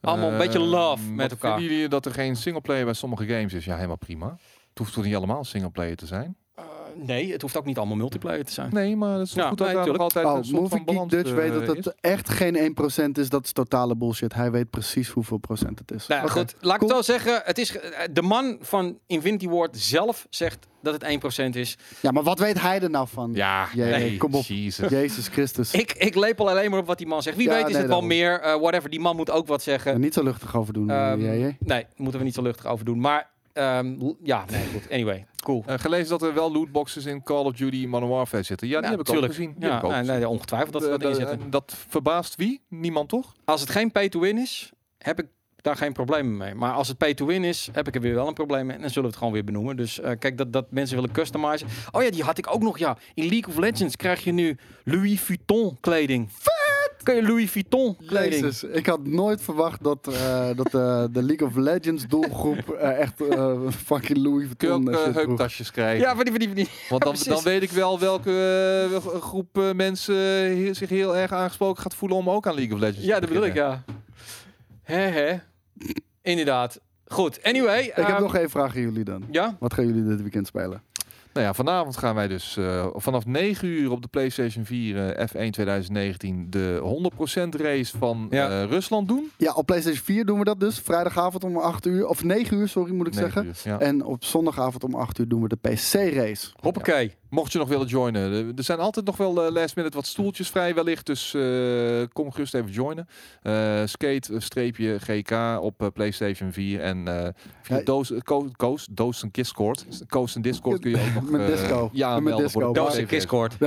[0.00, 1.56] Allemaal een beetje Ehm, love met elkaar.
[1.56, 3.64] Vinden jullie dat er geen singleplayer bij sommige games is?
[3.64, 4.26] Ja, helemaal prima.
[4.68, 6.36] Het hoeft toch niet allemaal singleplayer te zijn?
[6.96, 8.68] Nee, het hoeft ook niet allemaal multiplayer te zijn.
[8.72, 10.02] Nee, maar het is Ja, goed dat nee, tuurlijk.
[10.02, 11.84] altijd Oh, een soort Movie van Geek balans Dutch weet eh, dat is.
[11.84, 12.76] het echt geen
[13.08, 13.28] 1% is.
[13.28, 14.34] Dat is totale bullshit.
[14.34, 16.06] Hij weet precies hoeveel procent het is.
[16.06, 17.40] Nou goed, laat ik het wel zeggen.
[17.44, 21.78] Het is, eh, de man van Infinity Ward zelf zegt dat het 1% is.
[22.00, 23.30] Ja, maar wat weet hij er nou van?
[23.34, 24.44] Ja, Jee, nee, kom op.
[24.44, 24.90] Jezus.
[24.90, 25.72] Jezus Christus.
[25.72, 27.36] Ik, ik lepel alleen maar op wat die man zegt.
[27.36, 28.40] Wie Ja, weet is nee, het wel meer.
[28.40, 29.92] eh, whatever, die man moet ook wat zeggen.
[29.92, 30.86] Er niet zo luchtig over doen.
[31.18, 31.56] JJ.
[31.60, 33.00] Nee, moeten we niet zo luchtig over doen.
[33.00, 34.90] Maar ehm, ja, nee, goed.
[34.90, 35.62] Anyway, cool.
[35.66, 38.68] Eh, gelezen dat er wel lootboxes in Call of Duty Modern Warfare zitten.
[38.68, 39.54] Ja, die heb ik ook gezien.
[39.58, 40.14] Die Ja, ook nee, gezien.
[40.14, 41.40] nee, ongetwijfeld dat ze dat zitten.
[41.40, 42.60] en dat verbaast wie?
[42.68, 43.34] Niemand toch?
[43.44, 45.26] Als het geen pay-to-win is, heb ik
[45.56, 46.54] daar geen problemen mee.
[46.54, 48.74] Maar als het pay-to-win is, heb ik er weer wel een probleem mee.
[48.76, 49.76] En dan zullen we het gewoon weer benoemen.
[49.76, 51.68] Dus eh, kijk, dat, dat mensen willen customizen.
[51.92, 52.96] Oh ja, die had ik ook nog, ja.
[53.14, 56.28] In League of Legends krijg je nu Louis Vuitton kleding.
[56.32, 56.63] Vet!
[57.04, 58.42] Kun je Louis Vuitton kleding?
[58.42, 62.98] Jezus, ik had nooit verwacht dat, eh, dat eh, de League of Legends doelgroep eh,
[62.98, 65.24] echt eh, fucking Louis Kun je Vuitton ook shit droeg.
[65.26, 66.00] heuptasjes krijgen?
[66.06, 66.68] Ja, van die, van die, van die.
[66.88, 72.18] Want dan, dan weet ik wel welke groep mensen zich heel erg aangesproken gaat voelen
[72.18, 73.82] om ook aan League of Legends Ja, te dat bedoel ik, ja.
[74.82, 75.34] Hè, hè.
[76.22, 76.80] Inderdaad.
[77.06, 77.82] Goed, anyway.
[77.82, 79.24] Ik heb ehm, nog één vraag aan jullie dan.
[79.30, 79.56] Ja?
[79.58, 80.82] Wat gaan jullie dit weekend spelen?
[81.34, 85.26] Nou ja, vanavond gaan wij dus eh, vanaf 9 uur op de PlayStation 4 eh,
[85.28, 86.80] F1 2019 de
[87.56, 88.48] 100% race van Ja.
[88.62, 89.30] eh, Rusland doen.
[89.36, 90.78] Ja, op PlayStation 4 doen we dat dus.
[90.78, 92.06] Vrijdagavond om 8 uur.
[92.06, 93.46] Of 9 uur, sorry, moet ik 9 zeggen.
[93.46, 93.78] uur, ja.
[93.86, 96.50] En op zondagavond om 8 uur doen we de PC-race.
[96.60, 97.14] Hoppakee.
[97.34, 100.06] Mocht je nog willen joinen, eh, er zijn altijd nog wel eh, last minute wat
[100.06, 101.42] stoeltjes vrij wellicht, dus eh,
[102.12, 103.08] kom gerust even joinen.
[103.42, 103.52] Eh,
[103.84, 107.28] skate eh, streepje GK op eh, PlayStation 4 en eh
[107.62, 107.82] via Ja.
[107.84, 109.86] Doos, Co- Koos, Doos en Discord.
[110.08, 111.88] Koos en Discord kun je ook nog Met disco.
[111.92, 112.60] ja, Met disco.
[112.72, 113.06] Doos en PlayStation.
[113.08, 113.58] Discord.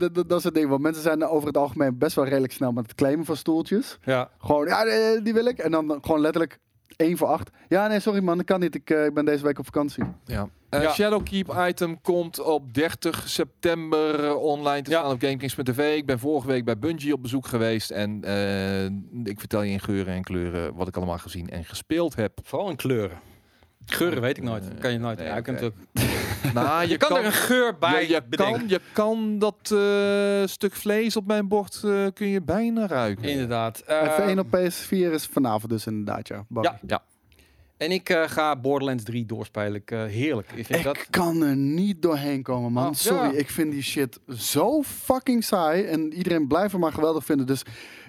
[0.00, 0.68] Dat, dat, dat is het ding.
[0.68, 3.98] Want mensen zijn over het algemeen best wel redelijk snel met het claimen van stoeltjes.
[4.04, 4.30] Ja.
[4.38, 4.84] Gewoon, ja,
[5.20, 5.58] die wil ik.
[5.58, 6.58] En dan gewoon letterlijk
[6.96, 7.50] 1 voor 8.
[7.68, 8.74] Ja, nee, sorry man, dat kan niet.
[8.74, 10.04] Ik ik ben deze week op vakantie.
[10.24, 10.48] Ja.
[10.82, 10.92] Ja.
[10.92, 14.98] Shadowkeep item komt op 30 september online te Ja.
[14.98, 15.96] staan op GameKings.tv.
[15.96, 18.84] Ik ben vorige week bij Bungie op bezoek geweest en eh,
[19.24, 22.38] ik vertel je in geuren en kleuren wat ik allemaal gezien en gespeeld heb.
[22.42, 23.18] Vooral in kleuren.
[23.86, 24.68] Geuren weet ik nooit.
[24.68, 25.18] Eh, kan je nooit.
[25.18, 25.42] nee, ja,
[26.54, 28.58] Nou, je kan, er een geur bij je, je bedenken.
[28.58, 33.24] kan, je kan dat eh, stuk vlees op mijn bord eh, kun je bijna ruiken.
[33.24, 33.78] Inderdaad.
[33.78, 36.44] Eh, F1 op PS4 is vanavond dus inderdaad, ja.
[36.48, 36.68] Barry.
[36.68, 36.78] Ja.
[36.86, 37.02] Ja.
[37.76, 39.74] En ik eh, ga Borderlands 3 doorspelen.
[39.74, 40.52] Ik, eh, heerlijk.
[40.54, 41.06] Ik vind Ik dat...
[41.10, 42.86] kan er niet doorheen komen, man.
[42.86, 43.38] Oh, Sorry, ja.
[43.38, 45.84] ik vind die shit zo fucking saai.
[45.84, 47.46] En iedereen blijft hem maar geweldig vinden.
[47.46, 47.62] Dus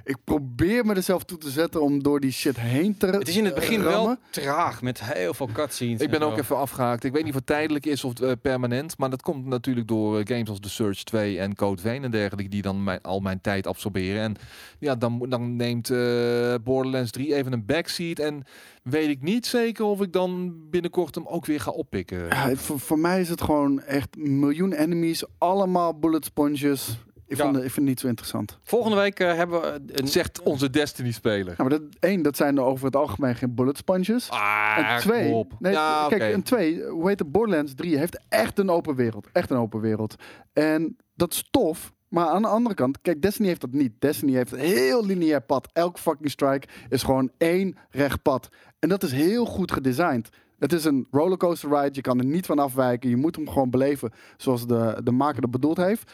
[0.08, 3.28] ik probeer me er zelf toe te zetten om door die shit heen te Het
[3.28, 6.02] is in het begin wel traag met heel veel cutscenes.
[6.02, 6.40] Ik ben en ook zo.
[6.40, 7.04] even afgehaakt.
[7.04, 8.98] Ik weet niet of het tijdelijk is of eh, permanent.
[8.98, 12.12] Maar dat komt natuurlijk door eh, games als The Search 2 en Code Vein en
[12.12, 12.50] dergelijke.
[12.50, 14.22] Die dan mijn, al mijn tijd absorberen.
[14.22, 14.36] En
[14.80, 18.20] ja, dan, dan neemt eh, Borderlands 3 even een backseat.
[18.20, 18.44] En
[18.84, 22.28] weet ik niet zeker of ik dan binnenkort hem ook weer ga oppikken.
[22.28, 25.24] Ja, voor, voor mij is het gewoon echt een miljoen enemies.
[25.38, 26.98] Allemaal bullet sponges.
[27.28, 27.44] Ik, Ja.
[27.44, 28.60] vond, het- ik vind het niet zo interessant.
[28.64, 30.08] Volgende week eh, hebben we een...
[30.08, 31.48] Zegt onze Destiny-speler.
[31.58, 34.30] Ja, maar dat, één, dat zijn er over het algemeen geen bullet sponges.
[34.30, 35.54] Ah, en twee, op.
[35.60, 36.32] nee, Ja, kijk, oké.
[36.32, 37.32] en twee, hoe heet het?
[37.32, 39.28] Borderlands 3 heeft echt een open wereld.
[39.32, 40.16] Echt een open wereld.
[40.54, 41.94] En dat is tof.
[42.08, 43.92] Maar aan de andere kant, kijk, Destiny heeft dat niet.
[44.00, 45.70] Destiny heeft een heel lineair pad.
[45.74, 48.50] Elke fucking strike is gewoon één recht pad.
[48.80, 50.30] En dat is heel goed gedesigned.
[50.60, 51.90] Het is een rollercoaster ride.
[51.96, 53.10] Je kan er niet van afwijken.
[53.10, 56.12] Je moet hem gewoon beleven zoals de, de maker dat bedoeld heeft.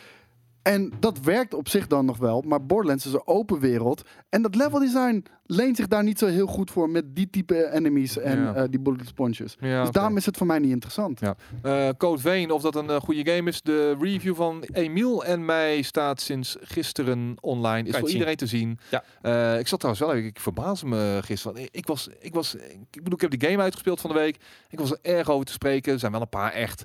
[0.63, 2.41] En dat werkt op zich dan nog wel.
[2.47, 4.01] Maar Borderlands is een open wereld.
[4.29, 7.71] En dat level design leent zich daar niet zo heel goed voor met die type
[7.71, 8.53] enemies en Ja.
[8.55, 9.55] eh, die bullet sponges.
[9.59, 11.19] Ja, dus daarom is het voor mij niet interessant.
[11.19, 11.35] Ja.
[11.61, 13.61] Eh, Code Vein, of dat een eh, goede game is.
[13.61, 17.87] De review van Emiel en mij staat sinds gisteren online.
[17.87, 18.13] Is voor zien.
[18.17, 18.79] iedereen te zien.
[18.89, 19.03] Ja.
[19.21, 21.61] Eh, ik zat trouwens wel even, ik verbaasde me gisteren.
[21.61, 24.37] Ik, ik was, ik was, ik bedoel, ik heb die game uitgespeeld van de week.
[24.69, 25.93] Ik was er erg over te spreken.
[25.93, 26.83] Er zijn wel een paar echt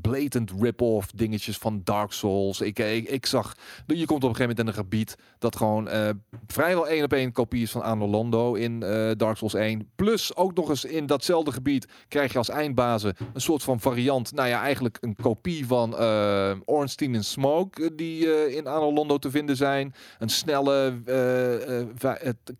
[0.00, 2.60] blatant rip-off dingetjes van Dark Souls.
[2.60, 6.08] Ik, ik, zag, je komt op een gegeven moment in een gebied dat gewoon eh,
[6.46, 9.90] vrijwel één op één kopie is van Anno Londo in eh, Dark Souls 1.
[9.96, 14.32] Plus ook nog eens in datzelfde gebied krijg je als eindbazen een soort van variant.
[14.32, 16.34] Nou ja, eigenlijk een kopie van eh
[16.64, 19.94] Ornstein en Smoke die in Anno Londo te vinden zijn.
[20.18, 20.94] Een snelle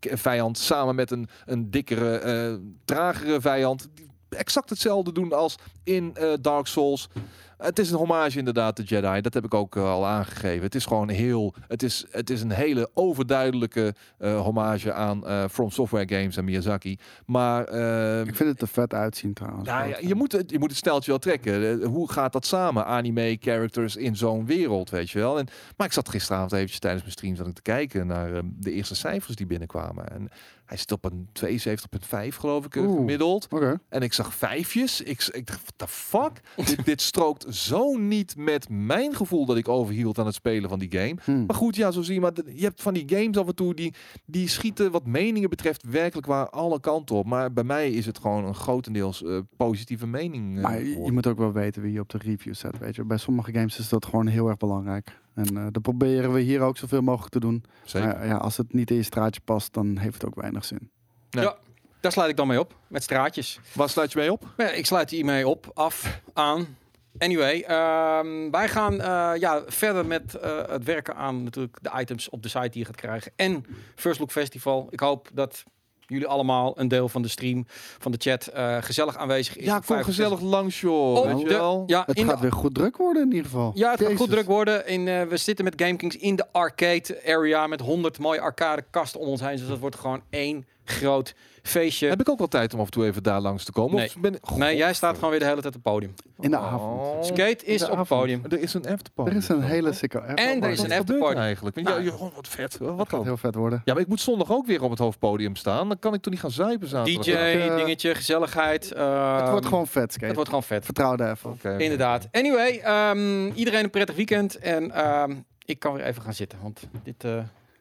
[0.00, 3.88] vijand samen met een, een dikkere, tragere vijand.
[4.28, 5.56] Exact hetzelfde doen als
[5.86, 7.08] in eh, Dark Souls.
[7.56, 9.20] Het is een hommage inderdaad, de Jedi.
[9.20, 10.62] Dat heb ik ook eh, al aangegeven.
[10.62, 11.54] Het is gewoon heel...
[11.68, 16.98] Het is, het is een hele overduidelijke eh, hommage aan From Software Games en Miyazaki.
[17.26, 17.64] Maar...
[17.64, 19.68] eh, Ik vind het er vet uitzien trouwens.
[19.68, 21.82] nou ja, je, moet het, je moet het steltje wel trekken.
[21.84, 22.86] Hoe gaat dat samen?
[22.86, 25.38] Anime characters in zo'n wereld, weet je wel.
[25.38, 25.46] En,
[25.76, 28.72] maar ik zat gisteravond eventjes tijdens mijn stream zat ik te kijken naar eh, de
[28.72, 30.08] eerste cijfers die binnenkwamen.
[30.10, 30.28] En
[30.64, 32.96] hij zit op een 72,5 geloof ik Oeh.
[32.96, 33.48] gemiddeld.
[33.88, 35.00] En ik zag vijfjes.
[35.00, 36.40] Ik, ik dacht, the fuck?
[36.56, 40.78] dit, dit strookt zo niet met mijn gevoel dat ik overhield aan het spelen van
[40.78, 41.14] die game.
[41.24, 41.46] Hmm.
[41.46, 42.20] Maar goed, ja, zo zie je.
[42.20, 43.94] Maar je hebt van die games af en toe die,
[44.24, 47.26] die schieten wat meningen betreft werkelijk waar alle kanten op.
[47.26, 50.56] Maar bij mij is het gewoon een grotendeels eh, positieve mening.
[50.56, 53.04] eh, Maar je, moet ook wel weten wie je op de review zet, weet je.
[53.04, 55.18] Bij sommige games is dat gewoon heel erg belangrijk.
[55.34, 57.64] En eh dat proberen we hier ook zoveel mogelijk te doen.
[57.84, 58.08] Zeker.
[58.08, 60.90] Maar ja, als het niet in je straatje past, dan heeft het ook weinig zin.
[61.30, 61.44] Nee.
[61.44, 61.56] Ja,
[62.06, 62.74] daar sluit ik dan mee op.
[62.86, 63.58] Met straatjes.
[63.72, 64.42] Waar sluit je mee op?
[64.56, 66.76] Ja, ik sluit hiermee op, af, aan.
[67.18, 72.28] Anyway, ehm, wij gaan eh, ja, verder met eh, het werken aan natuurlijk de items
[72.28, 73.32] op de site die je gaat krijgen.
[73.36, 73.64] En
[73.94, 74.86] First Look Festival.
[74.90, 75.62] Ik hoop dat
[76.06, 77.64] jullie allemaal een deel van de stream,
[77.98, 79.64] van de chat, eh, gezellig aanwezig is.
[79.64, 81.14] Ja, kom 65 gezellig langs, joh.
[81.16, 81.82] Op weet je de- wel?
[81.86, 83.72] Ja, Het gaat de- weer goed druk worden in ieder geval.
[83.74, 84.86] Ja, het gaat goed druk worden.
[84.86, 89.20] In, eh, we zitten met GameKings in de arcade area met 100 mooie arcade kasten
[89.20, 89.56] om ons heen.
[89.56, 91.34] Dus dat wordt gewoon één groot
[91.66, 92.08] feestje.
[92.08, 93.96] Heb ik ook wel tijd om af en toe even daar langs te komen?
[93.96, 94.06] Nee.
[94.06, 96.14] Of ben ik- Nee, jij staat gewoon weer de hele tijd op het podium.
[96.40, 96.72] In de Oh.
[96.72, 97.26] avond.
[97.26, 98.42] Skate is de op het podium.
[98.48, 99.30] Er is een afterparty.
[99.30, 100.18] Er is een hele sicke...
[100.18, 101.38] En er is een er afterparty.
[101.38, 101.76] eigenlijk?
[101.76, 102.78] Nou, ja, joh, wat vet.
[102.78, 103.24] Wat dan?
[103.24, 103.82] heel vet worden.
[103.84, 105.88] Ja, maar ik moet zondag ook weer op het hoofdpodium staan.
[105.88, 107.24] Dan kan ik toch niet gaan zuipen zaterdag?
[107.24, 108.92] DJ, dingetje, gezelligheid.
[108.92, 110.24] ehm, het wordt gewoon vet, skate.
[110.26, 110.84] het wordt gewoon vet.
[110.84, 111.76] Vertrouw daar even oké.
[111.78, 112.28] Inderdaad.
[112.32, 114.58] Anyway, ehm, iedereen een prettig weekend.
[114.58, 115.34] En ehm,
[115.64, 116.58] ik kan weer even gaan zitten.
[116.62, 117.38] Want dit eh,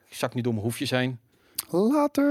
[0.08, 1.18] zakt nu door mijn hoefjes heen.
[1.70, 2.24] Later.